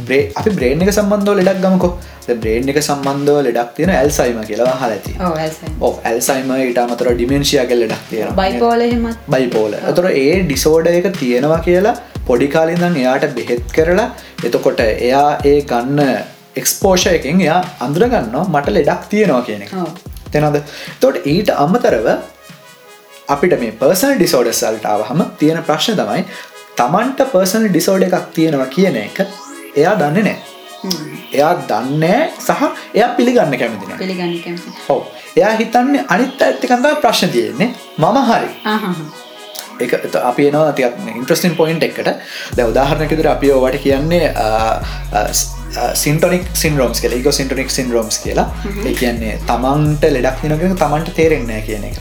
බ්‍රේ 0.00 0.24
අපි 0.34 0.50
බ්‍රේන් 0.50 0.82
එක 0.82 0.92
සම්බන්ධව 0.92 1.38
ලෙඩක් 1.40 1.62
ගමකො. 1.62 1.90
බ්‍රේන් 2.36 2.68
එක 2.68 2.78
සම්බන්ධව 2.80 3.38
ලෙඩක් 3.46 3.70
තියෙන 3.76 3.92
ඇල්සයිම 3.92 4.40
කියලා 4.42 4.74
හලති 4.76 5.14
ඇල්සයිම 6.04 6.52
ඉට 6.60 6.78
අමතර 6.78 7.10
ඩිමෙන්ශියගල් 7.12 7.80
ලෙඩක් 7.82 8.04
තියෙන 8.10 8.34
බයිපෝලහෙමත් 8.34 9.24
බයිපෝල 9.28 9.74
අතුර 9.82 10.06
ඒ 10.12 10.36
ඩිසෝඩ 10.42 10.90
එක 10.92 11.08
තියෙනවා 11.14 11.60
කියලා 11.60 11.96
පොඩිකාලින්දන් 12.26 13.00
එයාට 13.02 13.26
බෙහෙත් 13.34 13.64
කරලා 13.72 14.08
එතකොට 14.44 14.84
එයා 14.84 15.26
ඒ 15.44 15.58
ගන්න 15.64 16.00
එක්ස්පෝෂ 16.56 17.06
එකෙන් 17.08 17.40
එයා 17.40 17.60
අන්දුරගන්නවා 17.80 18.44
මට 18.46 18.76
ලෙඩක් 18.78 19.10
තියෙනවා 19.10 19.42
කියන 19.42 19.62
එක. 19.62 19.74
තෙනද 20.30 20.62
තොට 21.00 21.26
ඊට 21.26 21.50
අම්මතරව 21.56 22.08
අපිට 23.28 23.58
මේ 23.58 23.74
පර්සල් 23.74 24.16
ඩිසෝඩ 24.16 24.52
සල්ටාව 24.52 25.04
හම 25.08 25.22
තියෙන 25.38 25.62
ප්‍රශ්න 25.62 25.96
තමයි 25.96 26.24
තමන්ට 26.76 27.26
පර්සනල් 27.32 27.68
ඩිසෝඩ 27.68 28.08
එකක් 28.08 28.30
තියෙනවා 28.34 28.70
කියන 28.76 28.96
එක 29.02 29.18
එයා 29.76 29.96
දන්න 29.96 30.24
නෑ 30.24 30.38
එයා 31.32 31.54
දන්නේ 31.64 32.20
සහ 32.38 32.62
එයා 32.94 33.10
පිළිගන්න 33.16 33.58
කැමතින 33.58 33.98
හෝ 34.86 35.02
එයා 35.36 35.52
හිතන්නේ 35.52 36.04
අනිත් 36.08 36.42
ඇත්තිකඳා 36.42 36.94
ප්‍රශ්න 36.96 37.28
තියෙන්නේ. 37.28 37.74
මම 37.98 38.18
හරි. 38.22 38.48
එක 39.80 39.92
අපි 40.22 40.50
නවා 40.50 40.72
තියක් 40.72 40.94
ඉන්ට්‍රස්ටින් 41.16 41.56
පොයින්් 41.56 41.82
එකට. 41.82 42.08
ද 42.56 42.58
උදාහරණකෙදර 42.62 43.28
අපි 43.28 43.52
ඕවට 43.52 43.82
කියන්නේ 43.82 44.26
සින්ටොනික් 46.02 46.48
සින්රෝම්ස් 46.62 47.00
කියල 47.02 47.14
එක 47.18 47.28
සින්ටොනික් 47.38 47.70
සින්රෝම්ස් 47.76 48.18
කියලා 48.24 48.46
කියන්නේ 49.00 49.34
තමන්ට 49.50 50.04
ලෙඩක් 50.16 50.42
දිනක 50.42 50.78
තමන්ට 50.82 51.14
තේරෙන්නේ 51.18 51.60
කියන 51.68 51.84
එක. 51.90 52.00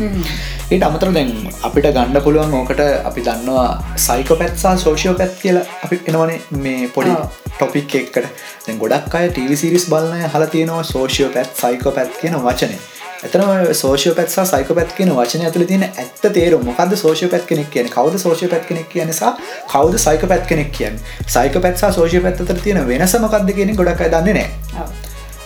ඒට 0.72 0.88
අමතර 0.88 1.12
දැන් 1.18 1.32
අපිට 1.70 1.88
ගණ්ඩ 1.98 2.24
පුළුවන් 2.28 2.58
ඕකට 2.60 2.82
අපි 3.10 3.26
දන්නවා 3.28 3.68
සයිකෝ 4.08 4.40
පැත්සා 4.42 4.76
සෝෂියෝ 4.86 5.16
පැත් 5.22 5.36
කියලා 5.44 5.66
අපි 5.88 6.02
එනවනේ 6.08 6.40
මේ 6.64 6.88
පොඩි 6.96 7.16
ටොපික් 7.58 7.96
එක්කට. 8.02 8.26
දැන් 8.66 8.82
ගොඩක් 8.84 9.16
අය 9.20 9.30
ටීවිසිරිස් 9.30 9.86
බලනය 9.92 10.24
හල 10.34 10.46
තියෙනවා 10.56 10.84
සෝෂියෝ 10.94 11.32
පැත් 11.38 11.52
සයිකෝ 11.62 11.96
පැත් 12.00 12.12
කියන 12.22 12.36
වචනය 12.48 12.78
එතන 13.26 13.42
සෝෂය 13.80 14.12
පැත්සා 14.18 14.46
සයික 14.52 14.70
පැත් 14.78 14.94
කියන 14.98 15.12
වචන 15.18 15.44
ඇතුල 15.48 15.64
තියෙන 15.70 15.84
ඇත්ත 15.88 16.24
තේරු 16.38 16.58
මොකද 16.68 16.96
සෝෂය 17.02 17.28
පැත් 17.34 17.44
කෙනෙක් 17.50 17.68
කියන 17.74 17.90
කවද 17.96 18.22
සෝෂය 18.24 18.48
පැත් 18.54 18.66
කෙනෙක් 18.70 18.88
කියන 18.94 19.08
නිසා 19.12 19.32
කවද 19.74 20.00
සයික 20.06 20.24
පැත් 20.32 20.48
කෙනෙක් 20.52 20.72
කියන්න? 20.78 20.98
සයික 21.36 21.56
පැත්සා 21.66 21.92
සෝෂය 21.98 22.22
පැත්තර 22.26 22.62
තියෙන 22.64 22.88
වෙනස 22.88 23.14
මොකක්ද 23.26 23.52
කියන 23.58 23.76
ගොඩක් 23.82 24.02
දන්නේ 24.14 24.34
නෑ 24.38 24.88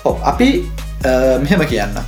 ඔ 0.05 0.13
අපි 0.31 0.49
මෙහෙම 1.43 1.65
කියන්න. 1.73 1.99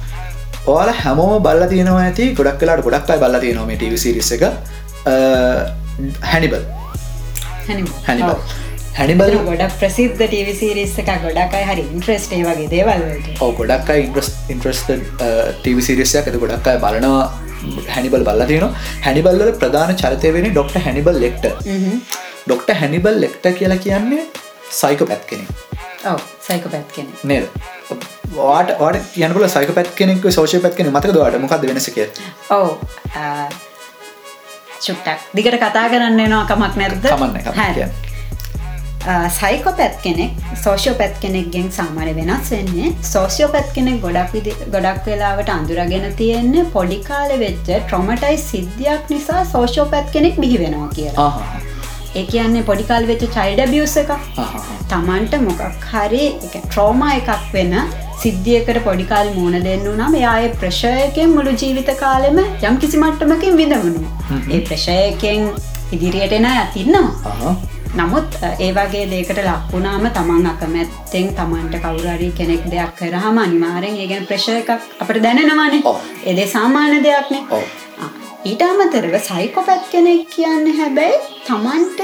ඕල 0.67 0.89
හැමෝම 1.01 1.43
බල්ල 1.47 1.67
තියෙනවා 1.73 2.05
ඇති 2.05 2.29
ගොඩක් 2.39 2.63
කලාට 2.63 2.83
ගොඩක් 2.87 3.11
අයි 3.15 3.21
බල්ල 3.25 3.39
තියෙනවා 3.43 3.67
මේ 3.71 3.77
ටිවිසිරිස 3.81 4.31
එක. 4.37 4.47
හැනිබල් 6.31 6.63
හැනිබල් 8.07 8.39
හැනිබල් 8.97 9.33
ගොඩක් 9.47 9.73
ප්‍රසිද්ධ 9.79 10.21
ටවිසිරිස්ස 10.21 10.93
එක 11.01 11.09
ගොඩක්යි 11.23 11.65
හරි 11.69 11.83
ඉන්ට්‍රස්ටේ 11.95 12.39
වගේ 12.45 12.69
දේවල්ට 12.71 13.41
ඕ 13.45 13.49
ගොඩක් 13.59 13.89
ඉන්ට්‍රස් 13.95 14.29
ඉන්ට්‍රස්ට 14.53 14.89
ටවිසිරිසයක් 15.65 16.29
ඇත 16.29 16.37
ගොඩක් 16.43 16.69
අය 16.71 16.79
බලනවා. 16.85 17.25
හැනිබල් 17.95 18.23
බල්ල 18.29 18.41
තියෙන 18.51 18.73
හැනිබල්ල 19.05 19.43
ප්‍රධාන 19.63 19.93
චරිතය 20.01 20.31
වෙන 20.37 20.47
doctor 20.49 20.79
Hannibal 20.85 21.19
Lecter 21.25 21.45
doctor 22.47 22.73
Hannibal 22.81 23.21
Lecter 23.25 23.45
කියලා 23.59 23.77
කියන්නේ 23.85 24.25
සයික 24.79 25.05
පැත් 25.11 25.29
කෙනෙ 25.29 25.45
සයික 26.47 26.65
පැත් 26.73 26.89
කෙනෙ 26.97 27.13
නේද? 27.33 27.45
වාට 28.39 28.73
වාට 28.81 29.21
යනපුල 29.29 29.47
සයික 29.57 29.75
පැත් 29.77 29.93
කෙනෙක් 30.01 30.27
සෝෂය 30.39 30.63
පැත් 30.65 30.75
කෙන 30.81 30.91
මතක 30.95 31.13
දවාට 31.19 31.39
මොකක්ද 31.45 31.69
වෙනසක 31.69 32.01
ඔව 32.49 32.67
චුට්ටක්. 34.81 35.31
දිගට 35.37 35.61
කතා 35.61 35.87
කරන්න 35.93 36.21
නවා 36.27 36.43
කමක් 36.49 36.73
නැද්ද? 36.83 37.09
කමන්න 37.13 37.41
සයිකෝ 37.45 38.06
පැත් 39.07 39.95
කෙනෙක් 40.03 40.31
සෝෂෝ 40.63 40.93
පැත් 40.93 41.19
කෙනෙක්ගෙන් 41.19 41.67
සාමාන්‍ය 41.71 42.13
වෙනස් 42.15 42.49
වෙන්නේ 42.51 42.89
සෝෂියෝ 43.11 43.51
පැත් 43.51 43.69
කෙනෙක් 43.75 44.01
ගොඩක් 44.01 44.33
ගොඩක් 44.71 45.05
වෙලාවට 45.05 45.49
අඳුරගෙන 45.49 46.07
තියෙන්නේ 46.15 46.65
පොඩිකාල 46.73 47.31
වෙච්ච 47.39 47.69
ට්‍රොමටයි 47.69 48.37
සිද්ධියක් 48.37 49.09
නිසා 49.09 49.45
සෝෂෝ 49.45 49.85
පැත් 49.85 50.11
කෙනෙක් 50.11 50.41
බිහි 50.43 50.57
වෙනවා 50.63 50.89
කියලා. 50.89 51.29
ඒ 52.15 52.25
කියන්නේ 52.25 52.63
පොඩිකාල් 52.63 53.07
වෙච්ච 53.11 53.23
චයිඩ 53.37 53.61
බියස් 53.69 53.95
එක 53.97 54.11
තමන්ට 54.89 55.39
මොකක් 55.47 55.87
හරි 55.93 56.25
ට්‍රෝමා 56.57 57.13
එකක් 57.21 57.47
වෙන 57.53 57.73
සිද්ධියකට 58.23 58.81
පොඩිකාල් 58.83 59.31
මූුණ 59.37 59.63
දෙන්නු 59.69 59.95
නම් 59.95 60.19
එයාය 60.21 60.49
ප්‍රශයකෙන් 60.61 61.33
මුළු 61.37 61.55
ජීවිත 61.63 61.93
කාලෙම 62.03 62.43
යම් 62.43 62.77
කිසි 62.83 63.01
මට්ටමකින් 63.03 63.57
විඳවනු 63.61 64.03
ඒ 64.49 64.61
ප්‍රශයකෙන් 64.69 65.49
ඉදිරියට 65.91 66.37
එන 66.39 66.47
ඇතින්නවා 66.51 67.55
නමුත් 67.95 68.37
ඒ 68.59 68.71
වගේ 68.73 69.05
දේකට 69.09 69.39
ලක්වුණාම 69.39 70.05
තමන් 70.09 70.47
අකමැත්තෙන් 70.47 71.27
තමන්ට 71.33 71.75
කවුරරි 71.79 72.29
කෙනෙක් 72.31 72.63
දෙයක් 72.71 72.93
කරහම 72.95 73.37
අනිවාරෙන් 73.37 73.97
ඒගැන 73.97 74.25
ප්‍රශය 74.25 74.53
එකක් 74.53 74.71
අපට 74.71 75.19
දැනෙනවානේ. 75.23 75.81
එදේ 76.25 76.47
සාමාන්‍ය 76.47 77.03
දෙයක්නේ. 77.03 77.43
ඊට 78.45 78.61
අමතරව 78.61 79.15
සයිකො 79.21 79.63
පැත් 79.63 79.85
කෙනෙක් 79.91 80.25
කියන්න 80.29 80.67
හැබැයි 80.79 81.21
තමන්ට 81.45 81.99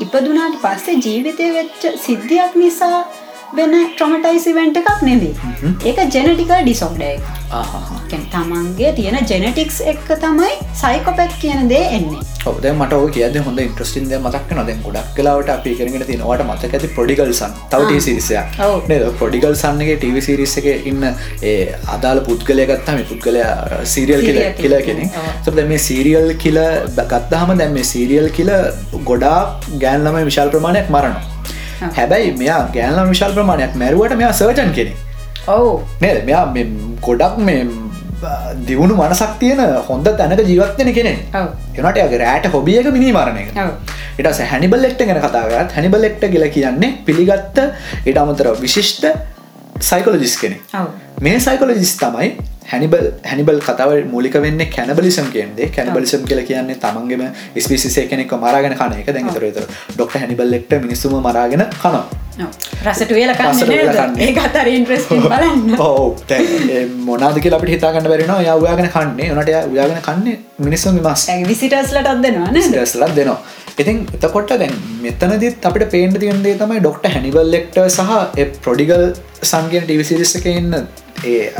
ඉපදුනාට 0.00 0.56
පස්සේ 0.62 0.96
ජීවිතය 0.98 1.50
වෙච්ච 1.54 1.82
සිද්ධියක් 2.04 2.56
නිසා 2.56 2.98
වෙන 3.56 3.72
ට්‍රොමටයිසිවෙන්ට 3.92 4.76
එකක් 4.80 5.00
නෙවේ 5.06 5.70
ඒක 5.88 5.98
ජෙනටිකල් 6.14 6.52
ඩිසෝඩ 6.66 7.00
එක. 7.06 7.22
තමන්ගේ 8.32 8.90
තියෙන 8.98 9.16
ජෙනටික්ස් 9.30 9.78
එක්ක 9.92 10.10
තමයි 10.24 10.50
සයිකොපැත් 10.82 11.32
කියන 11.42 11.70
දේ 11.72 11.80
එන්නේ. 11.96 12.20
ඔද 12.46 12.66
මට 12.72 13.00
කියද 13.16 13.38
හොඳ 13.46 13.62
ඉන්ට්‍රස්ටින්ද 13.64 14.14
මතක් 14.18 14.58
නොද 14.58 14.70
ගොඩක් 14.84 15.10
කලාවට 15.16 15.50
අපි 15.56 15.74
කරගෙන 15.80 16.06
තිනවට 16.10 16.44
මතක 16.46 16.78
ඇති 16.78 16.92
පොඩිගල්සන් 16.98 17.56
තව 17.72 17.98
සිරිසයක් 18.06 18.60
නද? 18.60 19.00
පොඩිගල් 19.22 19.56
සන්නගේ 19.56 19.98
ටව 19.98 20.22
සිරිස 20.28 20.56
එක 20.62 20.70
ඉන්න 20.92 21.08
ඒ 21.42 21.56
අදාල 21.96 22.22
පුද්ගලයගත්තම 22.28 23.02
පුද්ගලය 23.10 23.42
සීරියල් 23.94 24.24
කියල 24.28 24.40
කියලා 24.62 24.82
කෙනෙ 24.86 25.10
සොද 25.48 25.60
මේ 25.72 25.82
සීරියල් 25.88 26.30
කියල 26.44 26.62
ගත්තහම 27.04 27.56
දැම් 27.58 27.76
මේ 27.80 27.90
සීරියල් 27.92 28.30
කියල 28.38 28.54
ගොඩා 29.12 29.36
ගෑන්ලම 29.84 30.22
විශාල් 30.30 30.56
ප්‍රමාණයක් 30.56 30.96
මරනවා 30.96 31.39
හැබැයි 31.80 32.32
මෙයා 32.38 32.62
ගෑන්ලම් 32.74 33.08
විශල් 33.08 33.32
ප්‍රමාණයක් 33.32 33.76
මැරුවට 33.76 34.16
මෙයා 34.16 34.32
සර්ජන් 34.32 34.72
කෙනෙ 34.72 34.92
ඔවු. 35.48 35.70
නේද? 36.00 36.24
මෙයා 36.24 36.44
ගොඩක් 37.00 37.38
මේ 37.38 37.60
දියුණු 38.66 38.94
මනසක් 38.96 39.32
තියෙන 39.40 39.60
හොඳ 39.88 40.08
තැනක 40.18 40.42
ජීවත්වෙන 40.44 40.92
කෙනෙ 40.94 41.12
එනට 41.12 42.00
ගේ 42.12 42.20
රෑට 42.22 42.46
හොබියක 42.54 42.88
මිනි 42.92 43.12
මරණය 43.12 43.44
එට 44.18 44.40
හැනිබල් 44.52 44.84
එක්ට 44.84 45.02
ගැන 45.08 45.20
කතාගත් 45.26 45.76
හැනිබල් 45.76 46.04
එක්ට 46.04 46.24
කියල 46.34 46.46
කියන්නේ 46.56 46.90
පිළිගත්ත 47.06 47.60
ඉට 48.04 48.18
අමතර 48.18 48.50
විශිෂ්ට 48.60 49.06
සයිකොලජිස් 49.80 50.36
කෙනෙ 50.36 50.58
මේ 51.20 51.40
සයිකොලජිස් 51.40 51.94
තමයි 51.96 52.28
හැනිබල් 52.70 53.06
හැනිබල් 53.24 53.58
කතාව 53.60 53.92
මූලික 54.06 54.36
වෙන්න 54.44 54.62
කැනබලිසම් 54.68 55.28
කියන්දේ 55.34 55.68
කැනබලිසම් 55.70 56.24
කියල 56.24 56.42
කියන්නේ 56.44 56.78
තමන්ගේම 56.78 57.22
ස්පිසිසේ 57.58 58.06
කෙනෙක් 58.06 58.32
මරාගෙන 58.36 58.74
කන 58.74 58.96
එක. 58.96 59.08
දැන්තරේත 59.08 59.60
ඩොක්ට 59.94 60.16
හැනිබල් 60.16 60.58
එක්ට 60.58 60.74
මිනිස්සුම 60.80 61.16
මරාගෙන 61.20 61.64
කනවා. 61.74 62.04
රසට 62.84 63.10
මොනාද 67.08 67.40
කියලා 67.40 67.60
අපට 67.60 67.74
හිතාගන්න 67.74 68.12
බැරින 68.12 68.36
යවයාගෙන 68.36 68.90
කන්නේ. 68.90 69.32
නට 69.34 69.48
යාගෙන 69.74 70.00
කන්නේ 70.02 70.36
මිනිස්සුන් 70.60 71.00
මස් 71.02 71.26
විසිටස්ලට 71.46 72.06
අදනවා 72.06 72.52
ලත් 73.00 73.14
දෙනවා 73.16 73.38
ඉතින් 73.78 74.00
එතකොට 74.16 74.52
දැන් 74.54 74.74
මෙතනදිත් 75.02 75.64
අපිට 75.64 75.90
පේන්ට 75.90 76.18
තියන්දේ 76.18 76.56
තමයි 76.56 76.80
ඩොක්ට 76.80 77.06
හැනිවල් 77.08 77.54
එක්ට 77.54 77.78
සහ 77.88 78.10
ප්‍රොඩිගල් 78.60 79.04
සංගෙන 79.42 79.84
ටිවිසිරිස්සක 79.84 80.48
ඉන්න 80.52 80.74
ඒ 81.24 81.52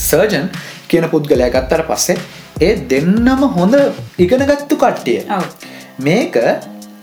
සර්ජන් 0.00 0.48
කියන 0.88 1.08
පුද්ගලය 1.08 1.50
ගත්තර 1.50 1.84
පස්සේ 1.84 2.18
ඒ 2.60 2.76
දෙන්නම 2.88 3.48
හොඳ 3.50 3.74
ඉගෙනගත්තු 4.18 4.76
කට්ටිය. 4.76 5.20
මේක 6.00 6.36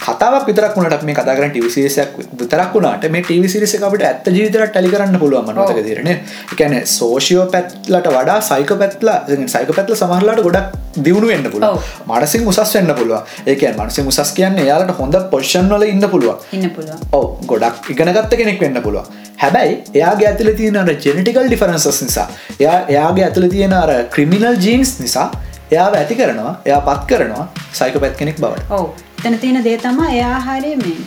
කතාවක් 0.01 0.47
විතරක් 0.47 0.75
වුණට 0.75 1.03
මේ 1.03 1.15
කතාර 1.15 1.39
ටිවිසිරිසක් 1.43 2.15
විතරක් 2.33 2.73
වුණට 2.73 3.05
මේ 3.11 3.21
ටිවිසිරිස 3.21 3.75
අපට 3.79 4.03
ඇත්ත 4.03 4.29
ජීවිතර 4.29 4.63
ටලි 4.67 4.89
කරන්න 4.89 5.19
පුළුවන් 5.21 5.51
මනතක 5.51 5.83
දිරන 5.85 6.09
එකැන 6.09 6.75
සෝෂියෝ 6.87 7.45
පැත්ලට 7.53 8.09
වඩා 8.09 8.39
සයික 8.41 8.73
පැත්ලා 8.79 9.17
සයික 9.47 9.69
පැත්ල 9.71 9.95
සමහරලාට 9.95 10.41
ගොඩක් 10.41 10.79
දියුණු 10.99 11.29
වෙන්න 11.29 11.45
පුළුව 11.47 11.91
මනසින් 12.07 12.47
උසස් 12.47 12.73
වෙන්න 12.75 12.93
පුළුව 12.93 13.45
ඒක 13.45 13.65
මනසි 13.75 14.07
උසස් 14.07 14.33
කියන්න 14.33 14.57
යාලට 14.65 14.95
හොඳ 14.97 15.19
පොෂන් 15.31 15.69
වල 15.69 15.85
ඉන්න 15.87 16.07
පුළුව 16.09 16.49
ඕ 17.13 17.25
ගොඩක් 17.45 17.91
ඉගෙනගත්ත 17.93 18.35
කෙනෙක් 18.35 18.59
වෙන්න 18.59 18.81
පුළුව 18.81 19.20
හැබැයි 19.41 19.77
එයාගේ 19.93 20.27
ඇතුල 20.31 20.51
තියෙන 20.57 20.81
අර 20.81 20.89
ජෙනටිකල් 21.05 21.47
ඩිෆරන්සස් 21.47 22.01
නිසා 22.01 22.27
එයා 22.59 22.75
එයාගේ 22.89 23.23
ඇතුළ 23.27 23.47
තියෙන 23.53 23.73
අර 23.77 23.93
ක්‍රිමිනල් 24.15 24.59
ජීන්ස් 24.65 24.91
නිසා 24.99 25.29
එයා 25.71 25.87
ඇති 25.93 26.19
කරනවා 26.19 26.53
එයා 26.65 26.81
පත් 26.87 27.07
කරනවා 27.09 27.47
සයික 27.73 27.97
පැත් 28.03 28.15
කෙනෙක් 28.19 28.37
බවට. 28.37 28.69
ඔව. 28.69 28.85
තැන 29.23 29.39
තියෙන 29.39 29.63
දේ 29.63 29.77
තමා 29.79 30.11
එයා 30.11 30.37
හරි 30.41 30.75
මේ 30.77 30.99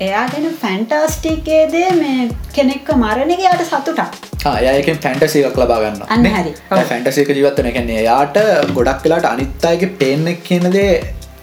එයා 0.00 0.24
ගැන 0.28 0.46
ෆැන්ටස්ටිකේදේ 0.62 1.90
මේ 1.94 2.28
කෙනෙක්ක 2.52 2.90
මරණ 2.96 3.34
එක 3.36 3.42
යාට 3.44 3.64
සතුටක් 3.66 4.18
ඒයකෙන් 4.52 4.98
ෆැන්ටසියක් 4.98 5.56
ලබා 5.56 5.78
ගන්න 5.82 6.02
අන්න 6.08 6.28
හරි. 6.34 6.52
ඔව්. 6.70 6.82
ෆැන්ටසික 6.84 7.30
ජීවත්තන 7.30 7.70
කැන්නේ 7.72 8.02
යාට 8.02 8.38
ගොඩක් 8.74 9.02
වෙලාට 9.04 9.30
අනිත්තායගේ 9.32 9.94
පේනෙක් 10.02 10.44
කියනදේ 10.44 10.92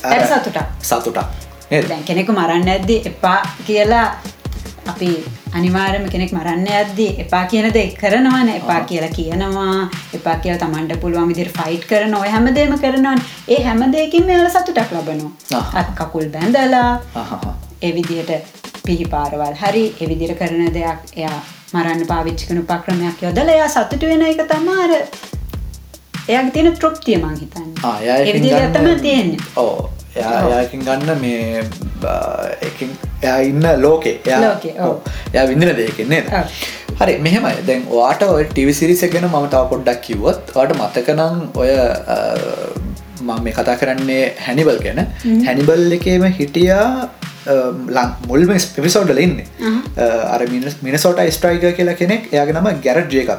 ඇයට 0.04 0.32
සතුටක්. 0.84 1.28
දැන් 1.84 2.04
කෙනෙකු 2.04 2.32
මරන්න 2.34 2.74
ඇද්දි 2.76 2.98
එපා 3.12 3.38
කියලා 3.68 4.06
අපි 4.88 5.10
අනිවාර්යම 5.54 6.06
කෙනෙක් 6.10 6.32
මරන්න 6.34 6.68
ඇද්දි 6.70 7.08
එපා 7.20 7.44
කියන 7.46 7.68
දේ 7.74 7.86
කරනවන 7.94 8.50
එපා 8.52 8.80
කියලා 8.82 9.10
කියනවා 9.10 9.76
එපා 10.14 10.36
කියලා 10.38 10.60
තමන්ට 10.60 11.00
පුළුවන් 11.02 11.28
විදිහට 11.28 11.58
ෆයිට් 11.58 11.86
කරන 11.86 12.16
ඔය 12.16 12.30
හැමදේම 12.30 12.76
කරනවා 12.78 13.16
ඒ 13.50 13.62
හැමදේකින් 13.64 14.26
මෙයාල 14.26 14.50
සතුටක් 14.50 14.92
ලබනවා. 14.92 15.32
අත් 15.74 15.90
කකුල් 15.96 16.28
බැඳලා 16.28 16.92
විදිහට 17.92 18.32
පිහිපාරවල් 18.86 19.56
හරි 19.62 19.84
විදිහට 20.04 20.38
කරන 20.38 20.74
දෙයක් 20.74 21.18
එයා 21.18 21.40
මරන්න 21.74 22.06
පාවිච්චි 22.08 22.48
කරන 22.48 22.60
උපක්‍රමයක් 22.60 23.22
යොදලා 23.22 23.56
එයා 23.56 23.70
සතුටු 23.70 24.06
වෙන 24.06 24.22
එක 24.24 24.42
තමයි 24.48 24.78
අර 24.84 24.92
එයාගේ 26.30 26.52
තියෙන 26.52 26.76
තෘප්තිය 26.76 27.18
මං 27.18 27.36
හිතන්නේ. 27.36 27.74
ගන්න- 28.62 28.74
තමයි 28.76 29.00
තියෙන්නේ. 29.02 29.40
ඕ. 29.58 29.90
එයාකින් 30.16 30.82
ගන්න 30.82 31.20
මේ 31.22 31.64
එයා 33.22 33.38
ඉන්න 33.44 33.66
ලෝකේ. 33.82 34.16
එයා 35.34 35.46
විඳින 35.48 35.76
දෙයකින් 35.78 36.10
නේද? 36.10 36.28
ඔව්. 36.30 36.46
හරි 37.00 37.18
මෙහෙමයි. 37.20 37.56
දැන් 37.68 37.84
ඔයාට 37.92 38.24
ඔය 38.28 38.44
ටිවිසිරිස 38.46 39.04
ගැන 39.08 39.28
මම 39.28 39.48
තව 39.50 39.64
පොඩ්ඩක් 39.70 40.02
කිව්වොත් 40.02 40.54
ඔයාට 40.56 40.76
මතකනම් 40.78 41.36
ඔය 41.56 41.72
මම 43.22 43.44
මේ 43.44 43.54
කතා 43.54 43.76
කරන්නේ 43.78 44.24
හැනිබල් 44.46 44.80
ගැන. 44.80 45.00
හැනිබල් 45.46 45.92
එකේම 45.92 46.24
හිටියා 46.40 46.88
ලං- 47.90 48.16
මුල්ම 48.28 48.52
පිසෝඩ්ඩල 48.78 49.20
ඉන්නේ. 49.20 49.48
අර 50.30 50.42
මිනසෝට 50.84 51.20
ස්ට්‍රයික 51.32 51.66
කියලා 51.76 51.94
කෙනෙක් 51.96 52.30
එයාගේ 52.34 52.56
නම 52.56 52.70
ගැරට් 52.84 53.12
ජේකක්. 53.12 53.32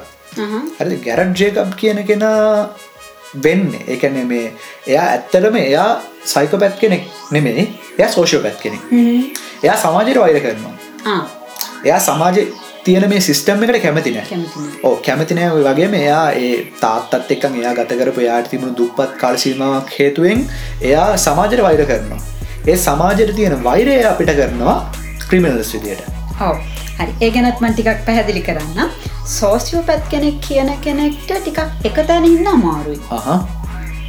හරි 0.78 0.96
ගැරට් 1.04 1.36
ජේකබ් 1.36 1.74
කියන 1.76 2.02
කෙනා 2.06 2.68
වෙන්න. 3.44 3.70
එකන 3.94 4.18
මේ 4.32 4.52
එයා 4.86 5.06
ඇත්තටම 5.12 5.56
එයා 5.62 5.88
සයික 6.24 6.58
පැත් 6.64 6.76
කෙනෙක් 6.82 7.08
නෙමේ 7.30 7.64
එයා 7.98 8.10
සෝෂෝ 8.16 8.42
පැත් 8.42 8.60
කෙනෙක්. 8.64 8.82
එයා 9.62 9.76
සමාජයට 9.84 10.20
වෛර 10.24 10.40
කරනවා. 10.40 10.74
එයා 11.84 12.00
සමාජ 12.08 12.38
තියෙන 12.84 13.08
මේ 13.08 13.20
සිිස්ටම් 13.20 13.64
එකට 13.64 13.82
කැමතින. 13.82 14.20
ඕ 14.82 14.96
කැමතිනෑ 15.06 15.64
වගේ 15.68 15.88
මෙයා 15.96 16.26
ඒ 16.44 16.52
තාත්තත් 16.80 17.30
එක්කන් 17.36 17.60
එයා 17.62 17.74
ගතකරපු 17.80 18.26
යාට 18.28 18.50
තිබුණු 18.50 18.76
දුප්පත් 18.80 19.16
කාලසීමාවක් 19.22 19.94
හේතුවෙන් 19.98 20.44
එයා 20.80 21.08
සමාජයට 21.26 21.62
වෛර 21.68 21.86
කරනවා. 21.92 22.20
ඒ 22.70 22.76
සමාජයට 22.88 23.36
තියෙන 23.38 23.64
වෛරය 23.64 24.02
අපිට 24.10 24.36
කරනවා 24.40 24.76
ක්‍රිමිනල්ස් 25.28 25.72
විදියට 25.74 26.13
ඔව් 26.40 26.56
හරි. 26.98 27.12
ඒ 27.22 27.30
ගැනත් 27.30 27.60
මන් 27.60 27.72
ටිකක් 27.74 28.06
පැහැදිලි 28.06 28.40
කරන්න. 28.40 28.90
සෝසිෝ 29.26 29.82
පැත් 29.82 30.08
කෙනෙක් 30.10 30.40
කියන 30.40 30.72
කෙනෙක්ට 30.80 31.32
ටිකක් 31.32 31.58
එක 31.84 32.06
තැන 32.06 32.24
ඉන්න 32.24 32.46
අමාරුයි. 32.46 33.00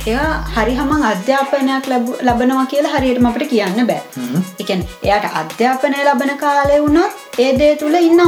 එයා 0.07 0.45
හරි 0.55 0.75
හමන් 0.75 1.03
අධ්‍යාපනයක් 1.03 1.87
ලැබ- 1.87 2.21
ලබනවා 2.21 2.65
කියලා 2.65 2.91
හරියටම 2.91 3.25
අපට 3.25 3.47
කියන්න 3.49 3.87
බෑ. 3.87 4.01
එකන් 4.59 4.83
එයාට 5.03 5.25
අධ්‍යාපනය 5.33 5.95
ලබන 6.05 6.29
කාලය 6.37 6.81
වුණොත් 6.81 7.11
ඒ 7.39 7.57
දේ 7.57 7.75
තුළ 7.75 7.95
ඉන්න 7.95 8.19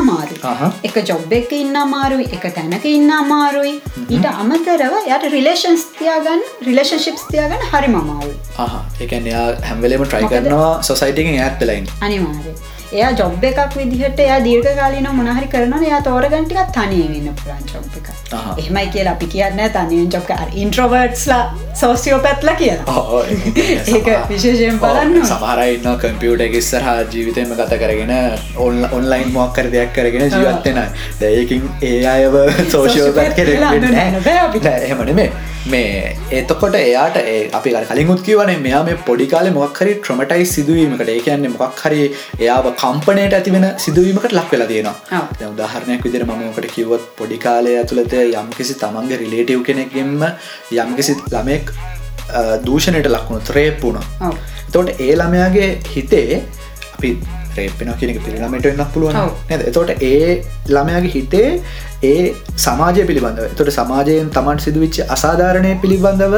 අහහ. 0.44 0.74
එක 0.84 0.98
ජොබ් 1.10 1.34
එක 1.34 1.52
ඉන්න 1.52 1.76
අමාරුයි 1.76 2.24
එක 2.34 2.54
තැනක 2.56 2.86
ඉන්න 2.86 3.12
අමාරුයි. 3.12 3.82
ඊට 4.10 4.26
අමතරව 4.26 4.94
යට 5.08 5.24
රිලේෂන්ස් 5.32 5.84
තියාගන්න 6.00 6.42
රිලේෂන්ශිප්ස් 6.66 7.28
තියාගන්න 7.32 7.68
හරි 7.74 7.88
මමාරුයි 7.88 8.38
අහ. 8.58 8.82
එකන් 9.02 9.28
එයා 9.28 9.46
හැම්වලේම 9.70 10.04
ට්‍රයි? 10.04 10.28
කරනවා 10.30 10.82
සොසයිටිකින් 10.82 11.42
ඇත්තලයින් 11.44 11.88
අනිවාර්ය 12.02 12.54
එයා 12.94 13.12
ජොබ් 13.12 13.44
එකක් 13.44 13.76
විදිහට 13.76 14.20
එයා 14.20 14.38
දීර්ඝ 14.44 14.76
කාලීන 14.76 15.08
මොනහරි 15.16 15.48
කරනවා 15.48 15.80
එයා 15.88 16.02
තෝරගන්ටිකක් 16.02 16.70
තනියෙන් 16.72 17.16
ඉන්න 17.18 17.34
පුළන් 17.40 17.66
ජොබ් 17.74 17.98
එක. 18.00 18.08
එහෙමයි 18.58 18.86
කියලා 18.94 19.14
අපි 19.14 19.28
කියන්න 19.34 19.60
තනියෙන් 19.74 20.12
ජොබ් 20.14 20.32
ඉන්ට්‍රවර්ට්ස්ලා 20.56 21.42
සෝසියෝ 21.74 22.20
පැත්ල 22.20 22.54
කියලා. 22.62 23.26
ඒක 23.88 24.08
විශේෂයෙන් 24.32 24.80
බලන්න 24.80 25.18
ඕන. 25.18 25.28
සමහරයින්න 25.28 26.00
කම්පියුට 26.06 26.46
එකස්සරහා 26.48 26.96
ජීවිතයම 27.12 27.54
ගත 27.60 27.82
කරගෙන 27.84 28.16
ඔන්ලයින් 28.94 29.30
මොක්කර 29.34 29.72
දෙයක් 29.76 29.94
කරගෙන 29.94 30.26
ජීවත්වෙන 30.30 30.82
දැයකින් 31.22 31.70
ඒ 31.92 32.02
අයව 32.08 32.40
කර 32.40 33.36
කියලා 33.36 33.76
අඳුනන්න 33.76 34.20
බෑ 34.24 34.40
අපිට. 34.48 34.74
එහෙමන 34.78 35.16
මේ 35.16 35.32
මේ 35.68 36.18
ඒතකොට 36.32 36.76
එයාට 36.80 37.18
අපි 37.52 37.74
අර 37.80 37.84
කලින් 37.86 38.12
උත්කිවන 38.14 38.52
මෙයා 38.62 38.82
මේ 38.88 38.98
පොඩිකාල 39.08 39.50
මොක්හරි 39.58 39.94
ට්‍රමටයි 39.96 40.46
සිදුවීමකට 40.46 41.10
ඒ 41.10 41.20
කියන්නේ 41.20 41.52
මොකක් 41.54 41.82
හරි 41.84 42.02
එයාව 42.40 42.70
කම්පනයට 42.76 43.36
ඇතිවෙන 43.38 43.68
සිදුවීමකට 43.78 44.34
ලක් 44.34 44.52
වෙලා 44.54 44.68
තියෙනවා. 44.68 45.22
උදාහරණයක් 45.50 46.04
විදිර 46.04 46.26
මමකට 46.26 46.70
කිව්වොත් 46.76 47.08
පොඩි 47.18 47.38
කාලය 47.38 47.78
ඇතුළත 47.78 48.16
යම්කිසි 48.20 48.80
තමන්ගේ 48.84 49.22
රිලේටව් 49.24 49.64
කෙනෙක්ගෙන්ම 49.64 50.28
යම්කිසි 50.84 51.18
ළමෙක් 51.26 51.74
දූෂණයට 52.66 53.12
ලක්වුණු 53.16 53.48
ත්‍රේප්පුුණ. 53.52 54.00
තෝට 54.72 54.90
ඒ 55.00 55.14
ළමයාගේ 55.16 55.70
හිතේ 55.96 56.44
අපි 56.94 57.18
රේපෙන 57.60 57.92
කෙනෙක 58.02 58.20
පිරිළමට 58.26 58.70
එන්නක් 58.72 58.90
පුළුවන්. 58.94 59.20
නද? 59.50 59.62
එතෝට 59.72 59.92
ඒ 60.12 60.32
ළමයාගේ 60.70 61.14
හිතේ 61.18 61.50
ඒ 62.04 62.24
සමාජය 62.66 63.06
පිළිබඳව 63.12 63.54
තොට 63.60 63.72
සමාජයෙන් 63.78 64.34
තමන් 64.38 64.66
සිදුවිච්ච 64.66 65.00
අසාධාරණය 65.18 65.76
පිළිබඳව 65.86 66.36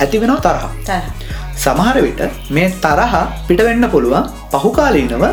ඇති 0.00 0.22
වෙනවා 0.22 0.40
තරහ. 0.46 0.64
සමහර 1.56 1.98
විට 2.06 2.24
මේ 2.50 2.72
තරහ 2.86 3.14
පිට 3.48 3.62
වෙන්න 3.68 3.90
පුළුවන් 3.94 4.32
පහුකාලීනව 4.54 5.28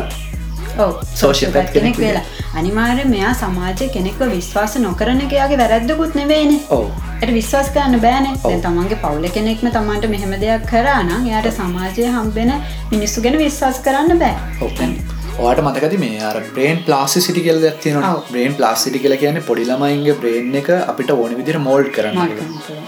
Sociopath 1.14 1.72
කෙනෙක් 1.72 1.98
වෙලා. 1.98 2.22
අනිවාර්ය 2.58 3.04
මෙයා 3.06 3.34
සමාජය 3.34 3.88
කෙනෙක්ව 3.96 4.22
විශ්වාස 4.32 4.74
නොකරන 4.76 5.20
එකයාගේ 5.26 5.58
වැරැද්දකුත් 5.62 6.14
නෙවෙයිනේ. 6.20 6.60
ඇයට 6.72 7.34
විශ්වාස 7.38 7.68
කරන්න 7.74 8.00
බෑනේ. 8.06 8.60
තමන්ගේ 8.66 9.00
පවුල 9.04 9.26
කෙනෙක්ම 9.36 9.66
තමන්ට 9.76 10.10
මෙහෙම 10.14 10.34
දෙයක් 10.44 10.66
කරා 10.72 11.00
නම් 11.02 11.28
එයාට 11.30 11.50
සමාජය 11.58 12.08
හම්බෙන 12.16 12.54
මිනිස්සු 12.92 13.26
ගැන 13.26 13.38
විශ්වාස 13.44 13.78
කරන්න 13.86 14.18
බෑ. 14.24 14.34
ඔපන් 14.68 14.96
ඕට 15.42 15.60
මතකති 15.62 15.98
මේ 16.02 16.18
අර 16.28 16.36
බ්‍රේන් 16.56 16.78
ප්ලාසි 16.86 17.20
සිටි 17.24 17.42
කියල 17.46 17.58
දත්තින. 17.62 17.96
බ්‍රේන් 18.30 18.54
ප්ලාසිටි 18.58 19.00
කියල 19.04 19.16
කියන 19.22 19.40
පොඩිලමයින්ගේ 19.48 20.14
බ්‍රේන් 20.20 20.54
එක 20.60 20.68
අපිට 20.92 21.10
ඕන 21.14 21.34
විදිර 21.40 21.58
මෝල්ඩ් 21.66 21.90
කරන්න. 21.96 22.30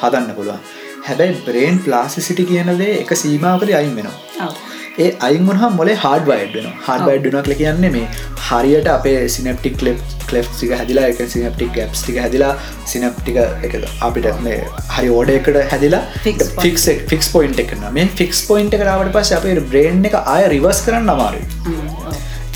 හදන්න 0.03 0.35
පුළුවන් 0.39 0.61
හැබැයි 1.09 1.43
බ්‍රේන් 1.49 1.83
ප්ලාසි 1.87 2.23
සිටි 2.29 2.45
කියනදේ 2.53 2.93
එක 3.03 3.11
සීමාවකද 3.23 3.73
අයින් 3.81 3.95
වෙනවා. 3.99 4.51
ඒ 4.99 5.09
අයින්ගුණ 5.29 5.65
මොලේ 5.79 5.97
හඩ 6.05 6.29
වයිඩ් 6.31 6.55
වෙන 6.59 6.69
හඩ 6.87 7.03
ඔව්. 7.03 7.09
වයිඩ් 7.09 7.27
නක් 7.33 7.57
කියන්නේ 7.63 7.91
මේ 7.97 8.07
හරියට 8.49 8.89
අපේ 8.95 9.19
සිනප්ටික් 9.37 9.83
ලෙප් 9.89 9.99
කලෙප් 10.31 10.47
ටික 10.53 10.77
හැදිලා 10.79 11.09
එක 11.13 11.21
සිනප්ටික් 11.35 11.73
ගැප්ස් 11.79 12.05
ටික 12.05 12.21
හැදිලා 12.25 12.53
සිනප්ටික 12.93 13.41
එක 13.69 13.75
අපිට 14.09 14.31
මේ 14.47 14.61
හරි 14.95 15.11
ඕඩ 15.17 15.35
එකට 15.35 15.59
හැදිලා 15.75 16.05
point. 16.39 16.63
ෆික්ස් 16.65 16.87
ෆික්ස් 17.13 17.33
පොයින්් 17.35 17.59
එකන 17.65 17.85
මේ 17.99 18.07
ෆික්ස් 18.23 18.47
පොයින්් 18.51 18.73
එක 18.79 18.87
රාවට 18.91 19.13
පස් 19.19 19.35
අපේ 19.41 19.67
බ්‍රේන්් 19.75 20.01
එක 20.11 20.17
ආය 20.23 20.49
රිවස් 20.55 20.87
කරන්න 20.87 21.15
ඔව්. 21.17 21.43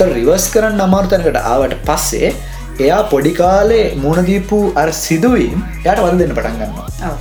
ත 0.00 0.04
රිවස් 0.16 0.44
කරන්න 0.52 0.82
අමාර්තනකට 0.84 1.38
ආවට 1.40 1.74
පස්සේ 1.88 2.28
එයා 2.84 3.00
පොඩිකාලේ 3.12 3.82
මුණදීපු 4.04 4.60
අර 4.82 4.88
සිදුවීම් 5.00 5.58
යට 5.88 5.98
වද 6.04 6.14
දෙන්න 6.20 6.32
පටන් 6.38 6.56
ගන්නවා. 6.60 7.12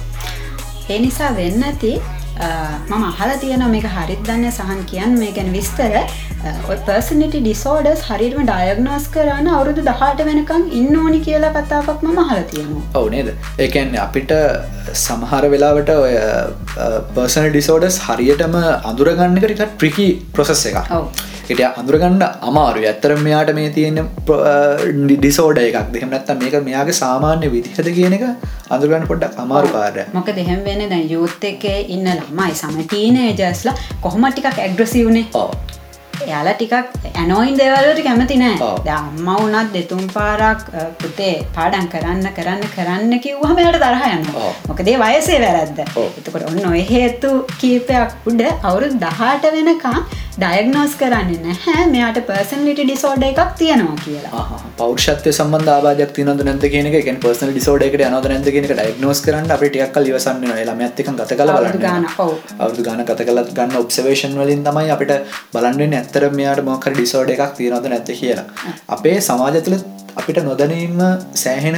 ඒ 0.93 0.99
නිසා 1.05 1.31
වෙන්න 1.39 1.65
ඇති 1.69 1.91
මම 2.39 3.03
අහල 3.09 3.31
තියන 3.41 3.63
මේක 3.73 3.87
හරිත් 3.95 4.21
දන්න 4.27 4.51
සහන් 4.57 4.81
කියන්න. 4.91 5.17
මේ 5.21 5.31
ගැන 5.37 5.49
විස්තර 5.55 5.95
පර්සනිටි 6.87 7.41
ඩිසෝඩස් 7.45 8.03
හරිටම 8.09 8.45
ඩයග්නෝස් 8.49 9.07
කරන්න 9.15 9.49
අවුරුදු 9.55 9.83
දහට 9.89 10.27
වෙනකම් 10.29 10.69
ඉන්න 10.81 10.99
ඕනි 11.01 11.19
කියලා 11.25 11.51
කතාවක් 11.57 12.05
මම 12.07 12.21
හල 12.29 12.45
තියෙනවා. 12.51 12.85
ඔවු 12.99 13.09
නේද? 13.15 13.33
ඒකැන් 13.65 13.91
අපිට 14.05 14.31
සමහර 15.05 15.49
වෙලාවට 15.55 15.91
ඔය 15.97 16.13
පර්සන 17.17 17.49
ඩිසෝඩස් 17.49 17.99
හරියටම 18.07 18.55
අඳුරගන්නක 18.91 19.45
ටික 19.45 19.65
ට්‍රිකි 19.65 20.07
ප්‍රොසෙස් 20.37 20.63
එක 20.71 20.79
ඔව්. 20.99 21.11
එට 21.49 21.61
අඳුරගන්න 21.81 22.23
අමාරු 22.49 22.85
ඇත්තර 22.89 23.11
මෙයාට 23.27 23.53
මේ 23.59 23.69
තියෙන 23.77 23.99
ඩිසෝඩ 25.13 25.59
එකක්. 25.61 25.77
දෙහෙමනත්ත 25.93 26.29
මේක 26.41 26.55
මෙයාගේ 26.67 26.97
සාමාන්‍ය 26.99 27.47
විදිහද 27.55 27.89
කියන 27.97 28.15
එක 28.17 28.25
අඳුරගන්න 28.69 29.07
පොඩ්ඩක් 29.11 29.41
අමාරු 29.43 29.73
කාරය 29.75 30.05
මොක 30.13 30.29
දෙහෙම 30.39 30.61
වෙන 30.67 30.83
දැ 30.93 31.01
යුත් 31.13 31.49
එකේ 31.51 31.79
ඉන්න 31.95 32.07
ළමයි 32.11 32.53
සම 32.53 32.77
ටීනේජස්ලා 32.83 33.75
කොහොම 34.05 34.29
ටිකක් 34.29 34.61
ඇග්‍රසිව්නේ 34.65 35.25
ඕ 35.41 35.49
එයාලා 36.27 36.53
ටිකක් 36.53 36.73
ඇනෝයින් 37.13 37.57
දෙවල්ලට 37.59 38.01
කැමති 38.07 38.37
නෑ. 38.41 38.57
ඔව්. 38.61 38.77
ද 38.85 38.89
අම්ම 38.95 39.29
වුනත් 39.31 39.73
දෙතුම් 39.73 40.03
පාරක් 40.15 40.65
පුතේ 41.01 41.33
පාඩන් 41.57 41.89
කරන්න 41.93 42.25
කරන්න 42.37 42.63
කරන්න 42.75 43.19
කිව්හම 43.25 43.61
යට 43.65 43.79
තරහ 43.83 44.07
යන්න. 44.13 44.25
මොකදේ 44.69 44.97
වයසේ 45.03 45.39
වැරද්ද. 45.45 45.83
එතකොට 46.19 46.47
ඔන්න 46.49 46.71
ඔය 46.71 46.81
හේතු 46.93 47.31
කීපයක් 47.61 48.31
උඩ 48.31 48.43
අවුරුදු 48.47 48.99
දහට 49.05 49.53
වෙනකම් 49.57 50.01
ඩයග්නෝස් 50.41 50.93
කරන්නේ 50.99 51.39
නැහැ. 51.45 51.85
මෙයාට 51.93 52.19
පර්සන්ලිට 52.27 52.81
ඩිසෝඩ 52.81 53.23
එකක් 53.29 53.41
තියෙනවා 53.61 53.97
කියලා. 54.05 54.43
පෞෂත්ය 54.77 55.33
සම්බන්ධ 55.33 55.73
ආබාධයක් 55.75 56.13
තිනද 56.17 56.43
නැද 56.49 56.65
කියන 56.75 56.91
එක? 56.91 57.09
පර්සන 57.25 57.51
ඩිසෝඩ 57.51 57.87
එකට 57.87 58.05
අනද 58.09 58.29
නැද 58.33 58.47
කියන 58.55 58.69
ඩයිගනෝස් 58.69 59.23
කරන්න 59.25 59.51
අපට 59.55 59.67
ටියක් 59.69 59.91
කල් 59.95 60.11
ඉවසන්න 60.11 60.45
ළම 60.51 60.85
ඇතික 60.87 61.11
ගත 61.11 61.39
කල 61.41 61.53
අවුරුදු 61.55 61.83
ගාන 61.85 62.07
ඔව්. 62.25 62.31
අවුදු 62.59 62.87
ගාන 62.87 63.03
ගත 63.09 63.27
කලත් 63.29 63.51
ගන්න 63.57 63.79
ඔබ්සවේෂන් 63.81 64.39
වලින් 64.41 64.63
තමයි 64.67 64.93
අපිට 64.95 65.13
බලන්නෙන් 65.53 65.97
ඇත්තර 66.09 66.25
මෙයාට 66.39 66.65
මොකර 66.65 66.91
ඩිසෝඩ 66.97 67.29
එකක් 67.35 67.53
තියනද 67.57 67.87
නැත 67.93 68.09
කියලා. 68.19 68.45
අපේ 68.95 69.17
සමාජ 69.29 69.57
තුළ 69.65 69.77
අපිට 70.19 70.39
නොදනීම 70.49 70.99
සෑහෙන 71.43 71.77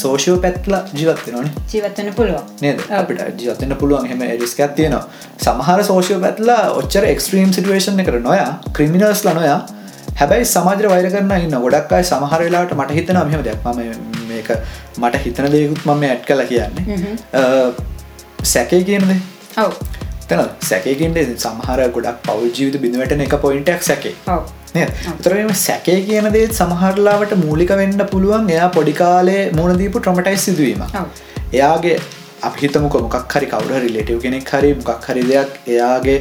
සෝෂෝ 0.00 0.36
පැත්ල 0.44 0.74
ජීවත්වෙනන 0.98 1.48
ජීවත්වන 1.72 2.10
පුළුවන්. 2.18 2.44
නේද? 2.64 2.78
අපිට 3.00 3.20
ජීවතන්න 3.42 3.76
පුළුවන්. 3.82 4.08
හෙම 4.10 4.22
රිස්කත් 4.42 4.74
තියෙනවා. 4.78 5.04
සමහර 5.44 5.84
සෝෂෝ 5.90 6.18
පැත්ලා 6.24 6.62
ඔච්චර 6.80 7.04
එක්ස්ට්‍රීම් 7.12 7.52
සිටුවේෂන් 7.56 8.02
එකට 8.04 8.20
නොයා 8.28 8.50
ක්‍රිමිනර්ස් 8.78 9.24
ලනොයා 9.28 9.58
හැබැයි 10.20 10.48
සමාජර 10.54 10.88
වෛර 10.94 11.10
කරන්න 11.14 11.46
ඉන්න 11.46 11.58
ගොඩක් 11.66 11.96
අයි 11.98 12.08
සමහර 12.12 12.40
වෙලාට 12.46 12.76
මට 12.78 12.98
හිතන 12.98 13.20
මෙහම 13.30 13.42
දෙයක්. 13.48 13.66
ම 13.66 13.80
මේක 14.30 14.50
මට 15.02 15.24
හිතන 15.26 15.50
දෙයකුත් 15.56 15.82
මම 15.88 16.06
ඇට් 16.10 16.24
කල 16.30 16.44
කියන්නේ. 16.52 16.84
සැකේ 18.54 18.82
කියනද 18.90 19.12
ඔව් 19.64 19.72
තන 20.30 20.42
සැකකින්ට 20.68 21.18
සමහර 21.44 21.80
ගොඩක් 21.96 22.18
පවල් 22.26 22.48
ජීවිත 22.56 22.80
බිඳවට 22.84 23.24
එක 23.26 23.36
පොයින්ටක් 23.44 23.82
සැකේ. 23.90 24.14
තරම 25.24 25.52
සැකේ 25.66 25.98
කියන 26.08 26.32
දේත් 26.36 26.56
සමහරලාවට 26.60 27.36
මූලික 27.44 27.72
වෙන්න 27.82 28.08
පුළුවන් 28.12 28.50
එයා 28.56 28.72
පොඩිකාලේ 28.78 29.44
මුණදීපු 29.58 30.00
ට්‍රමටයිස් 30.00 30.44
සිදුවීම 30.48 30.82
එයාගේ 31.52 31.96
අපිහිතමුක 32.48 32.94
මොකක් 33.04 33.34
හරි 33.34 33.48
කවුඩ 33.50 33.74
රිලේටව් 33.84 34.20
කෙනෙක් 34.22 34.48
හරි 34.52 34.70
මොකක් 34.78 35.04
හරි 35.08 35.24
දෙයක් 35.30 35.50
එයාගේ 35.74 36.16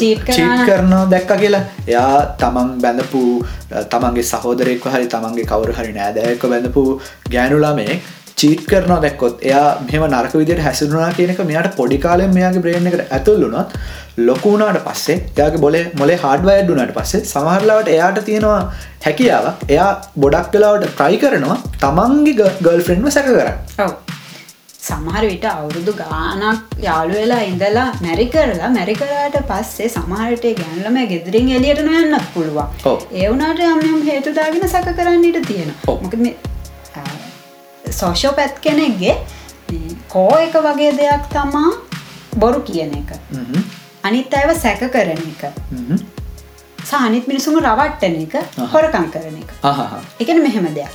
චීට් 0.00 0.28
කරනවා 0.68 1.04
දැක්ක 1.14 1.32
කියලා. 1.42 1.62
එයා 1.88 2.18
තමන් 2.42 2.68
බැඳපු 2.84 3.22
තමන්ගේ 3.94 4.26
සහෝදරෙක්ව 4.32 4.86
හරි 4.94 5.08
තමන්ගේ 5.14 5.48
කවරු 5.52 5.78
හරි 5.78 5.96
නෑදෑක 5.98 6.44
බැඳපු 6.52 6.84
ගෑනුලාමේ 7.34 7.96
චීට් 8.36 8.62
කරනවා 8.66 9.00
දැක්කොත් 9.02 9.42
එයා 9.42 9.66
මෙම 9.82 10.04
නරක 10.08 10.32
විදියට 10.34 10.62
හැසිරුණා 10.62 11.10
කියනක 11.12 11.42
මෙයාට 11.44 11.76
පොඩිකාලෙන් 11.76 12.32
මෙයාගේ 12.32 12.62
බ්‍රේන් 12.64 12.88
එකට 12.90 13.12
ඇතුල්ලුනොත් 13.12 13.76
ලොකුණාට 14.20 14.80
පස්සේ 14.86 15.18
එයාගේ 15.18 15.60
බොලේ 15.60 15.84
මොලේ 15.94 16.18
හඩවයඩ්ඩුනට 16.18 16.94
පස්සේ 16.96 17.22
සමහරලාවට 17.26 17.90
එයාට 17.90 18.24
තියෙනවා 18.24 18.58
හැකියාව 19.04 19.46
එයා 19.68 19.90
බොඩක් 20.18 20.50
වෙලාවට 20.54 20.90
ට්‍රයි 20.90 21.20
කරනවා 21.22 21.60
තමන්ගේ 21.78 22.50
ගල් 22.60 22.82
ෆ්‍රෙන්ඩ්ම 22.82 23.10
සැක 23.10 23.30
කර 23.30 23.52
සමහර 24.80 25.24
විට 25.24 25.46
අවුරුදු 25.50 25.92
ගානක් 25.98 26.74
යාළු 26.80 27.14
වෙලා 27.14 27.42
ඉඳලා 27.44 27.86
මැරි 28.00 28.26
කරලා 28.28 28.70
මැරි 28.70 28.96
කරාට 28.96 29.38
පස්සේ 29.50 29.88
සමහරට 29.90 30.48
ගැන්ලම 30.58 30.98
ගෙදරින් 31.12 31.52
එලියට 31.58 31.84
නොයන්නත් 31.84 32.26
පුළුවන්. 32.34 32.66
ඒ 33.12 33.28
වුනාට 33.28 33.62
යම් 33.68 34.02
හේතුදාගෙන 34.04 34.68
සක 34.68 34.96
කරන්නට 34.98 35.40
තියෙන 35.46 35.72
මොක 35.86 36.18
සෝෂෝ 37.94 38.32
පැත් 38.38 38.58
කෙනෙක්ගේ 38.60 39.14
කෝ 40.08 40.32
එක 40.38 40.56
වගේ 40.66 40.92
දෙයක් 41.00 41.28
තමා 41.34 41.70
බොරු 42.36 42.60
කියන 42.62 42.92
එක. 43.00 43.10
අනිත් 44.02 44.34
අයව 44.40 44.50
සැක 44.56 44.82
කරන 44.94 45.22
එක. 45.32 45.42
සානිත් 46.84 47.28
මිනිසුම 47.30 47.60
රවට්ටන 47.60 48.16
එක 48.24 48.34
හොරකං 48.72 49.06
කරන 49.14 49.36
එක. 49.42 49.50
එකන 50.20 50.42
මෙහෙම 50.46 50.66
දෙයක්. 50.74 50.92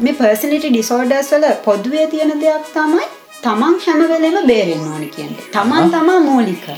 මේ 0.00 0.18
පර්සනිට 0.20 0.68
ඩිසෝඩර්ස් 0.68 1.32
වල 1.34 1.48
පොදුවේ 1.64 2.06
තියෙන 2.12 2.36
දෙයක් 2.44 2.68
තමයි 2.76 3.08
තමන් 3.44 3.74
හැමවෙලෙම 3.86 4.36
බේරෙන් 4.46 4.84
ඕනි 4.92 5.08
කියන්ට 5.16 5.40
තමන් 5.56 5.90
තමා 5.96 6.20
මූලික. 6.28 6.68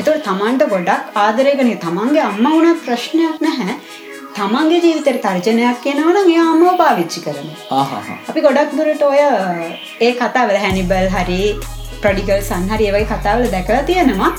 එතුට 0.00 0.22
තමන්ට 0.28 0.68
ගොඩක් 0.74 1.18
ආදරයගන 1.24 1.72
තමන්ගේ 1.86 2.26
අම්ම 2.28 2.44
වුණත් 2.48 2.84
ප්‍රශ්නයක් 2.86 3.40
නැහැ 3.40 3.78
තමන්ගේ 4.38 4.80
ජීවිතර 4.82 5.16
තර්ජනයක් 5.22 5.78
කෙනවන 5.84 6.18
ඒ 6.20 6.36
අම්මෝ 6.42 6.74
පාවිච්චි 6.80 7.22
කරන 7.24 7.48
අපි 8.30 8.44
ගොඩක් 8.44 8.76
දුරට 8.78 9.02
ඔය 9.08 9.22
ඒ 10.06 10.12
කතාවල 10.20 10.58
හැනිබල් 10.64 11.08
හරි 11.14 11.40
ප්‍රඩිකල් 12.02 12.40
සංහරි 12.50 12.88
ඒවයි 12.90 13.08
කතාවල 13.12 13.44
දැකලා 13.54 13.82
තියෙනවා. 13.90 14.30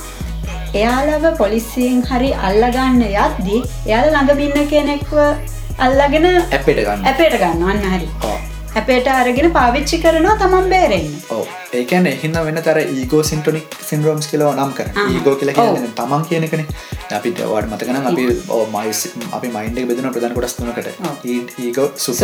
එයාලව 0.80 1.26
පොලිසියෙන් 1.42 2.02
හරි 2.10 2.32
අල්ලගන්න 2.50 3.06
යද්දී 3.08 3.62
එයාල 3.88 4.12
ළඟමින්න 4.16 4.70
කෙනෙක්ව 4.74 5.16
අල්ලගෙන 5.88 6.28
ඇපට 6.34 6.76
ගන්න 6.78 7.08
ඇපේට 7.12 7.40
ගන්නවන්න 7.42 7.88
හරි. 7.96 8.08
ඇපේට 8.76 9.16
අරගෙන 9.22 9.56
පාවිච්චි 9.58 10.06
කරනවා 10.06 10.38
තමන් 10.44 10.76
බේරෙන්න. 10.76 11.16
ඕ 11.38 11.46
ඒකැන 11.78 12.08
එහින්න 12.08 12.38
වෙන 12.46 12.58
තර 12.68 12.80
ඒගෝ 12.82 13.22
සින්ටොනික් 13.30 13.76
සින්රෝම්ස් 13.90 14.28
කියලව 14.32 14.50
නම් 14.56 14.72
කර. 14.78 14.88
ඒගෝ 15.14 15.36
කියල 15.36 15.52
තමන් 16.00 16.24
කියනකන 16.30 16.64
අපිට 17.18 17.42
වාට 17.52 17.70
මතකන 17.72 18.08
අපි 18.12 18.26
මයිස් 18.76 19.02
අපි 19.38 19.48
මයින්ඩ 19.56 19.80
බෙදන 19.90 20.10
ප්‍රධන 20.16 20.34
කොටස් 20.38 20.56
තුනකට. 20.58 20.90
ඒගෝ 21.64 21.88
සුස 21.96 22.22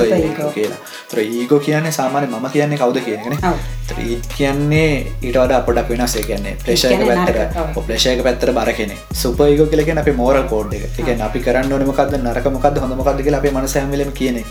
කියලා. 0.56 0.80
තර 1.12 1.20
ඒගෝ 1.24 1.60
කියන්නේ 1.68 1.92
සාමානය 2.00 2.28
මම 2.28 2.48
කියන්නේ 2.56 2.82
කවුද 2.84 3.00
කියනගෙන 3.08 3.38
ඊත් 4.06 4.28
කියන්නේ 4.38 4.92
ඊට 5.22 5.38
වඩ 5.38 5.58
අපොඩක් 5.62 5.90
වෙනසේ 5.94 6.24
කියන්නේ 6.30 6.58
ප්‍රේෂයක 6.66 7.06
පැත්තර 7.10 7.38
ප්‍රේෂයක 7.88 8.24
පැත්තර 8.30 8.54
බර 8.60 8.74
කෙනෙ 8.80 8.98
සුපයගෝ 9.24 9.68
කියලගෙන 9.74 10.02
අපි 10.04 10.14
මෝර 10.22 10.42
කෝඩ් 10.54 10.74
එක. 10.74 10.90
එක 11.00 11.22
අපි 11.30 11.40
කරන්න 11.48 11.76
ඕනමකද 11.76 12.18
නරකමකද 12.22 12.82
හොඳමකද 12.86 13.22
කියලා 13.28 13.44
අපේ 13.44 13.54
මනසැමලම 13.58 14.12
කියන 14.22 14.42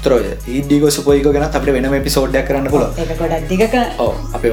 කෙන 0.00 0.06
තරෝය 0.06 0.24
ඒඩිග 0.48 0.84
සුපයක 0.90 1.24
ගැන 1.24 1.44
අපට 1.46 1.70
වෙනම 1.76 1.94
පිසෝඩ්ඩක් 2.04 2.46
කරන්න 2.48 2.68
පුල 2.70 2.84
අප 4.34 4.44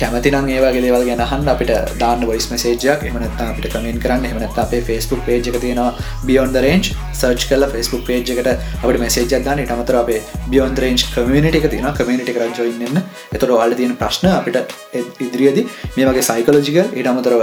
කැමතිනම් 0.00 0.48
ඒවාගේ 0.56 0.82
දේවල් 0.86 1.04
ගැන 1.08 1.22
හන්න්න 1.22 1.48
අපිට 1.54 1.72
දාන්න 2.02 2.24
වයිස් 2.30 2.46
මසේජයක් 2.52 3.06
එමනත් 3.08 3.40
අපිට 3.40 3.72
කමෙන් 3.74 4.00
කරන්න. 4.04 4.24
එමනත් 4.24 4.58
අපේ 4.64 4.82
ෆස්බුක් 4.88 5.24
පේජ් 5.26 5.48
එක 5.50 5.56
තියෙනවා 5.64 5.92
බියොන්ද 6.26 6.56
රේන්ජ් 6.66 6.92
සර්ච් 7.12 7.48
කල 7.50 7.66
ෆස්බුක් 7.72 8.04
පේජ් 8.08 8.20
එකට 8.34 8.50
අපට 8.82 9.00
මෙසේජ 9.04 9.32
දාන්න. 9.46 9.64
ඉටමතර 9.64 10.00
අපේ 10.02 10.20
බියොන් 10.52 10.76
රේන්ජ් 10.76 11.06
කමිනිට 11.14 11.58
එක 11.60 11.70
තින 11.70 11.88
කමිනිට 12.00 12.30
කර 12.36 12.44
ජොයින්න 12.60 13.02
එතොර 13.32 13.56
වාල 13.56 13.74
තියෙන 13.80 13.96
ප්‍රශ්න 13.96 14.28
අපිට 14.34 14.76
ඉදිරියද. 15.20 15.64
මේ 15.96 16.06
වගේ 16.10 16.28
සයිකලෝජික 16.30 16.78
ඉටමතරව 17.00 17.42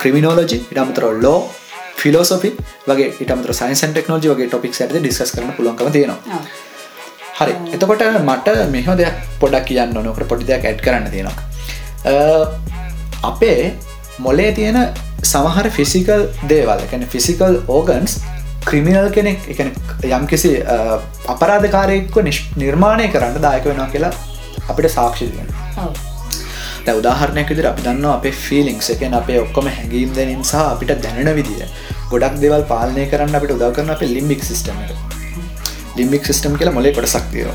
ක්‍රමිනෝලජි 0.00 0.58
ඉටමතර 0.72 1.10
ලෝ 1.26 1.38
ෆිලෝසොපි 1.94 2.50
වගේ 2.86 3.08
ඉටමතර 3.20 3.54
සයින්සන් 3.54 3.92
ටෙක්නෝජි 3.92 4.32
වගේ 4.32 4.48
ටොපික් 4.48 4.76
ඇද 4.76 4.94
ඩිස්කස් 4.96 5.34
කරන 5.34 5.52
පුලන්කම 5.52 5.90
තියෙනවා. 5.92 6.42
හරි. 7.38 7.54
එතකොට 7.72 8.04
මට 8.22 8.48
මෙහ 8.70 8.86
දෙයක් 8.96 9.16
පොඩක් 9.40 9.66
කියන්න 9.68 9.98
නොකට 10.00 10.28
පොඩි 10.28 10.50
දෙයක් 10.50 10.64
ඇඩ් 10.64 10.84
කරන්න 10.84 11.10
තියෙනවා. 11.10 11.36
අපේ 13.22 13.74
මොලේ 14.18 14.52
තියෙන 14.52 14.78
සමහර 15.24 15.70
ෆිසිකල් 15.70 16.24
දේවල් 16.48 16.80
එකැන 16.80 17.06
ෆිසිකල් 17.08 17.60
ඕගන්ස් 17.68 18.20
ක්‍රිමිනල් 18.64 19.10
කෙනෙක් 19.10 19.48
එක 19.48 19.60
යම්කිසි 20.10 20.52
අපරාධකාරයෙක්ව 21.28 22.18
නිර්මාණය 22.56 23.08
කරන්න 23.10 23.40
දායක 23.40 23.64
වෙනවා 23.64 23.88
කියලා 23.88 24.12
අපිට 24.68 24.90
සාක්ෂිදෙන 24.90 25.48
උදාහරණයක් 26.92 27.48
විදිර 27.48 27.66
අපි 27.66 27.82
දන්න 27.82 28.06
අපේ 28.10 28.32
ෆිලිංක්ස් 28.38 28.90
එකෙන් 28.90 29.14
අපේ 29.14 29.38
ඔක්කොම 29.40 29.68
හැඟීම් 29.68 30.14
දෙනින් 30.14 30.42
සහ 30.42 30.54
අපිට 30.64 30.94
දැනෙන 31.00 31.36
විදිිය 31.36 31.68
ගොඩක් 32.14 32.40
දෙවල් 32.44 32.64
පාලනය 32.72 33.04
කරන්න 33.12 33.38
අපිට 33.40 33.54
උදව 33.58 33.70
කරන 33.76 33.94
අප 33.96 34.02
ලිම්බික් 34.16 34.42
සිස්ටම 34.50 34.82
ලිම්බික් 35.98 36.26
සිස්ටම් 36.30 36.58
කියල 36.60 36.74
මොලේ 36.78 36.94
කොට 36.96 37.08
සක්තිය 37.14 37.46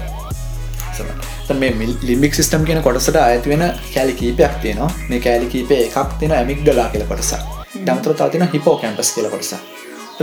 මේ 1.58 1.88
ලිම්බික් 2.02 2.34
සිස්ටම් 2.34 2.66
කියන 2.66 2.82
කොටසට 2.82 3.16
ඇති 3.16 3.50
වෙන 3.50 3.64
කෑලි 3.94 4.14
කීපයක් 4.14 4.54
තියෙනවා. 4.62 4.92
මේ 5.10 5.20
කෑලි 5.20 5.48
කීපේ 5.48 5.80
එකක් 5.86 6.18
තියෙන 6.20 6.34
ඇමික් 6.38 6.60
දලා 6.66 6.90
කියල 6.90 7.06
කොටස 7.12 7.34
දම්තර 7.86 8.14
තාතින 8.14 8.48
හිපෝ 8.54 8.76
කැම්පස් 8.78 9.12
කියල 9.16 9.30
කොටස 9.30 9.54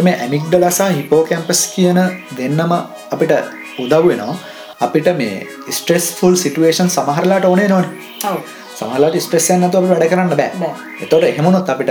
මේ 0.02 0.16
ඇමික් 0.22 0.44
දලසා 0.52 0.90
හිපෝ 0.90 1.22
කැම්පස් 1.24 1.60
කියන 1.74 1.98
දෙන්නම 2.38 2.72
අපිට 3.10 3.32
උදව් 3.78 4.08
වෙනවා. 4.08 4.36
අපිට 4.80 5.08
මේ 5.16 5.46
ස්ට්‍රෙස් 5.70 6.06
ෆුල් 6.14 6.36
සිටුවේෂන් 6.36 6.90
සමහරලාට 6.90 7.44
ඕනේ 7.44 7.68
නොන. 7.68 7.86
සහලට 8.76 9.16
ස්පෙසන් 9.20 9.64
නතුව 9.64 9.88
වැඩ 9.90 10.06
කරන්න 10.10 10.34
බෑ. 10.34 10.70
එතොට 11.02 11.24
එහෙමනොත් 11.24 11.72
අපිට 11.74 11.90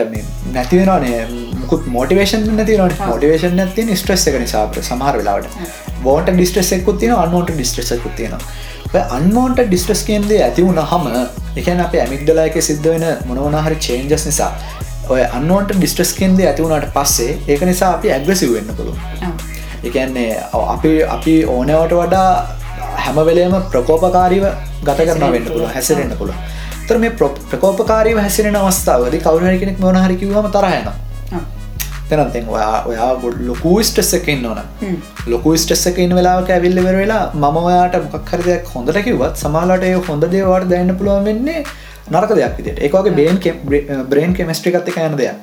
නැතිවෙනනේ 0.54 1.26
මුකුත් 1.56 1.88
මෝටිවේෂන් 1.88 2.48
නැති 2.52 2.78
මොටිවේෂන් 3.04 3.56
නැති 3.56 3.95
ස්ට්‍රෙස් 3.95 4.28
එක 4.28 4.39
නිසාපට 4.39 4.82
සමහර 4.84 5.17
වෙලාවට. 5.17 5.60
බෝට 6.04 6.32
ඩිස්ට්‍රෙස් 6.32 6.71
එකුත් 6.78 7.00
තින 7.00 7.13
අන්මෝට 7.15 7.52
ඩිස්ට්‍රෙසකුත් 7.52 8.15
තියෙනවා. 8.15 8.41
අන්මෝන්ට 9.10 9.60
ඩිස්ට්‍රස් 9.62 10.04
කියන්දේ 10.04 10.41
ඇති 10.43 10.65
වුණ 10.65 10.82
හම 10.82 11.08
එකන 11.58 11.80
අප 11.80 11.95
ඇමික්දලා 11.95 12.45
එක 12.50 12.58
සිද්ධ 12.62 12.88
වෙන 12.88 13.06
මොනවනහරි 13.28 13.78
චේන්ජස් 13.78 14.26
නිසා 14.26 14.52
ඔය 15.10 15.24
අන්නෝට 15.30 15.74
ඩිස්ට්‍රස් 15.74 16.13
කෙන්දේ 16.19 16.48
ඇති 16.48 16.63
වුණට 16.63 16.91
පස්සේ 16.93 17.38
ඒක 17.48 17.65
නිසා 17.69 17.93
අපි 17.93 18.12
ඇග්‍රසිව 18.12 18.54
වෙන්න 18.54 18.76
පුළුව 18.78 18.98
එකන්නේ 19.84 20.30
අපි 20.54 20.93
අපි 21.10 21.36
ඕනවට 21.48 21.95
වඩා 21.95 22.30
හැමවෙලේම 23.06 23.56
ප්‍රකෝපකාරීව 23.71 24.45
ගත 24.84 25.00
කරන 25.02 25.32
වෙන්න 25.32 25.50
පුළුව 25.50 25.74
හැසිරෙන්න්න 25.74 26.17
පුළුව 26.17 26.36
තර 26.88 26.98
මේ 27.04 27.12
ප්‍රකෝපකාරීව 27.52 28.24
හැසිරෙන 28.26 28.58
අවස්ථාවද 28.62 29.19
කවුරහරි 29.28 29.60
කෙනෙක් 29.62 29.80
මොන 29.80 30.02
හරිකිවම 30.04 30.50
තරහයන 30.56 30.89
තැනතෙන් 32.10 32.50
ඔයා 32.56 32.84
ඔයා 32.89 33.12
ගොඩ 33.21 33.39
ලොකු 33.48 33.71
ස්ටෙස් 33.84 34.12
එකන්න 34.17 34.45
ඕන. 34.45 34.60
ලොකු 35.28 35.56
ස්ටෙස් 35.58 35.86
එක 35.89 35.98
ඉන්න 36.04 36.15
වෙලාක 36.17 36.50
ඇවිල්ල 36.56 36.82
වෙරවෙලා 36.88 37.24
මම 37.34 37.58
ඔයාට 37.63 37.95
මොක්හරදයක් 38.13 38.69
හොඳට 38.74 39.02
කිවත් 39.08 39.43
සමාලට 39.43 39.86
ඒ 39.89 39.93
හොඳ 40.10 40.28
දේවාට 40.34 40.67
දැන්න 40.74 40.95
පුළුවන් 41.00 41.30
වෙන්නේ 41.30 41.63
නරක 42.12 42.36
දෙයක් 42.39 42.58
විදිට 42.60 42.82
ඒකගේ 42.88 43.15
බේන් 43.19 43.39
බ්‍රේන් 44.12 44.36
කෙමස්ට්‍රිකත් 44.39 44.91
එක 44.91 45.00
යන 45.06 45.17
දෙයක්. 45.21 45.38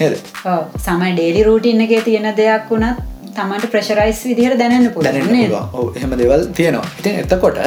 නේද? 0.00 0.18
සමයි 0.86 1.14
ඩේලි 1.14 1.46
රූටින්න 1.48 1.86
එක 1.86 1.94
තියෙන 2.08 2.28
දෙයක් 2.42 2.68
වුණත් 2.74 3.00
තමට 3.38 3.72
ප්‍රශරයිස් 3.76 4.20
විදිහට 4.32 4.60
දැනන්න 4.60 4.90
පුළුවන් 4.92 5.56
ඔව් 5.72 5.96
එහෙම 5.96 6.12
දෙවල් 6.20 6.46
තියෙනවා. 6.60 6.92
ඉතින් 7.00 7.18
එතකොට 7.24 7.58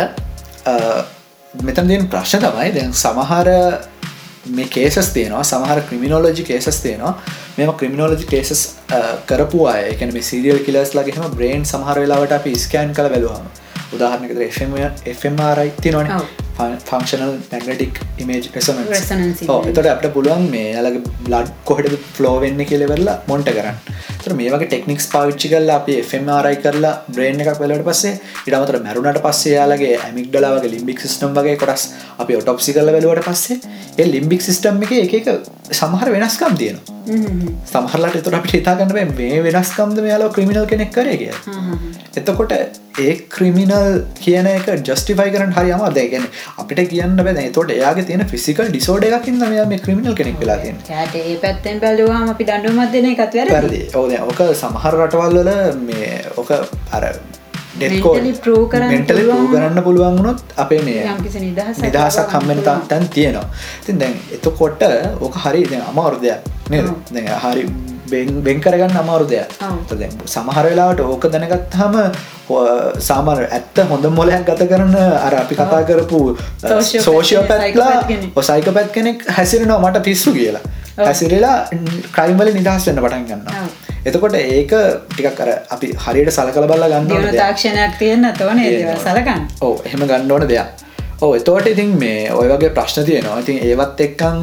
මෙතන් 1.54 1.88
දෙන් 1.88 2.08
ප්‍රශ්න 2.08 2.40
තමයි 2.42 2.72
දැන් 2.72 2.94
සමහර 2.96 3.48
මේ 4.50 4.68
කේසස් 4.68 5.10
තියෙනවා 5.14 5.44
සමහර 5.44 5.82
ක්‍රමිනෝලජි 5.90 6.44
කේසස් 6.44 6.80
තියෙනවා. 6.80 7.14
මෙම 7.58 7.72
ක්‍රමිනෝලජි 7.74 8.26
කේසස් 8.26 8.62
කරපු 9.28 9.66
අය 9.68 9.82
එකන 9.90 10.16
සිරියල් 10.22 10.64
කිලස් 10.66 10.94
ලගේම 10.94 11.36
බ්‍රේන් 11.36 11.66
සමහර 11.66 12.00
වෙලාවට 12.00 12.38
අපි 12.38 12.56
ස්කෑන් 12.58 12.94
කළ 12.94 13.10
බැලවාම 13.10 13.52
උදාහරණකද 13.92 14.40
FMRයි 15.14 15.74
තිනවන 15.82 16.14
ෆංක්ෂනල් 16.60 17.36
මැගටික් 17.52 18.00
ඉමේජ් 18.18 18.48
රෙසන 18.56 18.80
එතට 19.66 19.92
අපට 19.94 20.08
පුළුවන් 20.14 20.48
මේ 20.54 20.72
අලගේ 20.78 21.04
බ්ලඩ් 21.22 21.52
කොහට 21.66 21.92
ෆලෝවෙන්න 22.16 22.64
කියලවෙරලා 22.66 23.18
මොන්ට 23.28 23.52
කරන්න 23.52 23.84
තර 24.32 24.38
මේ 24.38 24.52
වගේ 24.54 24.68
ටෙක්නික්ස් 24.68 25.06
පාවිච්චි 25.14 25.52
කරලා 25.52 25.78
අපි 25.82 25.94
FMRයි 26.02 26.58
කරලා 26.64 26.94
බ්‍රේන් 27.10 27.42
එකක් 27.44 27.60
වෙලට 27.62 27.84
පස්සේ 27.88 28.14
ඉඩමතර 28.48 28.78
මැරුණට 28.86 29.22
පස්සේ 29.26 29.56
යාලගේ 29.56 29.94
ඇමික්ඩලාවගේ 30.00 30.74
ලිම්බික් 30.74 31.04
සිස්ටම් 31.06 31.36
වගේ 31.38 31.58
කොටස් 31.58 31.86
අපි 32.18 32.40
ඔටොප්සි 32.42 32.76
කල 32.78 32.94
වෙලුවට 32.98 33.28
පස්සේ 33.28 33.60
ඒ 33.98 34.08
ලිම්බික් 34.08 34.42
සිස්ටම් 34.42 34.84
එක 34.84 35.16
එක 35.20 35.30
සමහර 35.72 36.10
වෙනස්කම් 36.12 36.56
තියෙනවා. 36.56 37.00
සමහරලට 37.66 38.20
එතුර 38.20 38.38
අපිට 38.38 38.56
හිතාගන්න 38.58 38.94
මේ 39.18 39.42
වෙනස්කම්ද 39.48 40.04
මෙයාලා 40.06 40.34
ක්‍රමිනල් 40.36 40.66
කෙනෙක් 40.68 40.92
කරේ 40.92 41.18
කිය 41.18 41.34
එතකොට 42.14 42.54
ඒ 43.00 43.14
ක්‍රිමිනල් 43.30 44.02
කියන 44.18 44.48
එක 44.48 44.68
ජස්ටිෆයි 44.84 45.34
කරන 45.36 45.54
හරි 45.58 45.72
අම 45.72 45.84
දැගෙන 45.94 46.26
අපිට 46.58 46.82
කියන්න 46.90 47.16
බැ. 47.20 47.48
තොට 47.50 47.72
එයාගේ 47.72 48.06
තියෙන 48.06 48.26
ෆිසිකල් 48.28 48.68
ඩිසෝඩ 48.68 49.08
එකකින්න 49.10 49.44
මෙයා 49.46 49.66
මේ 49.66 49.80
ක්‍රිමිනල් 49.80 50.16
කෙනෙක් 50.16 50.40
වෙලා 50.40 50.58
තියෙන 50.58 50.78
ඒ 51.24 51.38
පැත්තෙන් 51.38 51.80
බැලවාම 51.80 52.30
අපි 52.30 52.50
දඩුමත් 52.52 52.92
දෙන 52.94 53.10
එකත් 53.14 53.40
වැරදි. 53.54 53.82
ඕද 53.96 54.12
ඕක 54.22 54.42
සමහර 54.54 54.98
රටවල්වල 54.98 55.52
මේ 55.82 56.10
ඕක 56.38 56.52
අර 56.92 57.04
පූ 58.42 59.48
කරන්න 59.54 59.84
පුළුවන්. 59.84 60.18
වුණොත් 60.18 60.44
අපේ 60.58 60.82
මේ 60.82 61.06
නිදහසක් 61.86 62.36
හම්මෙන 62.36 62.60
තැන් 62.64 63.08
තියෙනවා. 63.10 63.48
තින් 63.86 64.00
දැන් 64.00 64.20
එතකොට 64.32 64.84
ඕක 65.22 65.36
හරි 65.46 65.64
දැ 65.66 65.82
අමාරුදයක් 65.88 66.40
නද? 66.72 67.26
හරි 67.38 67.66
බෙන් 68.44 68.62
කරගන්න 68.62 68.98
අමාරු 68.98 69.26
දෙයක්. 69.26 69.50
සමහර 70.28 70.66
වෙලාවට 70.66 71.04
ඕක 71.06 71.26
දැනගත් 71.34 71.76
හම 71.80 71.96
සාමර 73.00 73.40
ඇත්ත 73.48 73.82
හොඳ 73.90 74.06
මොලයක් 74.12 74.46
ගත 74.46 74.68
කරන 74.68 74.96
අර 74.98 75.34
අපි 75.36 75.56
කතා 75.56 75.82
කරපු 75.90 76.22
සෝෂියෝ 77.00 77.44
පැත්ලා 77.48 78.04
ඔසයික 78.36 78.70
පැත් 78.74 78.92
කෙනෙක් 78.92 79.26
හැසිරෙනවා 79.38 79.82
මට 79.82 80.04
පිස්සු 80.04 80.34
කියලා 80.34 80.64
හැසිරලා 81.08 81.56
ක්‍රයිම්වල 82.18 82.54
නිදහස් 82.60 82.90
වෙන්න 82.90 83.02
පටන් 83.06 83.26
ගන්න 83.30 83.72
එතකොට 84.06 84.36
ඒක 84.36 84.72
ටිකක් 85.10 85.34
කර 85.40 85.50
අපි 85.74 85.88
හරියට 86.04 86.32
සලකල 86.36 86.70
බල්ල 86.70 86.86
ගන්න 86.94 87.36
තාක්ෂණයක් 87.38 87.98
තියෙන්න්න 88.00 88.32
තවන 88.38 88.62
සලකන්න. 89.04 89.44
ඕ 89.62 89.76
එහෙම 89.86 90.08
ගන්න 90.10 90.32
ඕන 90.36 90.48
දෙයක්. 90.50 90.88
ඕ 91.22 91.36
එතෝට 91.38 91.68
ඉතින් 91.70 91.92
මේ 92.02 92.32
ඔය 92.34 92.48
වගේ 92.50 92.72
ප්‍රශ්න 92.78 93.06
තියනවා. 93.06 93.36
ඉතින් 93.44 93.60
ඒවත් 93.66 94.00
එක්කං 94.06 94.40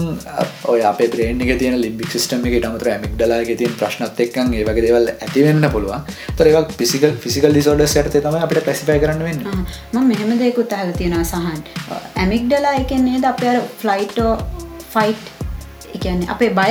ඔය 0.72 0.84
අප 0.90 1.00
ප්‍රේණක 1.14 1.50
තියන 1.62 1.78
ලිම්බික් 1.84 2.12
සිස්ටම 2.14 2.46
එක 2.50 2.54
මතර 2.68 2.90
මික්ඩලාගේ 3.04 3.56
තියන් 3.62 3.74
ප්‍රශ්නත් 3.80 4.20
එක්කන් 4.26 4.54
ඒ 4.58 4.66
වගේ 4.68 4.84
දෙවල් 4.86 5.10
ඇතිවෙන්න 5.14 5.70
පුළුවන්. 5.72 6.06
තොර 6.36 6.50
එකක් 6.52 6.76
පිසිකල් 6.82 7.16
ෆිසිකල් 7.24 7.50
ඩිසෝඩ 7.56 7.82
සට 7.86 8.22
තම 8.26 8.38
අපට 8.44 8.62
පැසිපයි 8.68 9.00
කරන්න 9.06 9.24
වෙන්න. 9.26 9.42
ම 9.94 10.06
මෙහෙම 10.12 10.30
දෙකුත් 10.44 10.76
අහල 10.78 10.94
තියෙනවා 11.00 11.24
සහන්. 11.24 11.66
ඇමික්ඩලා 12.22 12.76
එකන්නේ 12.84 13.18
ද 13.26 13.32
අප 13.32 13.42
ෆ්ලයිටෝ 13.82 14.38
ෆයිට් 14.94 15.37
එකන්නේ 15.96 16.30
අපේ 16.36 16.50
බය 16.60 16.70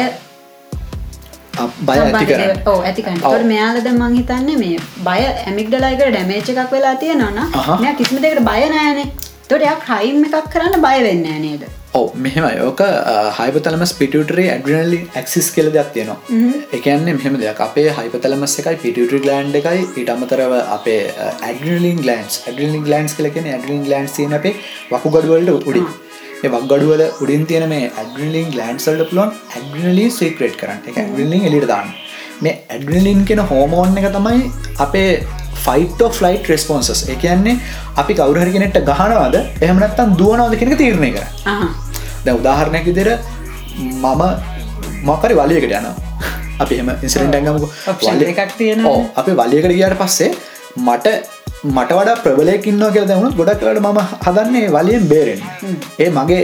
බය 1.88 1.98
ඇතිකර 2.02 2.42
ඕ 2.72 2.80
ඇතිකන් 2.90 3.22
ට 3.22 3.46
මෙයාලද 3.54 3.88
මං 3.94 4.20
හිතන්නේ 4.20 4.58
මේ 4.64 4.78
බය 5.08 5.22
ඇමික්ඩලායික 5.30 6.04
ඩැමේච් 6.10 6.54
එකක් 6.54 6.76
වෙලා 6.76 6.96
තියෙනවා 7.06 7.48
මෙයා 7.82 7.98
කිසිම 8.02 8.22
දෙකට 8.28 8.46
බය 8.52 8.62
නෑනේ 8.76 9.10
තොටයක් 9.50 9.84
හයිම් 9.90 10.24
එකක් 10.28 10.48
කරන්න 10.54 10.82
බය 10.86 10.98
වෙන්න 11.06 11.28
නේද? 11.44 11.62
ඔව 11.98 12.08
මෙහෙම 12.24 12.46
යෝක 12.60 12.82
හයිපතලම 13.38 13.84
ස්පිටටරේ 13.92 14.48
ඇඩනලි 14.56 15.00
ඇක්සිස් 15.20 15.48
කෙල 15.56 15.70
දෙයක් 15.76 15.92
තියෙනවා. 15.96 16.18
එකන්නේ 16.78 17.14
මෙහෙම 17.20 17.38
දෙයක්. 17.44 17.62
අපේ 17.68 17.88
හයිපතලමස් 18.00 18.58
එකයි 18.62 18.76
පිටටරි 18.84 19.20
ගලන්් 19.26 19.56
එකයි 19.62 19.86
ඉට 20.02 20.12
අමතරව 20.16 20.58
අපේ 20.78 21.00
ඇඩලින් 21.50 22.04
ගලන්ස් 22.04 22.42
ඇඩලින් 22.48 22.84
ගලන්ස් 22.90 23.16
කලකෙන 23.20 23.48
ඇඩලින් 23.54 23.88
ගලන්ස් 23.88 24.18
තියන 24.18 24.38
අපේ 24.40 24.54
වකුගඩුවලට 24.92 25.70
උඩි 25.72 25.84
වක්ගඩුවල 26.44 27.04
උඩින් 27.22 27.46
තියෙන 27.46 27.70
මේ 27.70 27.92
ඇඩලින් 27.92 28.52
ගලන්සල්ට 28.54 29.10
පුලොන් 29.10 29.32
ඇඩනලි 29.56 30.06
සේක්‍රේට් 30.12 30.58
කරන්න. 30.60 30.82
එක 30.90 30.98
ඇඩලින් 30.98 31.48
එලිට 31.50 31.68
දාන්න. 31.68 31.90
මේ 32.42 32.56
ඇඩනලින් 32.70 33.26
කෙන 33.26 33.42
හෝමෝන් 33.52 33.98
එක 33.98 34.10
තමයි 34.14 34.52
අපේ 34.80 35.12
ෆයිට 35.64 36.02
ෆලයිට් 36.18 36.50
රෙස්පොන්සස් 36.50 37.04
එකන්නේ 37.10 37.56
අපි 37.96 38.14
කවුරහරි 38.14 38.52
කෙනෙට 38.52 38.78
ගහනවාද? 38.90 39.36
එහමනත්තන් 39.62 40.18
දුවනවාද 40.20 40.58
කෙනෙක 40.60 40.78
තීරණය 40.78 41.12
කර 41.16 41.26
දැ 42.26 42.36
උදාහරණයක් 42.36 42.86
විදිර 42.86 43.10
මම 43.78 44.24
මොකරි 45.04 45.34
වලියකට 45.36 45.74
යන 45.74 45.90
අපි 46.60 46.80
එම 46.82 46.94
ඉන්සිරෙන්ට 47.02 47.36
ඇඟමක 47.36 48.30
එකක් 48.34 48.54
තියෙන 48.58 48.86
අපි 49.16 49.32
වලියකට 49.34 49.74
ගියට 49.74 49.98
පස්සේ 49.98 50.32
මට 50.80 51.37
මට 51.66 51.92
වඩා 51.92 52.16
ප්‍රබලයකින්නවා 52.18 52.92
කියල 52.92 53.06
දැවුණු 53.08 53.36
ගොඩක්ලට 53.36 53.80
ම 53.82 54.00
හදන්නේ 54.26 54.68
වලියෙන් 54.70 55.06
බේරෙන් 55.10 55.42
ඒ 56.00 56.10
මගේ 56.12 56.44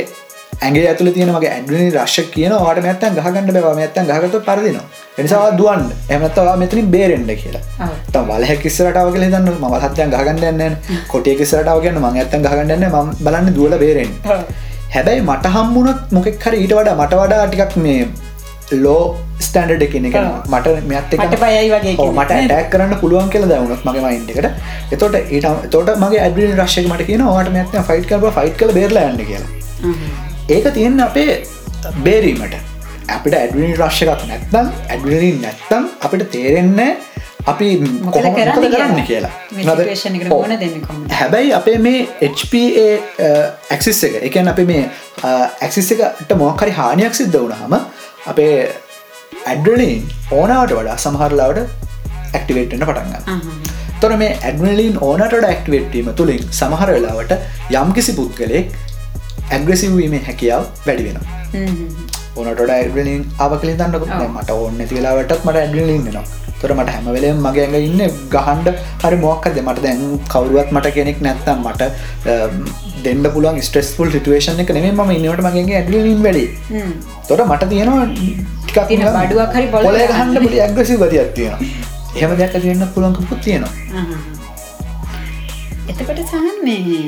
ඇගේ 0.62 0.86
ඇතුල 0.90 1.10
තියෙනගේ 1.12 1.52
ඇඩනි 1.52 1.90
රශ්ක 1.96 2.32
කියන 2.34 2.54
වාට 2.58 2.82
මැත්තන් 2.86 3.16
ගහගන්න 3.18 3.52
බව 3.58 3.68
ඇත්තන් 3.78 4.10
ගහගත 4.10 4.42
පරදින 4.48 4.80
එනිසා 5.18 5.44
දුවන් 5.54 5.86
එමතවා 6.10 6.56
මෙතනින් 6.56 6.90
බේරෙන්ඩ 6.90 7.32
කියලා. 7.36 7.64
තම් 8.12 8.28
වල 8.32 8.46
කිස්සරටාව 8.64 9.14
කල 9.14 9.26
දන්න 9.28 9.50
ම 9.54 9.78
හත්යන් 9.86 10.14
ගහගන්නන්න 10.16 10.76
කොටිය 11.08 11.36
කිසරටාව 11.36 11.82
ගන්න 11.84 12.02
මං 12.02 12.20
ඇත්තන් 12.20 12.46
ගහගන්න 12.48 12.86
ම 12.92 13.16
බලන්න 13.20 13.56
දුවල 13.58 13.78
බේරෙන් 13.78 14.12
හැබැයි 14.90 15.22
මට 15.24 15.56
හම්බුණත් 15.56 16.12
මොකෙක් 16.12 16.44
හරි 16.44 16.64
ඊට 16.64 16.74
වඩා 16.74 16.98
මට 16.98 17.22
වඩා 17.22 17.48
ටිකක් 17.48 17.78
මේ 17.78 18.02
ලෝ 18.72 19.16
ස්ටන්ඩ 19.40 19.86
එකන 19.88 20.06
එක 20.10 20.18
මට 20.50 20.68
මෙත් 20.92 21.16
මට 21.20 21.40
පයයි 21.44 21.70
වගේ 21.74 22.10
මට 22.10 22.32
ඇක් 22.58 22.70
කරන්න 22.74 23.00
පුළුවන් 23.02 23.32
කියල 23.34 23.48
දවුණත් 23.52 23.88
මගේ 23.88 24.04
මයින්ටකට 24.08 24.94
එතොට 24.98 25.16
ඒට 25.22 25.70
තොට 25.76 25.96
මගේ 26.04 26.22
ඇඩි 26.26 26.52
රශ්ක 26.60 26.92
මට 26.92 27.08
කියන 27.10 27.26
වාට 27.30 27.52
මැත්න 27.56 27.88
ෆයිට් 27.90 28.08
කරව 28.12 28.30
ෆයිට් 28.38 28.60
කල 28.60 28.76
බේරලන්න 28.80 29.26
කියලා. 29.32 29.50
ඒක 30.50 30.74
තියෙන 30.74 31.00
අපේ 31.08 31.44
බේරීමට. 32.04 32.56
අපිට 33.16 33.36
ඇඩවිනි 33.40 33.74
රශ්‍යකත් 33.80 34.28
නැත්තම් 34.30 34.70
ඇඩවිනින් 34.90 35.42
නැත්තම් 35.46 35.90
අපිට 36.08 36.30
තේරෙන්න 36.36 36.80
අපි 37.52 37.68
කොහොම 38.12 38.36
කරන්න 38.36 39.02
කියලා? 39.10 39.32
හැබැයි 41.20 41.54
අපේ 41.60 41.78
මේ 41.88 42.08
HPA 42.30 42.88
ඇක්සිස් 43.72 44.04
එක 44.08 44.16
එකන් 44.30 44.48
අප 44.54 44.62
මේ 44.72 44.86
ඇක්සිස් 45.62 45.92
එකට 45.98 46.34
මොකරි 46.44 46.72
හානියක් 46.80 47.20
සිද්ධ 47.20 47.38
වුණහම 47.42 47.76
අපේ 48.26 48.58
ඇඩ්‍රලින් 49.46 50.04
ඕනාවට 50.32 50.74
වඩා 50.74 50.98
සමහරලාවට 50.98 51.60
ඇක්ටිවේට්න 52.34 52.80
පටන්ගන්න 52.82 53.52
තොර 54.02 54.16
මේ 54.18 54.32
ඇඩ්වලින් 54.42 54.98
ඕනට 55.02 55.36
ඩක්ටිවේට්ටීම 55.36 56.12
තුළින් 56.16 56.44
සමහර 56.52 56.94
වෙලාවට 56.94 57.38
යම්කිසි 57.74 58.14
පුද්ගලෙක් 58.14 58.76
ඇග්‍රසිවීමේ 59.52 60.26
හැකියාව 60.26 60.70
වැඩි 60.86 61.08
වෙන 61.08 62.23
ඕනට 62.38 62.64
ඇඩලින් 62.70 63.28
ආවකලින් 63.40 63.78
දන්නක 63.80 64.30
මට 64.30 64.50
ඕන්න 64.56 64.88
තිලාවටත් 64.94 65.46
මට 65.46 65.62
ඇඩලින් 65.64 66.08
නවා 66.08 66.26
තොර 66.62 66.72
මට 66.76 66.94
හැමවෙලේ 66.96 67.32
මගේ 67.36 67.64
ඇඟ 67.66 67.88
ඉන්න 67.88 68.02
ගහන්ඩ 68.34 68.68
හරි 69.04 69.18
මොක්කද 69.24 69.58
මට 69.64 69.84
දැන් 69.86 70.04
කවරුවත් 70.34 70.70
මට 70.76 70.94
කෙනෙක් 70.98 71.18
නැත්තම් 71.26 71.66
මට 71.66 71.82
දෙන්න 73.06 73.26
පුළුවන් 73.34 73.60
ස්ට්‍රෙස්ෆුල් 73.68 74.12
සිටුවේෂන් 74.14 74.62
එක 74.64 74.72
නෙේ 74.78 74.92
ම 74.92 75.12
ඉන්නට 75.16 75.44
මගේ 75.48 75.80
ඇඩලින් 75.80 76.22
වැඩි. 76.26 76.46
තොට 77.28 77.44
මට 77.48 77.70
තියෙනවා 77.74 78.06
ටිකක් 78.12 78.80
බඩුවක් 79.18 79.58
හරි 79.58 79.68
පොල 79.74 79.90
ගහන්න 80.12 80.48
ඇග්‍රසි 80.60 80.96
වතියක් 81.02 81.34
තියෙන 81.40 81.68
හෙම 82.22 82.38
දැක 82.40 82.56
තියන්න 82.64 82.88
පුළන්කපුත් 82.96 83.42
තියෙනවා. 83.42 83.74
එතකට 85.90 86.24
සහන් 86.26 86.58
මේ 86.64 87.04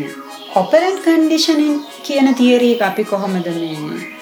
ඔපරන් 0.56 1.00
කන්ඩිෂනින් 1.06 1.80
කියන 2.04 2.30
තියරීක 2.42 2.84
අපි 2.90 3.04
කොහොමද 3.06 3.50
මේ 3.56 4.14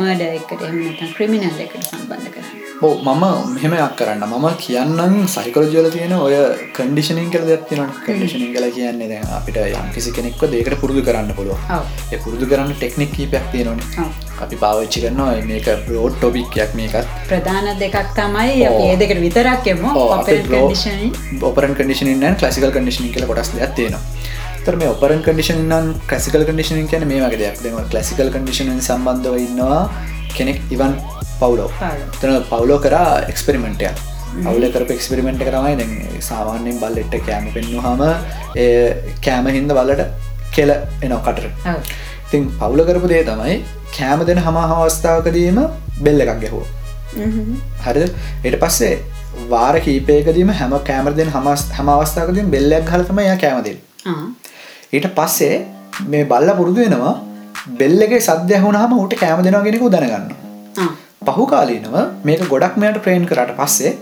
මඩ 0.00 0.22
එකට 0.38 0.62
එමනත 0.70 1.00
ක්‍රමිනල් 1.16 1.60
එකට 1.66 1.84
සම්බන්ධ 1.90 2.30
කරන්න. 2.34 2.58
බෝ 2.80 2.94
මම 3.04 3.24
මෙහෙමයක් 3.54 3.94
කරන්න. 3.98 4.22
මම 4.28 4.46
කියන්නම් 4.62 5.16
සයිකරජල 5.34 5.88
තියෙන 5.96 6.14
ඔය 6.18 6.36
කඩිෂනින් 6.76 7.28
කල 7.34 7.44
දත්තින 7.50 7.82
කඩිෂනින් 8.06 8.50
කල 8.54 8.66
කියන්නේ 8.76 9.08
දැ 9.12 9.20
අපිට 9.38 9.58
යම් 9.64 9.88
කිසි 9.96 10.14
කෙනෙක්ව 10.18 10.42
දෙකට 10.54 10.78
පුරුදු 10.82 11.02
කරන්න 11.08 11.32
පුළුව 11.38 11.58
පුරුදු 12.24 12.50
කරන්න 12.52 12.72
ටෙක්නික් 12.74 13.10
කීපයක් 13.16 13.46
තියෙනන 13.52 13.82
අපි 14.44 14.56
පාවිච්චි 14.64 15.04
කරනවා 15.04 15.34
මේක 15.50 15.68
බ්‍රෝඩ් 15.88 16.14
ටොබික්යක් 16.16 16.72
මේකත්. 16.80 17.06
ප්‍රධාන 17.30 17.68
දෙකක් 17.82 18.14
තමයි 18.18 18.64
ඒ 18.66 18.94
දෙකට 19.02 19.20
විතරක්ෙම 19.26 19.84
ඔපරන් 21.50 21.74
කඩිෂන 21.80 22.38
කලසිකල් 22.40 22.72
කඩිෂනින් 22.76 23.12
කල 23.14 23.26
කොටස් 23.30 23.52
දෙයක් 23.56 23.74
තියෙනවා 23.78 24.02
තර 24.64 24.74
මේ 24.76 24.90
ඔපරන් 24.94 25.22
කඩිෂන් 25.26 25.60
නම් 25.64 25.86
ක්‍රසිකල් 26.08 26.44
කඩිෂන් 26.48 26.86
කියන 26.90 27.04
මේ 27.10 27.20
වගේ 27.24 27.40
දෙයක්. 27.42 27.56
දෙම 27.64 27.76
කලසිකල් 27.92 28.30
කඩිෂන් 28.34 28.80
සම්බන්ධව 28.80 29.36
ඉන්නවා 29.46 29.80
කෙනෙක් 30.36 30.58
ඉවන් 30.70 30.94
පවුලෝ 31.40 31.68
තන 32.20 32.34
පවුලෝ 32.50 32.78
කරා 32.86 33.10
එක්ස්පෙරිමෙන්ටයක් 33.32 33.96
අවුල 34.46 34.64
කරප 34.74 34.90
එක්ස්පෙරිමෙන්ට් 34.96 35.42
කරමයි 35.48 35.74
දැ 35.80 36.20
සාමාන්‍යෙන් 36.28 36.76
බල්ලෙට්ට 36.82 37.16
කෑම 37.28 37.46
පෙන්න්නු 37.54 37.80
හම 37.86 38.02
කෑම 39.26 39.46
හින්ද 39.56 39.72
බලට 39.78 40.02
කෙල 40.56 40.70
එනෝ 41.06 41.20
කටර 41.26 41.46
ඉතින් 42.26 42.44
පවුල 42.60 42.82
කරපු 42.90 43.08
දේ 43.12 43.22
තමයි 43.30 43.56
කෑම 43.96 44.26
දෙන 44.28 44.42
හම 44.46 44.58
අවස්ථාවකදීම 44.64 45.58
බෙල්ල 46.06 46.20
එකක් 46.26 46.36
ගැහෝ 46.44 46.64
හරිද? 47.86 48.12
එට 48.44 48.58
පස්සේ 48.64 48.92
වාර 49.48 49.74
කීපයකදීම 49.86 50.52
හැම 50.60 50.76
කෑමර 50.90 51.12
දෙන 51.20 51.32
හමස් 51.36 51.64
හම 51.78 51.88
අවස්ථාවකදින් 51.96 52.52
බෙල්ලක් 52.54 52.92
හලතම 52.94 53.18
ය 53.24 53.32
කෑමදිල් 53.44 53.78
ඊට 54.92 55.06
පස්සේ 55.16 55.56
මේ 56.08 56.24
බල්ල 56.24 56.50
පුරුදු 56.58 56.80
වෙනවා 56.84 57.14
බෙල්ලගේ 57.80 58.20
සද්‍ය 58.20 58.56
හුණහම 58.64 58.92
ඌට 58.98 59.14
කෑම 59.20 59.42
දෙෙනගෙනෙකු 59.46 59.90
දැනගන්න 59.90 60.28
පහු 61.28 61.44
කාලීනව 61.46 61.96
මේක 62.24 62.42
ගොඩක් 62.48 62.76
මෙයට 62.76 62.98
ප්‍රේන් 63.04 63.26
කරට 63.26 63.52
පස්සේ 63.58 63.92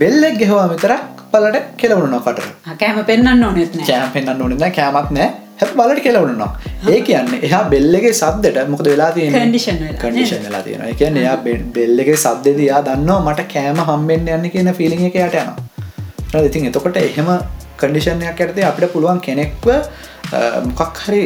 බෙල්ලෙක් 0.00 0.34
ගෙහවා 0.42 0.66
විතරක් 0.72 1.02
පලට 1.32 1.62
කෙලවුණ 1.76 2.18
කට 2.20 2.48
කෑම 2.80 2.98
පෙන්න්න 3.04 3.44
ඕනෙත් 3.44 3.78
කෑම 3.84 4.10
පෙන්න්න 4.16 4.42
ඕනෙ 4.42 4.70
කෑමත් 4.72 5.10
නෑ. 5.10 5.28
හැ 5.60 5.70
බලට 5.78 6.02
කෙලවුණනවා 6.02 6.50
ඒ 6.88 7.00
කියන්න 7.02 7.32
එහා 7.40 7.62
බෙල්ලගේ 7.70 8.12
සද්දට 8.14 8.68
මොකද 8.68 8.86
වෙලා 8.86 9.10
තියෙන 9.12 9.32
කඩිෂන් 10.00 10.44
වෙලා 10.46 10.62
තියෙන 10.62 10.94
කියන්න 10.96 11.16
එයා 11.22 11.36
බෙල්ලගේ 11.74 12.16
සද්දද 12.18 12.60
යා 12.68 12.82
දන්නවා 12.88 13.20
මට 13.26 13.48
කෑම 13.54 13.82
හම්බෙන්න්න 13.88 14.32
යන්න 14.36 14.50
කියන 14.54 14.72
ෆිලිං 14.74 15.04
එක 15.08 15.18
යට 15.20 15.36
යනවා. 15.40 16.44
ඉතින් 16.46 16.70
එතකොට 16.70 16.96
එහෙම 16.98 17.30
කඩිෂණයක් 17.80 18.40
ඇරතේ 18.40 18.66
අපිට 18.70 18.92
පුළුවන් 18.94 19.20
කෙනෙක්ව 19.20 19.66
මොකක් 20.72 21.06
හරි 21.06 21.22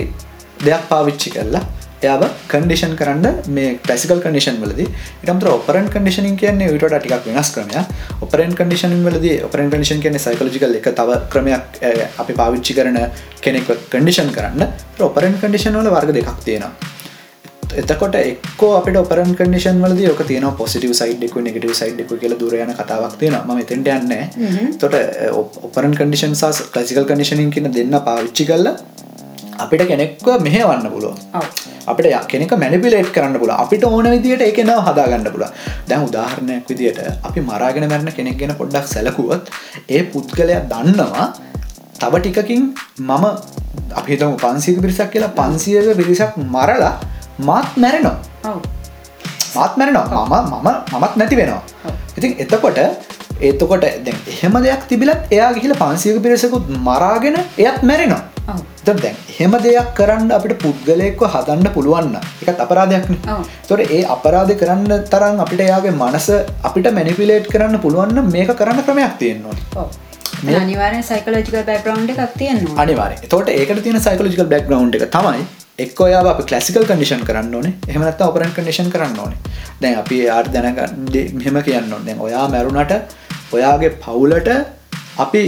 දෙයක් 0.64 0.86
පාවිච්චි 0.92 1.30
කරලා 1.36 1.64
එයාව 2.02 2.22
කන්ඩිෂන් 2.52 2.94
කරන්න 3.00 3.26
මේ 3.56 3.68
පසිකල් 3.86 4.20
කඩිෂන් 4.24 4.58
වලද. 4.62 4.88
ඉටමතර 5.24 5.48
ඔපරන් 5.52 5.88
කඩිෂනින් 5.94 6.36
කියන්නේ 6.42 6.72
විට 6.72 6.84
ටිකක් 6.96 7.28
වෙනස් 7.28 7.52
ක්‍රමය 7.54 7.84
ඔපරන් 8.24 8.52
කඩිෂන් 8.58 8.96
වලද 9.06 9.26
ඔපරන් 9.46 9.70
කඩිෂන් 9.72 10.02
කියන 10.04 10.18
සයිකලජිකල් 10.26 10.76
එක 10.80 10.90
තව 10.98 11.20
ක්‍රමයක් 11.32 11.80
අපි 12.24 12.32
පාවිච්චි 12.40 12.76
කරන 12.78 13.00
කෙනෙක් 13.40 13.72
කඩිෂන් 13.94 14.30
කරන්න. 14.36 14.68
ඔපරන් 15.08 15.40
කඩිෂන් 15.40 15.80
වල 15.80 15.90
වර්ග 15.96 16.12
දෙකක් 16.18 16.44
තියෙනවා. 16.44 16.95
එතකොට 17.76 18.16
එක්කෝ 18.16 18.70
අපට 18.76 18.96
ඔපරන් 18.96 19.32
කඩිෂන් 19.34 19.80
වලද 19.82 20.04
යක 20.06 20.20
තියන 20.24 20.46
පොසිටව 20.54 20.92
සයිඩ්ෙකු 20.94 21.42
නෙගටව 21.42 21.72
සයිඩ්ෙකු 21.74 22.16
කියල 22.16 22.34
දුරයන 22.36 22.72
කතාවක් 22.72 23.16
තියෙන 23.20 23.36
ම 23.44 23.62
තෙන්ට 23.64 23.88
යන්න 23.90 24.12
තොට 24.78 24.94
ඔපරන් 25.62 25.94
කඩිෂන් 25.94 26.34
සස් 26.34 26.68
කලසිකල් 26.70 27.06
කඩිෂනින් 27.06 27.50
කියන 27.50 27.72
දෙන්න 27.72 27.98
පාවිච්චි 28.02 28.46
කල්ලා 28.46 28.76
අපිට 29.58 29.84
කෙනෙක්ව 29.86 30.28
මෙහවන්න 30.40 30.88
පුළුව 30.88 31.14
අපිට 31.86 32.08
කෙනෙක 32.26 32.54
මැනිපිලේට් 32.54 33.10
කරන්න 33.10 33.38
පුල 33.38 33.52
අපිට 33.54 33.84
ඕන 33.86 34.08
විදිට 34.14 34.42
එකන 34.42 34.72
හදාගන්න 34.86 35.28
පුල 35.30 35.44
දැන් 35.86 36.06
උදාහරණයක් 36.06 36.70
විදියට 36.70 37.02
අපි 37.22 37.40
මරාගෙන 37.42 37.88
මැරණ 37.88 38.12
කෙනෙක් 38.12 38.38
ගෙන 38.38 38.54
පොඩ්ඩක් 38.54 38.88
සැලකුවත් 38.88 39.52
ඒ 39.88 40.02
පුද්ගලයක් 40.06 40.70
දන්නවා 40.70 41.26
තව 41.96 42.14
ටිකකින් 42.20 42.64
මම 43.00 43.26
අපිතම 43.94 44.32
පන්සික 44.36 44.80
පිරිසක් 44.80 45.12
කියලා 45.12 45.34
පන්සියක 45.34 45.92
පිරිසක් 45.94 46.40
මරලා 46.46 46.94
මාත් 47.40 47.76
මැරෙනවා. 47.76 48.16
මාත් 49.54 49.76
මැරෙනවා. 49.76 50.24
මම 50.24 50.54
මම 50.54 50.68
මමත් 50.94 51.16
නැති 51.16 51.36
වෙනවා. 51.36 51.62
ඉතින් 52.16 52.38
එතකොට 52.38 52.78
ඒතකොට 53.40 53.80
දැ 53.80 54.14
එහෙම 54.28 54.56
දෙයක් 54.62 54.88
තිබිලත් 54.88 55.20
එයා 55.30 55.52
ගිහිල 55.52 55.74
පන්සියක 55.74 56.22
පිරිසකුත් 56.22 56.72
මරාගෙන 56.80 57.36
එයත් 57.58 57.82
මැරෙනවා. 57.82 58.22
දැන් 58.86 59.16
හෙම 59.36 59.52
දෙයක් 59.58 59.88
කරන්න 59.98 60.30
අපිට 60.30 60.56
පුද්ගලයෙක්ව 60.62 61.22
හදන්න 61.26 61.68
පුළුවන්න 61.76 62.16
එකත් 62.42 62.60
අපරාධයක්න 62.64 63.16
තොට 63.68 63.82
ඒ 63.88 64.00
අපරාධ 64.06 64.52
කරන්න 64.60 65.04
තරම් 65.12 65.42
අපිට 65.44 65.62
යාගේ 65.68 65.94
මනස 65.94 66.28
අපිට 66.62 66.88
මැනිපිලේට් 66.98 67.50
කරන්න 67.54 67.82
පුළුවන්න 67.84 68.32
මේක 68.34 68.52
කරන්න 68.60 68.82
ක්‍රමයක් 68.88 69.18
තියෙන්නවා 69.22 69.86
අනිවාරය 70.56 71.02
සයිකලෝජිකල් 71.02 71.62
බැග්‍රවන්් 71.70 72.10
එකක් 72.14 72.36
තියෙනවා 72.38 72.82
අනිවාර 72.84 73.12
තොට 73.28 73.54
ඒකට 73.58 73.82
තියෙන 73.82 74.00
සයිකලෝජිකල් 74.00 74.50
බැග්‍රවන්් 74.54 74.94
එක 74.98 75.08
තමයි 75.16 75.42
එක් 75.78 75.98
ඔයා 76.00 76.20
අප 76.32 76.38
කලසිකල් 76.50 76.84
කඩිෂන් 76.88 77.22
කරන්න 77.28 77.54
ඕන. 77.54 77.66
එහමනත් 77.88 78.20
ඔපරන් 78.26 78.52
කඩිෂන් 78.56 78.88
කරන්න 78.92 79.18
ඕන. 79.24 79.34
දැන් 79.80 79.98
අපි 80.02 80.18
ආර් 80.36 80.46
දැනග 80.54 80.78
මෙම 81.42 81.58
කියන්න 81.66 81.92
දැන් 82.06 82.22
ඔයා 82.26 82.46
මැරුණට 82.54 82.94
ඔයාගේ 83.56 83.90
පවුලට 84.04 84.48
අපි 85.24 85.42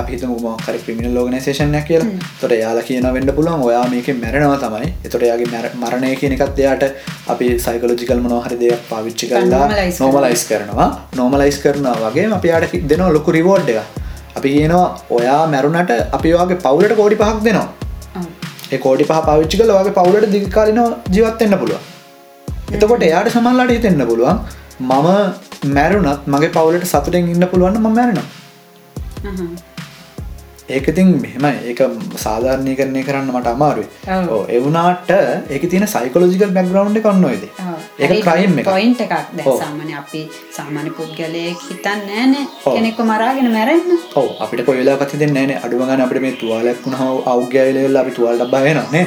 අපිත 0.00 0.26
මොකර 0.44 0.76
ක්‍රමිනල් 0.84 1.16
ලෝගනසේෂනයක් 1.16 1.88
කියල. 1.88 2.04
තොට 2.40 2.52
යාලා 2.52 2.84
කියන 2.90 3.08
වෙන්න 3.16 3.32
පුළුවන් 3.38 3.64
ඔයා 3.70 3.86
මේක 3.88 4.12
මැරෙනව 4.20 4.54
තමයි. 4.66 4.92
එතොට 5.06 5.24
යාගේ 5.30 5.72
මරණය 5.82 6.14
කියන 6.20 6.36
එකත් 6.36 6.60
එයාට 6.64 6.84
අපි 7.32 7.48
සයිකලෝජිකල් 7.66 8.20
මනොහරි 8.26 8.60
දෙයක් 8.62 8.86
පාවිච්චි 8.92 9.32
කරලා 9.32 9.66
නෝමලයිස් 10.00 10.44
කරනවා. 10.50 10.90
නෝමලයිස් 11.16 11.58
කරනවා. 11.64 11.96
වගේ 12.04 12.28
අපයාට 12.38 12.80
දෙන 12.92 13.08
ලොකු 13.18 13.32
රිවෝඩ් 13.32 13.70
එක 13.74 13.80
අපි 14.38 14.48
කියනවා 14.56 14.88
ඔයා 15.18 15.42
මැරුණට 15.54 16.00
අපි 16.18 16.38
වගේ 16.40 16.64
පවුලට 16.66 16.98
කෝඩි 17.00 17.22
පහක් 17.22 17.46
දෙනවා 17.48 17.68
කෝඩි 18.78 19.04
පහ 19.04 19.22
පාවිච්චි 19.26 19.56
කල 19.56 19.72
වගේ 19.72 19.92
පවුලට 19.92 20.32
දිකාලින 20.32 20.80
ජීවත්වෙන්න 21.10 21.58
පුළුව 21.58 21.80
එතකොට 22.72 23.02
එයාට 23.02 23.30
සමල්ලාට 23.30 23.70
හිතෙන්න්න 23.70 24.06
පුළුවන් 24.06 24.38
මම 24.80 25.08
මැරුණත් 25.68 26.26
මගේ 26.26 26.50
පවුලට 26.50 26.86
සතුටෙන් 26.86 27.28
ඉන්න 27.28 27.46
පුළුවන්න 27.48 27.78
ම 27.78 27.88
මැරෙනවා. 27.90 28.28
ඒකතින් 30.68 31.08
මෙහෙම 31.20 31.44
ඒක 31.44 31.80
සාධාරණය 32.16 32.74
කරණය 32.76 33.02
කරන්න 33.02 33.32
මට 33.32 33.46
අමාරුවේ 33.46 33.88
එවුනාට 34.48 35.10
ඒක 35.50 35.64
තියෙන 35.70 35.86
සයිකලෝජිකල් 35.86 36.54
බැග්‍රවන්් 36.56 37.00
කන්නොයිද 37.00 37.44
ඒක 38.00 38.24
ක්‍රයිම් 38.26 38.52
පොයින්ට 38.68 39.00
එකක්. 39.04 39.14
සාමන 39.60 39.90
අපි 40.00 40.20
සාමාන්‍ය 40.56 40.90
පුද්ගලයෙක් 40.98 41.58
හිතන් 41.68 42.00
නෑන 42.08 42.34
කෙනෙක්ක 42.64 43.00
මරාගෙන 43.10 43.48
මැරෙන්න්න 43.56 43.98
ඕ 44.20 44.28
අපිට 44.44 44.64
කොයලා 44.68 44.96
පති 45.00 45.20
දෙන්න 45.22 45.36
ෑන. 45.36 45.52
අඩුවගන 45.64 46.02
අපට 46.04 46.20
මේ 46.24 46.34
තුවාලක්ුණ 46.40 46.96
හ 47.00 47.02
අවග්‍යයිලල 47.32 47.96
අපි 48.02 48.12
තුවල් 48.16 48.44
බයනනේ 48.54 49.04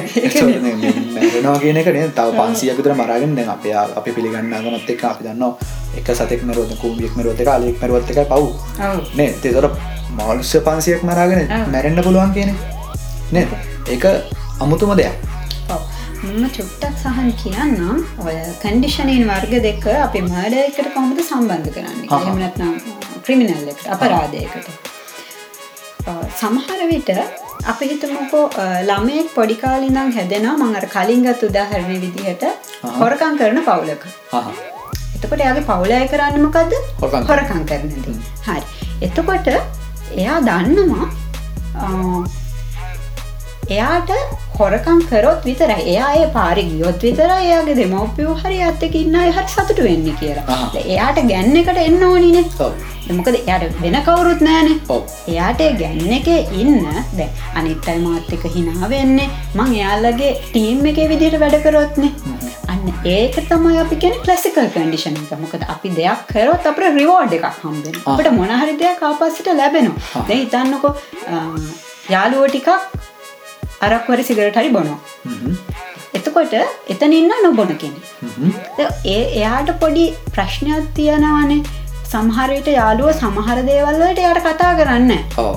මැරෙනවා 1.14 1.58
කියන 1.62 1.80
එකනේ 1.82 2.06
තව 2.18 2.28
පන්සියකතර 2.38 2.94
මරාගෙන 3.02 3.34
දැන් 3.38 3.50
අප 3.54 3.66
අපි 3.98 4.10
පිළිගන්න 4.16 4.54
ගමත් 4.64 4.90
එක 4.94 5.04
අපි 5.10 5.24
දන්නවා 5.26 5.52
එක 5.98 6.08
සතෙක් 6.18 6.42
මරෝත 6.48 6.72
කූමියෙක් 6.82 7.16
මරෝත 7.18 7.40
කාලෙක් 7.48 7.76
මරවත්ත 7.82 8.10
එක 8.12 8.28
පව්. 8.32 8.44
නේ? 9.18 9.30
තෙතොර 9.42 9.66
මනුස්්‍ය 10.16 10.58
පන්සියක් 10.66 11.02
මරාගෙන 11.02 11.40
මැරෙන්න්න 11.72 12.02
පුළුවන් 12.06 12.32
කියන 12.36 12.50
නේ 13.34 13.46
ඒක 13.90 14.04
අමුතුම 14.62 14.94
දෙයක් 14.96 15.14
මම 16.24 16.44
චුට්ටක් 16.56 16.96
සහන් 17.02 17.30
කියන්නම්. 17.40 17.98
ඔය 18.24 18.36
කන්ඩිෂනීන් 18.62 19.24
වර්ග 19.30 19.54
දෙක 19.66 19.84
අපි 20.06 20.20
මඩයකට 20.26 20.88
කොමද 20.96 21.18
සම්බන්ධ 21.28 21.70
කරන්න? 21.76 21.98
එමනත්නම් 22.30 22.74
ක්‍රිමිනල් 23.24 23.70
එකට 23.72 23.86
අපරාධයකට. 23.94 24.68
සමහර 26.40 26.80
විට 26.92 27.10
අපි 27.72 27.84
හිතමුකෝ 27.90 28.44
ළමයෙක් 28.90 29.28
පොඩිකාලිනම් 29.38 30.08
හැදෙනවා. 30.18 30.54
මඟර 30.60 30.86
කලින්ගත් 30.94 31.42
උදාහරණය 31.48 31.96
විදිහට 32.04 32.44
හොරකං 33.00 33.34
කරන 33.40 33.60
පවුලක. 33.68 34.06
එතකොට 35.16 35.42
යාගේ 35.46 35.66
පවුලය 35.72 36.00
කරන්න 36.12 36.40
මොකක්ද 36.46 36.72
හොරකං 37.32 37.62
කරනදී 37.72 38.16
හරි. 38.48 38.62
එතකොට 39.08 39.48
එයා 40.22 40.38
දන්නවා 40.48 41.06
එයාට 43.70 44.10
හොරකං 44.58 44.98
කරොත් 45.10 45.44
විතර 45.48 45.70
එයා 45.74 46.08
ඒ 46.22 46.26
පාරි 46.36 46.64
ගියොත් 46.70 47.04
විතර 47.06 47.30
එයාගේ 47.36 47.76
දෙමවපියෝ 47.80 48.34
හරි 48.42 48.58
අත්තක 48.70 48.96
ඉන්න 49.02 49.14
හරි 49.36 49.46
සතුට 49.52 49.80
වෙන්න 49.86 50.08
කියලා. 50.20 50.58
එයාට 50.94 51.20
ගැන්න 51.30 51.56
එකට 51.60 51.80
එන්න 51.84 52.02
ඕනිනේ. 52.08 52.44
මොකද 53.16 53.36
එයට 53.38 53.80
වෙන 53.84 53.96
කවුරුත් 54.08 54.42
නෑනේ 54.48 54.98
එයාට 55.32 55.62
ගැන්න 55.80 56.12
එක 56.18 56.28
ඉන්න 56.62 56.84
දැ 57.18 57.28
අනිත්තයි 57.60 57.96
මාත්‍යක 58.04 58.44
හිනාවෙන්නේ 58.56 59.28
මං 59.58 59.72
එයාල්ලගේ 59.78 60.32
ටීම් 60.44 60.84
එක 60.92 61.00
විදිට 61.12 61.38
වැඩකරොත්නේ 61.44 62.12
අන්න 62.74 62.84
ඒක 63.14 63.40
තමයි 63.50 63.80
අපි 63.84 63.96
කෙන 64.04 64.20
කලසිකල් 64.26 64.68
කඩිෂන් 64.76 65.18
එක. 65.22 65.32
මොකද 65.44 65.64
අපි 65.76 65.94
දෙයක් 66.00 66.28
කරොත් 66.32 66.70
අප 66.72 66.78
රිවෝඩ් 66.84 67.34
එකක් 67.38 67.48
හම්බෙන 67.64 67.98
අපට 68.12 68.30
මොනහරි 68.40 68.76
දෙයක් 68.84 69.02
ආපස්සට 69.10 69.50
ලැබෙනවා. 69.62 70.24
දැ 70.28 70.38
හිතන්නකො 70.44 70.94
යාලුව 72.14 72.46
ටිකක් 72.48 72.70
අරක්වර 73.86 74.20
සිගරට 74.30 74.58
හරි 74.62 74.74
බොනවා. 74.76 74.98
එතකොට 76.18 76.58
එතන 76.92 77.14
ඉන්න 77.20 77.32
නොබොන 77.46 77.72
කෙනෙ 77.84 78.00
ඒ 79.14 79.22
එයාට 79.38 79.72
පොඩි 79.84 80.04
ප්‍රශ්නයක් 80.34 80.92
තියෙනවානේ. 80.98 81.62
සමහරයට 82.10 82.68
යාලුව 82.70 83.08
සමහර 83.20 83.58
දේවල්ලට 83.68 84.20
යට 84.24 84.40
කතා 84.44 84.72
කරන්න 84.80 85.08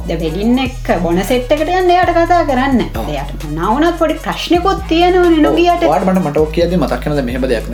ද 0.07 0.15
වෙඩින්න 0.21 0.61
එක් 0.63 0.87
බොන 1.03 1.19
සෙට්කට 1.31 1.69
යන්න 1.73 1.91
යට 1.95 2.11
කතා 2.15 2.39
කරන්න 2.49 2.81
යට 2.85 3.45
නවනත් 3.49 3.91
පොඩි 3.99 4.15
ප්‍රශ්නකොත් 4.25 4.81
තියෙනවන 4.91 5.37
නොගියට. 5.45 5.85
මට 5.85 6.23
මට 6.23 6.45
කියද 6.55 6.73
මතක්කනද 6.79 7.21
මෙහෙම 7.29 7.45
දෙයක්? 7.53 7.69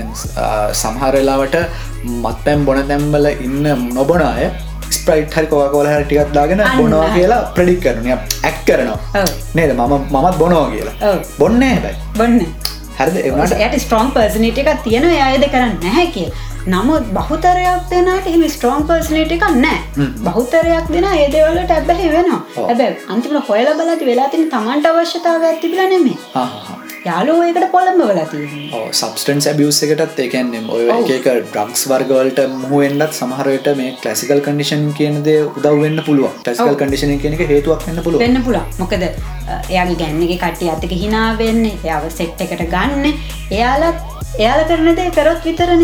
සමහරලාවට 0.82 1.58
මත් 2.04 2.36
පැම් 2.46 2.68
බොන 2.68 2.84
තැම්බල 2.92 3.32
ඉන්න 3.48 3.72
නොබොන 4.00 4.26
අය 4.28 4.52
ස්ප්‍රයිට් 4.98 5.38
හරි 5.38 5.48
කෝකෝල 5.54 5.88
හරි 5.94 6.06
ටිකක් 6.10 6.34
දාගෙන. 6.38 6.64
බොනවා 6.78 7.10
කියලා 7.18 7.42
ප්‍රඩික් 7.58 7.82
කරන 7.86 8.08
ඇක් 8.14 8.58
කරනවා. 8.68 9.26
නේද? 9.58 9.72
මම 9.80 9.94
මමත් 10.14 10.38
බොනෝ 10.44 10.66
කියලා. 10.74 11.16
බොන්නේ 11.42 11.74
හැබයි. 11.76 11.96
බොන්න. 12.18 12.40
හරිද? 12.98 13.16
එවනට 13.28 13.54
යට 13.68 13.78
ස්ට්‍රෝන් 13.84 14.12
පර්සනට 14.16 14.60
එකක් 14.64 14.82
තියෙන 14.88 15.06
අයද 15.28 15.46
කරන්න 15.54 15.78
නැහැ 15.86 16.10
කිය 16.16 16.28
නමුත් 16.74 17.08
බහුතරයක් 17.16 17.90
දෙනට 17.92 18.28
එම 18.34 18.44
ස්ට්‍රෝන් 18.56 18.86
පර්සනට 18.90 19.34
එකක් 19.38 19.48
නෑ 19.64 19.80
හ්ම්. 19.98 20.12
බහුතරයක් 20.28 20.92
දෙන 20.94 21.08
ඒදවලට 21.10 21.74
ඇබැහි 21.78 22.14
වෙනවා. 22.16 22.42
ඇබැ 22.70 22.92
අන්තිම 23.16 23.36
හොයල 23.50 23.74
බලති 23.82 24.10
වෙලාතින 24.12 24.48
තමන්ට 24.54 24.92
අවශ්‍යතාව 24.92 25.50
ඇතිබිල 25.50 25.84
නෙමේ 25.94 26.18
යාලෝ 27.06 27.38
ඒකට 27.46 27.66
පොළඹ 27.74 28.02
වලතිය 28.10 28.46
සබස්ටන්ස් 29.00 29.48
ඇබියස් 29.52 29.80
එකටත් 29.86 30.20
ඒකන්නම් 30.26 30.70
ඔය 30.76 30.86
ඔව්. 30.94 31.10
එක 31.16 31.26
ඩ්‍රක්ස් 31.28 31.84
වර්ගවලට 31.92 32.40
මුවෙන්ඩත් 32.62 33.18
සමහරයට 33.18 33.68
මේ 33.80 33.92
කලසිකල් 34.04 34.44
කඩිෂන් 34.46 34.86
කියනද 35.00 35.28
උදවන්න 35.28 36.00
පුළුව 36.08 36.38
ටස්කල්. 36.46 36.78
කඩිෂන 36.82 37.16
කියනක 37.24 37.44
හේතුවක් 37.54 37.88
වන්න 37.88 38.04
පුළුව 38.06 38.24
වෙන්න 38.24 38.44
පුළා 38.48 38.66
මොකද 38.82 39.04
එයාගේ 39.04 39.98
ගැන්නගේ 40.04 40.40
කට්ටිය 40.44 40.72
අතක 40.76 40.94
හිනා 41.04 41.30
වෙන්න 41.42 41.66
එයාව 41.72 42.08
සෙට් 42.20 42.46
එකට 42.46 42.64
ගන්න. 42.76 43.18
එයාලත් 43.58 44.00
එයාල 44.40 44.64
කරනදේ 44.70 45.10
කරොත් 45.18 45.44
විතරණ. 45.50 45.84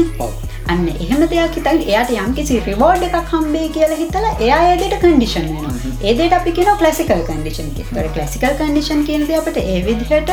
අන්න 0.72 0.88
එහෙම 0.88 1.22
දෙයක් 1.30 1.56
හිතල් 1.58 1.80
එයාට 1.90 2.16
යම්කිසි 2.24 2.62
රිවෝඩ් 2.66 3.04
එකක් 3.08 3.32
හම්බේ 3.34 3.68
කියලා 3.76 4.00
හිතලා 4.02 4.34
එයා 4.46 4.60
ඒදට 4.72 4.96
කන්ඩිෂන් 5.04 5.48
වෙන 5.54 5.78
ඒදට 6.10 6.36
අපි 6.40 6.56
කියන 6.58 6.72
කලසිකල් 6.82 7.24
කන්ඩිෂන් 7.30 7.72
තර 7.78 8.10
කලසිකල් 8.18 8.54
කන්ඩිෂන් 8.60 9.02
කියනද 9.08 9.32
අපට 9.40 9.58
ඒ 9.64 9.80
විදිහට 9.88 10.30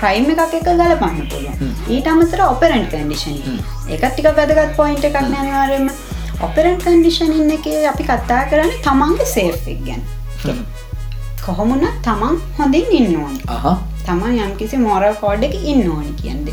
ක්‍රයිම් 0.00 0.30
එකක් 0.32 0.54
එක 0.58 0.66
ගලපන්න 0.68 1.28
පුළුවන්. 1.30 1.72
ඊට 1.94 2.08
අමතර 2.12 2.42
ඔපරන්් 2.46 2.84
කන්ඩිෂන් 2.92 3.36
එකත් 3.94 4.08
ටික 4.08 4.28
වැදගත් 4.38 4.74
පොයින්ට 4.80 5.04
එකක් 5.10 5.20
නැනිවාරෙන්ම 5.34 5.88
ඔපරන්් 6.48 6.76
කන්ඩිෂන් 6.84 7.54
එක 7.56 7.66
අපි 7.92 8.08
කත්තා 8.10 8.42
කරන්න 8.50 8.74
තමන්ගේ 8.88 9.30
සේෆ් 9.34 9.70
ගැන්. 9.86 10.02
කොහොමුණ 11.46 11.86
තමන් 12.08 12.36
හොඳින් 12.58 12.92
ඉන්න 12.98 13.16
ඕනි. 13.22 13.40
තමන් 14.08 14.42
යම්කිසි 14.44 14.76
මෝරල් 14.84 15.14
කෝඩ් 15.22 15.48
එක 15.48 15.56
ඉන්න 15.72 15.88
ඕනි 15.94 16.12
කියන්ද 16.20 16.48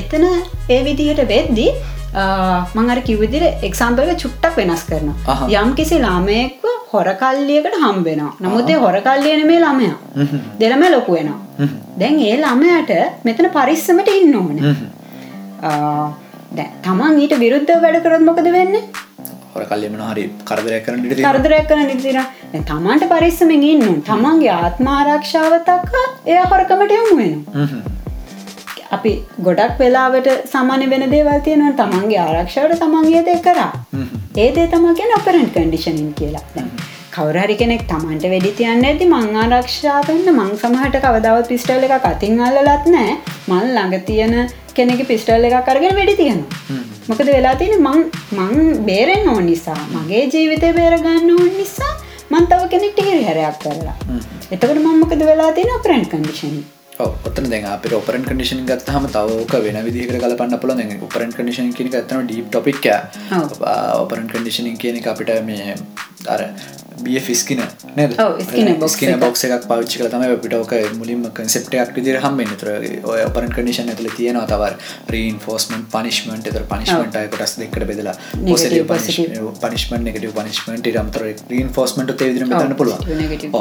එතන 0.00 0.24
ඒ 0.68 0.80
විදිහට 0.86 1.22
වෙද්දි 1.32 1.68
මංර 2.76 3.00
කිවදිර 3.08 3.44
එක්සාම්පලක 3.68 4.10
චුට්ටක් 4.22 4.56
වෙනස් 4.60 4.84
කරන. 4.90 5.08
යම් 5.60 5.70
කිසි 5.78 5.98
ලාමයෙක්ව 6.04 6.64
හොරකල්ලියකට 6.92 7.74
හම්බෙනවා 7.84 8.34
නමුත් 8.44 8.70
ඒ 8.74 8.78
හොරකල්ලියන 8.84 9.46
මේ 9.50 9.60
ළමයා. 9.64 9.96
දෙළම 10.60 10.84
ලොකු 10.94 11.18
වෙනවා 11.18 11.45
දැන් 12.02 12.20
ඒ 12.28 12.36
ළමයට 12.42 12.92
මෙතන 13.26 13.50
පරිස්සමට 13.56 14.10
ඉන්න 14.20 14.38
ඕන. 14.42 14.56
දැ 16.58 16.68
තමන් 16.86 17.20
ඊට 17.24 17.34
විරුද්ධ 17.42 17.74
වැඩ 17.84 17.98
කරත් 18.06 18.24
මොකද 18.28 18.48
වෙන්න? 18.56 18.78
හොර 19.54 19.64
කල්ලියමන 19.72 20.00
හරි 20.10 20.24
කරදරය 20.48 20.78
කරන 20.86 21.04
ඩි 21.04 21.22
කරදරයක් 21.26 21.68
කරන 21.70 21.86
නිතිර 21.90 22.18
තමන්ට 22.70 23.04
පරිස්සමෙන් 23.12 23.62
ඉන්න 23.72 24.00
තමන්ගේ 24.08 24.56
ආත්මාරක්ෂාවතක්ක 24.62 25.94
එය 26.32 26.40
හොරකමට 26.52 26.96
යොමු 26.98 27.14
වෙනවා. 27.20 27.68
අපි 28.96 29.12
ගොඩක් 29.46 29.78
වෙලාවට 29.82 30.28
සමාන 30.52 30.84
වෙන 30.92 31.04
දේවල් 31.14 31.40
තියෙනවා 31.46 31.78
තමන්ගේ 31.80 32.20
ආරක්ෂාවට 32.26 32.82
තමන්ගේ 32.84 33.22
දේ 33.30 33.38
කරා. 33.46 33.72
ඒදේ 34.44 34.66
තම 34.74 34.86
කියෙන 34.98 35.16
අපරන්් 35.18 35.48
කඩිෂනින් 35.56 36.12
කියලා 36.20 36.44
කවරහරි 37.16 37.54
කෙනෙක් 37.60 37.82
තමන්ට 37.90 38.24
වෙඩි 38.32 38.50
තියන්න 38.58 38.86
ඇති 38.86 39.06
මං 39.08 39.36
ආරක්ෂාවන්න 39.42 40.26
මං 40.32 40.50
සමහට 40.54 40.96
කවදාවත් 41.04 41.48
පිස්ටල් 41.52 41.86
එක 41.86 41.94
කතින් 42.04 42.42
අල්ලලත් 42.46 42.86
නෑ 42.94 43.12
මල් 43.48 43.68
ළඟ 43.68 44.04
තියෙන 44.08 44.34
කෙනෙක 44.76 45.00
පිස්ටල් 45.10 45.48
එක 45.48 45.56
කරගෙන 45.68 45.96
වෙඩි 46.00 46.16
තියෙනවා. 46.20 46.82
මොකද 47.08 47.28
වෙලා 47.28 47.56
තියෙන 47.56 47.82
මං 47.82 48.00
මං 48.38 48.84
බේරෙන් 48.88 49.32
ඕන 49.34 49.44
නිසා 49.48 49.80
මගේ 49.94 50.22
ජීවිතය 50.28 50.72
බේරගන්න 50.78 51.34
ඕන 51.34 51.50
නිසා 51.56 51.92
මන් 52.30 52.48
තව 52.50 52.70
කෙනෙක්ට 52.72 53.04
හිරි 53.08 53.26
හැරයක් 53.28 53.60
කරලා. 53.62 53.98
එතකට 54.50 54.72
මංමකද 54.78 55.28
වෙලා 55.30 55.52
තියෙන 55.52 55.76
අපරන්් 55.76 56.04
කඩිෂනින් 56.06 56.64
ඔත්තන 56.98 57.48
දැ 57.50 57.60
අප 57.68 57.86
ඔපරන් 57.94 58.22
කඩිෂන් 58.24 58.60
ගත්තහම 58.68 59.06
තවක 59.08 59.62
වෙන 59.64 59.80
විදිහක 59.86 60.12
කලපන්න 60.16 60.58
පුල 60.58 60.72
උපරන් 61.02 61.32
කඩිෂන් 61.32 61.72
කියන 61.72 61.90
ඇතන 61.94 62.28
ඩීප් 62.28 62.48
ටොපික් 62.50 62.88
ඔපරන් 63.96 64.28
කඩිෂනින් 64.28 64.76
කියන 64.76 65.00
අපිට 65.06 65.32
මේ 65.44 65.76
අර 66.28 66.42
බිය 67.02 67.20
ෆිස්කින 67.20 67.62
නද? 67.96 68.16
ස්කින. 68.88 69.18
බොක්ස 69.18 69.44
එකක්. 69.44 69.66
පවිච්චි 69.66 69.98
කල 69.98 70.08
තම 70.08 70.36
පිටෝක 70.42 70.72
මුලින්ම 70.98 71.24
කන්සෙප්ටයක් 71.32 71.94
විදිර 71.96 72.20
හම්බෙන් 72.24 72.52
තර 72.56 72.68
ඔය 73.04 73.20
ඔපරන් 73.24 73.52
කඩිෂන් 73.52 73.92
ඇතුල 73.92 74.10
තියෙනවා 74.16 74.46
තවර 74.46 74.74
රීන් 75.10 75.38
ෆෝස්මන් 75.38 75.86
පනිශ්මට 75.92 76.48
තර 76.48 76.64
පනිශ්මට 76.72 77.18
කොටස් 77.34 77.56
දෙකට 77.60 77.86
බෙදලා 77.90 78.14
Negative, 78.36 78.84
පනිශ්මට 79.62 80.10
එක 80.12 80.18
පනිශ්මට 80.34 80.90
රම්තර 80.92 81.24
රීන් 81.52 81.70
ෆෝස්මට 81.70 82.12
මෙතන්න 82.12 82.74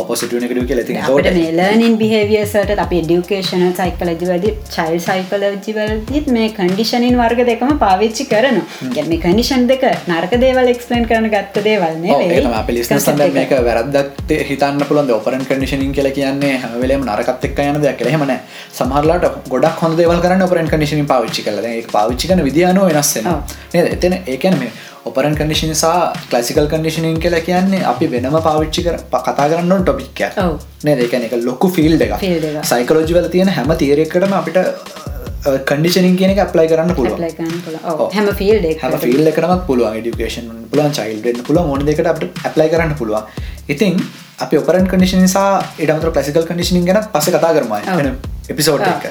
positive, 0.01 0.49
පුළුව 0.49 0.85
ති 0.87 0.97
අපට 1.01 1.29
මේ 1.37 1.51
ලර්නින් 1.59 1.97
බිහේවියසට 2.01 2.73
අප 2.77 2.93
ඩියුකේෂන 2.97 3.65
සයිකලජි 3.79 4.29
වැදි 4.31 4.53
චයිල් 4.69 4.99
සයිකලජිවලදීත් 5.07 6.31
මේ 6.37 6.49
කන්ඩිෂනින් 6.57 7.19
වර්ග 7.21 7.43
දෙකම 7.51 7.75
පාවිච්චි 7.83 8.27
කරන 8.31 8.61
ගැන 8.95 9.11
මේ 9.13 9.21
කනිෂන් 9.25 9.67
දෙක 9.71 9.85
නරක 10.07 10.37
දේවල් 10.45 10.73
එක්ස්පලන් 10.73 11.07
කරන 11.11 11.29
ගත්ත 11.35 11.65
දේවල්න්නේ 11.69 12.43
පිලිස්න 12.67 13.01
මේක 13.33 13.51
වැරදත් 13.67 14.31
හිතන්න 14.49 14.81
පුළන් 14.89 15.11
ඔපරන් 15.17 15.45
කඩිෂනින් 15.49 15.93
කියල 15.93 16.09
කියන්නේ 16.17 16.57
හැමවෙලේම 16.63 17.05
නරකත් 17.05 17.45
එක් 17.49 17.59
යන 17.65 17.79
දෙයක් 17.83 18.01
කෙහෙමන 18.01 18.33
සමහරලාට 18.79 19.25
ගොඩක් 19.53 19.81
හොඳ 19.83 19.97
දේවල් 19.99 20.19
කරන්න 20.25 20.45
ඔපරන් 20.47 20.69
කඩිෂනින් 20.73 21.07
පාවිච්චි 21.13 21.45
කල 21.47 21.61
පාවිච්චි 21.93 22.27
කන 22.27 22.43
විදිියනෝ 22.49 22.89
වෙනස්සෙන 22.89 23.29
නද? 23.29 23.87
එතන 23.95 24.17
ඒකැන 24.25 24.59
මේ 24.59 24.71
ඔපරන් 25.05 25.35
කඩිෂන් 25.39 25.73
සා 25.75 26.13
කලසිකල් 26.29 26.69
කඩිෂනින් 26.71 27.19
කියලා 27.23 27.43
කියන්නේ 27.47 27.83
අපි 27.93 28.11
වෙනම 28.13 28.37
පාවිච්චි 28.47 28.85
කර 28.87 28.97
කතා 29.27 29.49
කරන්න 29.49 29.83
ටොපික් 29.83 30.23
ඔව්. 30.45 30.55
නේ 30.85 30.95
දෙකන 31.01 31.27
එක 31.27 31.35
ලොකු 31.43 31.69
ෆිල් 31.69 32.01
එක. 32.01 32.15
සයිකලෝජිවල 32.71 33.29
තියෙන 33.35 33.53
හැම 33.57 33.75
තීරෙක්කටම 33.83 34.33
අපිට 34.41 34.57
කඩිෂනින් 35.45 36.15
කියන 36.19 36.31
එක 36.33 36.39
අප්ලයි 36.43 36.67
කරන්න 36.69 36.93
පුළුව 36.97 37.17
හැම 38.13 38.29
ෆිල් 38.39 38.67
හැම 38.83 38.99
ෆිල් 38.99 39.27
එකනමත් 39.31 39.65
පුළුවන් 39.67 39.97
ඩිකේෂන් 40.01 40.47
පුළුවන් 40.71 40.93
චයිල්ඩෙන් 40.99 41.41
පුළුව 41.47 41.67
මොන 41.71 41.85
දෙකට 41.89 42.07
අපට 42.13 42.45
ඇප්ලයි 42.45 42.69
කරන්න 42.73 42.95
පුළුවන්. 43.01 43.23
ඉතින් 43.73 43.99
අපි 44.45 44.57
ඔපරන් 44.61 44.87
කඩිෂන් 44.93 45.21
නිසා 45.25 45.49
ඉඩමතර 45.79 46.13
පලසිකල් 46.15 46.47
කඩිෂනින් 46.49 46.87
ගැන 46.87 47.03
පස 47.13 47.29
කතා 47.35 47.51
කරමයි 47.57 48.15
එපිසෝඩ් 48.53 48.85
එක. 48.85 49.03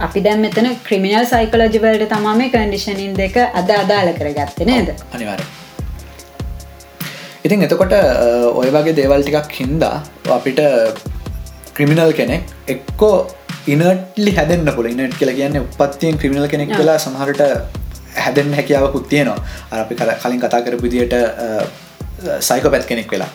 අපි 0.00 0.20
දැම් 0.26 0.40
මෙතන 0.46 0.70
ක්‍රිමිනල් 0.86 1.26
සයිකලජිවල්ට 1.32 2.06
තමා 2.12 2.36
මේ 2.36 2.52
කන්ඩිෂනින් 2.54 3.16
දෙක 3.18 3.36
අද 3.40 3.74
අදාල 3.78 4.12
කරගත්ත 4.20 4.62
නේද? 4.70 4.94
අනිවාර 5.14 5.42
ඉතින් 7.44 7.62
එතකොට 7.66 7.92
ඔය 8.54 8.70
වගේ 8.70 8.96
දේවල් 8.96 9.22
ටිකක් 9.26 9.60
හින්දා 9.60 9.96
අපිට 10.30 10.60
ක්‍රිමිනල් 11.74 12.12
කෙනෙක් 12.18 12.42
එක්කෝ 12.68 13.14
ඉනටලි 13.70 14.32
හැදන්න 14.36 14.72
පුල 14.76 14.86
ඉනට 14.86 15.14
කියලා 15.18 15.36
කියන්න 15.36 15.60
උපත්තියෙන් 15.62 16.18
ක්‍රිමිනල් 16.18 16.48
කෙනෙක් 16.48 16.72
කියලා 16.76 16.98
සමහරට 16.98 17.42
හැදෙන් 18.16 18.54
හැකියාවකුත් 18.54 19.08
තියෙනවා. 19.08 19.38
අපි 19.78 19.94
කල- 19.96 20.18
කලින් 20.22 20.40
කතා 20.40 20.60
කරපු 20.62 20.82
විදියට 20.82 21.14
සයික 22.40 22.64
පැත් 22.66 22.84
කෙනෙක් 22.86 23.10
වෙලා. 23.10 23.28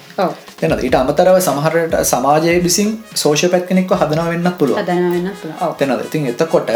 එන 0.62 0.72
ඊට 0.80 0.96
අමතරව 0.96 1.38
සමහරට 1.42 1.96
සමාජය 2.06 2.52
විසින් 2.64 2.90
සෝෂ 3.16 3.46
පැත් 3.52 3.66
කෙනෙක්ව 3.70 3.94
හදන 3.96 4.22
වෙන්න 4.30 4.52
පුළුව 4.60 4.78
තැනද 5.80 6.04
ඉතින් 6.06 6.28
එතකොට 6.28 6.70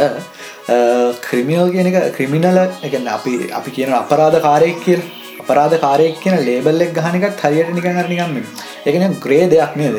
ක්‍රමියල් 1.22 1.72
කියන 1.72 1.88
එක 1.92 1.98
ක්‍රිමිනල 2.16 2.58
එකන්න 2.84 3.08
අපි 3.10 3.34
අපි 3.52 3.72
කියන 3.72 3.94
අපරාධ 3.94 4.40
කාරයක් 4.42 4.80
කියල 4.86 5.02
අපරාධ 5.42 5.76
කාරයක් 5.84 6.18
කියන 6.24 6.36
ලේබල්ලෙක් 6.48 6.92
ගහනකත් 6.98 7.44
හරියට 7.44 7.72
නිකන් 7.78 8.00
අරනිකම්ම 8.02 8.36
එකන 8.86 9.16
ග්‍රේ 9.26 9.46
දෙයක් 9.54 9.74
නේද? 9.80 9.96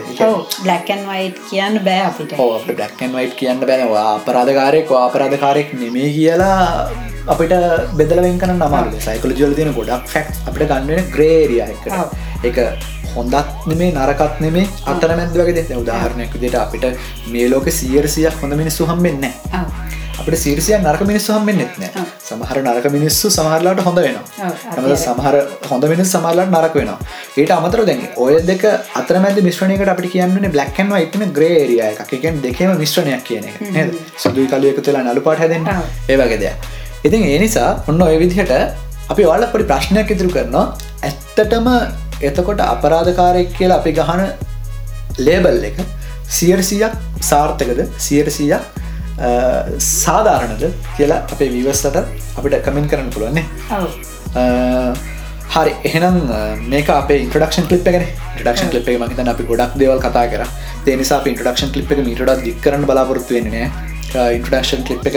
බ්ලක්න් 0.65 1.03
වයිට් 1.11 1.39
කියන්න 1.51 1.79
බෑ 1.87 2.03
අපිට. 2.09 2.35
ඩක්න් 2.71 3.13
වයිට් 3.19 3.35
කියන්න 3.41 3.61
බැනවා 3.63 4.07
අපරාධකාරයෙක් 4.15 4.93
අපරාධකාරයෙක් 5.01 5.75
නෙමේ 5.83 6.11
කියලා 6.17 6.61
අපිට 7.27 7.53
බෙදලවෙන් 7.99 8.39
කන 8.39 8.57
නමාර 8.57 8.87
සයිකලජල් 9.07 9.55
තියෙන 9.59 9.75
ගොඩක් 9.79 10.09
ෆැක්් 10.15 10.33
අපිට 10.49 10.69
ගන්නවෙන 10.73 11.13
ග්‍රේරිය 11.15 11.63
ඔව්. 11.63 12.09
එක. 12.43 12.59
එක 12.59 12.59
හොඳත් 13.15 13.35
නෙමේ 13.67 13.93
නරකත් 13.93 14.41
නෙමේ 14.41 14.67
අතර 14.87 15.17
මැද 15.19 15.35
වගේ 15.35 15.65
දෙ 15.71 15.81
උදාහරණයක් 15.83 16.35
විදිට 16.37 16.59
අපිට 16.65 16.85
මේ 17.33 17.49
ලෝක 17.53 17.67
සියරසියක් 17.79 18.37
හොඳ 18.43 18.55
මිනිස්සු 18.63 18.87
හම්බෙන්න 18.87 19.25
අපට 20.21 20.35
සිරිසිය 20.35 20.77
නරක 20.79 21.01
මිනිස්සු 21.01 21.33
හම්බෙන් 21.33 21.57
නෙත්න 21.57 21.85
ඔව්. 21.85 22.05
සමහර 22.29 22.59
නරක 22.63 22.93
මිනිස්සු 22.93 23.31
සමහරලාට 23.31 23.81
හොඳ 23.81 23.99
වෙනවා. 23.99 24.49
අපි 24.71 24.91
අර- 24.91 24.97
සමහර 24.97 25.35
හොඳ 25.71 25.85
මිනිස් 25.85 26.13
සමහරලාට 26.13 26.51
නරක 26.51 26.75
වෙනවා. 26.75 26.99
ඒට 27.39 27.51
අමතර 27.51 27.85
දැන් 27.85 28.03
ඔය 28.17 28.41
දෙක 28.43 28.65
අතරමැද 28.97 29.43
මිශ්‍රණයකට 29.43 29.89
අපිට 29.89 30.13
කියන්නේ 30.13 30.49
බ්ලක්කන් 30.49 30.93
වයිටන 30.93 31.25
ග්‍රේරිය 31.33 31.81
එකක්. 31.81 32.13
එකෙන් 32.13 32.41
දෙකම 32.41 32.77
මිශ්‍රණයක් 32.79 33.25
කියන 33.25 33.45
එක. 33.45 33.61
නේද? 33.61 33.95
සුදුයි 34.19 34.47
කලු 34.47 34.69
එක 34.69 34.81
තුලා 34.85 35.03
නලු 35.03 35.21
පාට 35.21 35.39
හැදෙන් 35.39 35.63
ඔව්. 35.69 36.11
ඒ 36.11 36.17
වගේ 36.17 36.37
දෙයක්. 36.37 36.53
ඉතින් 37.05 37.23
ඒ 37.25 37.39
නිසා 37.39 37.85
ඔන්න 37.89 38.03
ඔය 38.03 38.17
විදිහට 38.17 38.53
අපි 39.11 39.25
ඔයාල 39.25 39.47
පොඩි 39.47 39.65
ප්‍රශ්නයක් 39.65 40.11
ඉදිරි 40.11 40.29
කරනවා. 40.29 40.79
ඇත්තටම 41.03 41.69
එතකොට 42.23 42.61
අපරාධකාරයක් 42.61 43.53
කියලා 43.59 43.77
අපි 43.77 43.93
ගහන 43.93 44.27
ලේබල් 45.19 45.65
එක 45.65 45.75
සියරසියක් 46.31 46.93
සාර්ථකද? 47.23 47.89
සියරසියක් 47.99 48.61
සාධාරණද 49.91 50.65
කියලා 50.97 51.21
අපේ 51.35 51.51
විවස්සට 51.55 51.97
අපිට 52.39 52.61
කමෙන් 52.67 52.87
කරන්න 52.91 53.11
පුළුවන්නේ 53.15 53.45
හරි. 55.55 55.73
එහෙනම් 55.89 56.17
මේක 56.73 56.89
අප 56.97 57.11
ඉන්ට්‍රඩක්ෂන් 57.15 57.67
කලිප් 57.71 57.89
එකන. 57.91 58.05
ටක්ෂන් 58.39 58.71
කලිප් 58.73 58.89
එක 58.91 59.01
මහිතන 59.03 59.31
අපි 59.35 59.47
ගොඩක් 59.51 59.73
දේවල් 59.83 60.01
කතා 60.07 60.27
කර. 60.33 60.45
තේනිසා 60.87 61.21
ඉන්ට්‍රඩක්ෂන් 61.33 61.73
කලිප් 61.75 61.91
එක 61.93 62.03
මීටඩක් 62.09 62.45
දික් 62.47 62.59
කරන්න 62.65 62.87
බලාපොරත්තු 62.91 63.37
වෙන්නේ 63.39 63.67
ඉන්ට්‍රඩක්ෂන් 64.37 64.87
කලිප් 64.89 65.07
එක 65.11 65.17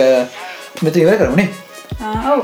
මෙත 0.83 0.95
ඉවර 1.03 1.15
කරනේ 1.21 1.47
ඔව් 2.33 2.41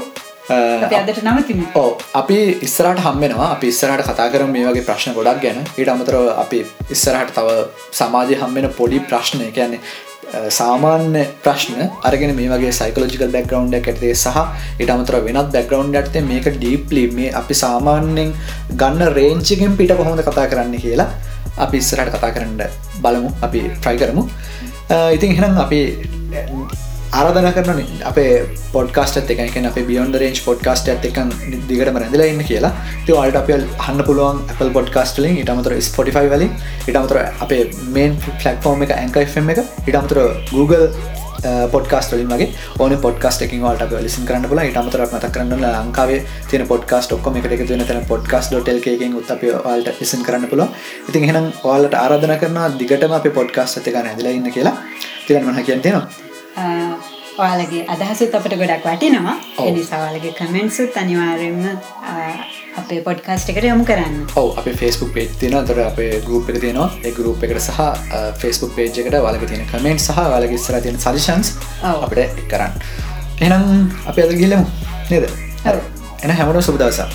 අදට 0.50 1.22
නවතිම. 1.30 1.64
ඕ 1.82 1.89
අපි 2.22 2.38
ඉස්සරට 2.68 3.00
හම්බෙනවා. 3.06 3.50
අපි 3.56 3.68
ඉස්සරහට 3.74 4.06
කතා 4.10 4.30
කරම 4.34 4.52
මේ 4.58 4.68
වගේ 4.68 4.86
ප්‍රශ්න 4.89 5.14
ගොඩක් 5.18 5.41
ගැන. 5.45 5.64
ඊට 5.78 5.89
අමතර 5.95 6.16
අපි 6.43 6.60
ඉස්සරහට 6.95 7.34
තව 7.39 7.47
සමාජය 8.02 8.36
හම්බෙන 8.43 8.70
පොඩි 8.80 9.00
ප්‍රශ්නය 9.10 9.50
කියන්නේ 9.58 9.82
සාමාන්‍ය 10.58 11.22
ප්‍රශ්න 11.43 11.80
අරගෙන 12.08 12.36
මේ 12.39 12.50
වගේ 12.54 12.74
සයිකලෝජිකල් 12.80 13.32
බැක්ග්‍රවන්් 13.36 13.72
ඇතේ 13.78 14.14
සහ 14.24 14.38
ඉට 14.84 14.91
අමතර 14.95 15.16
වෙනත් 15.28 15.50
බැක්ග්‍රවන්් 15.56 15.95
ඇත්තේ 16.02 16.26
මේක 16.32 16.50
ඩීප්ලි 16.58 17.04
මේ 17.20 17.32
අපි 17.41 17.56
සාමාන්‍යෙන් 17.64 18.30
ගන්න 18.82 19.14
රේංචිකෙන් 19.18 19.74
පිට 19.80 19.95
කොහොඳ 20.02 20.22
කතා 20.28 20.45
කරන්න 20.52 20.76
කියලා 20.86 21.10
අපි 21.66 21.82
ඉස්සරහට 21.84 22.14
කතා 22.18 22.32
කරන්න 22.36 22.62
බලමු 23.06 23.32
අපි 23.47 23.62
ට්‍රයි 23.80 23.97
කරමු. 24.02 24.24
ඉතින් 25.16 25.30
එහෙනම් 25.34 25.58
අපි 25.66 25.82
ආරධන 27.18 27.47
කරන 27.55 27.80
අපේ 28.10 28.34
පොඩ්කාස්ට 28.74 29.32
එක 29.34 29.39
අප 29.70 29.78
බියොන්ද 29.89 30.16
රේන්ච් 30.22 30.41
පොඩ්කාස්ට 30.47 30.89
ඇත් 30.93 31.05
එක 31.10 31.18
දිගටම 31.70 31.97
රැඳලා 32.01 32.28
ඉන්න 32.32 32.43
කියලා. 32.49 32.74
ති 33.05 33.14
අල්ට 33.22 33.39
අප 33.41 33.49
හන්න 33.86 34.03
පුළුවන් 34.10 34.43
Apple 34.51 34.70
පොඩ්කාස්ටලින් 34.78 35.39
ඉටමතර 35.43 35.74
ස්පොටිෆයි 35.88 36.30
වලින් 36.34 36.51
ඉටමතර 36.89 37.18
අපේ 37.45 37.64
මේන් 37.95 38.20
ෆලක්ෆෝර්ම් 38.41 38.86
එක 38.86 38.93
ඇංකයිම් 38.97 39.49
එක 39.55 39.64
ඉටමතර 39.88 40.22
Google 40.51 40.86
පොඩ්කාස්ටලින් 41.74 42.30
වගේ 42.30 42.49
ඕන 42.80 42.95
පොඩ්කාස්ට 43.07 43.41
එකින් 43.47 43.66
වලට 43.66 43.88
අප 43.88 43.97
ලිසින් 44.05 44.30
කරන්න 44.30 44.47
පුල 44.53 44.64
ඉටමතර 44.68 45.03
මත 45.07 45.34
කරන්න 45.36 45.66
ලංකාවේ 45.66 46.22
තින 46.51 46.68
පොඩ්කාස්ට 46.68 47.18
ඔක්කොම 47.18 47.41
එක 47.41 47.49
තුන 47.66 47.86
තන 47.89 48.05
පොඩ්කාස් 48.14 48.53
ඩොටල්කකින් 48.53 49.20
උත් 49.22 49.36
අප 49.36 49.45
වාල්ට 49.66 49.93
ලිසින් 49.99 50.26
කරන්න 50.30 50.49
පුල 50.53 50.66
ඉතින් 51.10 51.24
එහෙනම් 51.24 51.51
ඔයාලට 51.64 52.01
ආරාධන 52.05 52.38
කරන 52.41 52.80
දිගටම 52.80 53.20
අප 53.20 53.30
පොඩ්කාස්ට 53.39 53.88
එක 53.88 54.01
නැදලා 54.01 54.39
ඉන්න 54.39 54.51
කියලා. 54.51 54.78
තිරන් 55.28 55.45
මහ 55.47 55.64
කියන්තිනවා 55.66 56.99
ඔයාලගේ 57.43 57.83
අදහසුත් 57.93 58.33
අපට 58.37 58.55
ගොඩක් 58.61 58.85
වටිනවා. 58.87 59.35
එනිසාවාලගේ 59.67 60.33
කමෙන්ට්සුත් 60.39 60.97
අනිවාරෙන්ම 61.01 61.61
අපේ 62.81 62.99
පොඩ්කාස්ට 63.07 63.51
එකට 63.51 63.67
යොමු 63.69 63.85
කරන්න. 63.89 64.17
ඔව 64.41 64.57
අප 64.59 64.67
ෆස්බුක් 64.81 65.13
පේජ් 65.15 65.29
තින 65.41 65.55
තොර 65.69 65.79
අපේ 65.85 66.21
ගරුප් 66.27 66.49
එක 66.49 66.59
තියනවා. 66.65 66.89
ඒ 67.05 67.11
ගරුප් 67.11 67.43
එකට 67.43 67.61
සහ 67.61 67.79
ෆස්බුක් 68.41 68.75
පේජ් 68.75 68.99
එකට 69.03 69.19
වලග 69.27 69.49
තියෙන 69.51 69.65
කමෙන්ට් 69.71 70.05
සහ 70.07 70.19
වලගේ 70.33 70.61
ස්ර 70.65 70.81
තියෙන 70.83 70.99
සජිෂන්ස් 71.05 71.55
අපට 71.93 72.43
කරන්න. 72.51 72.73
එනම් 73.41 73.65
අප 74.05 74.21
අද 74.25 74.35
ගිල්ලමු 74.43 74.65
නේද? 75.11 75.29
එන 76.23 76.31
හැමට 76.37 76.65
සුබදසා 76.69 77.09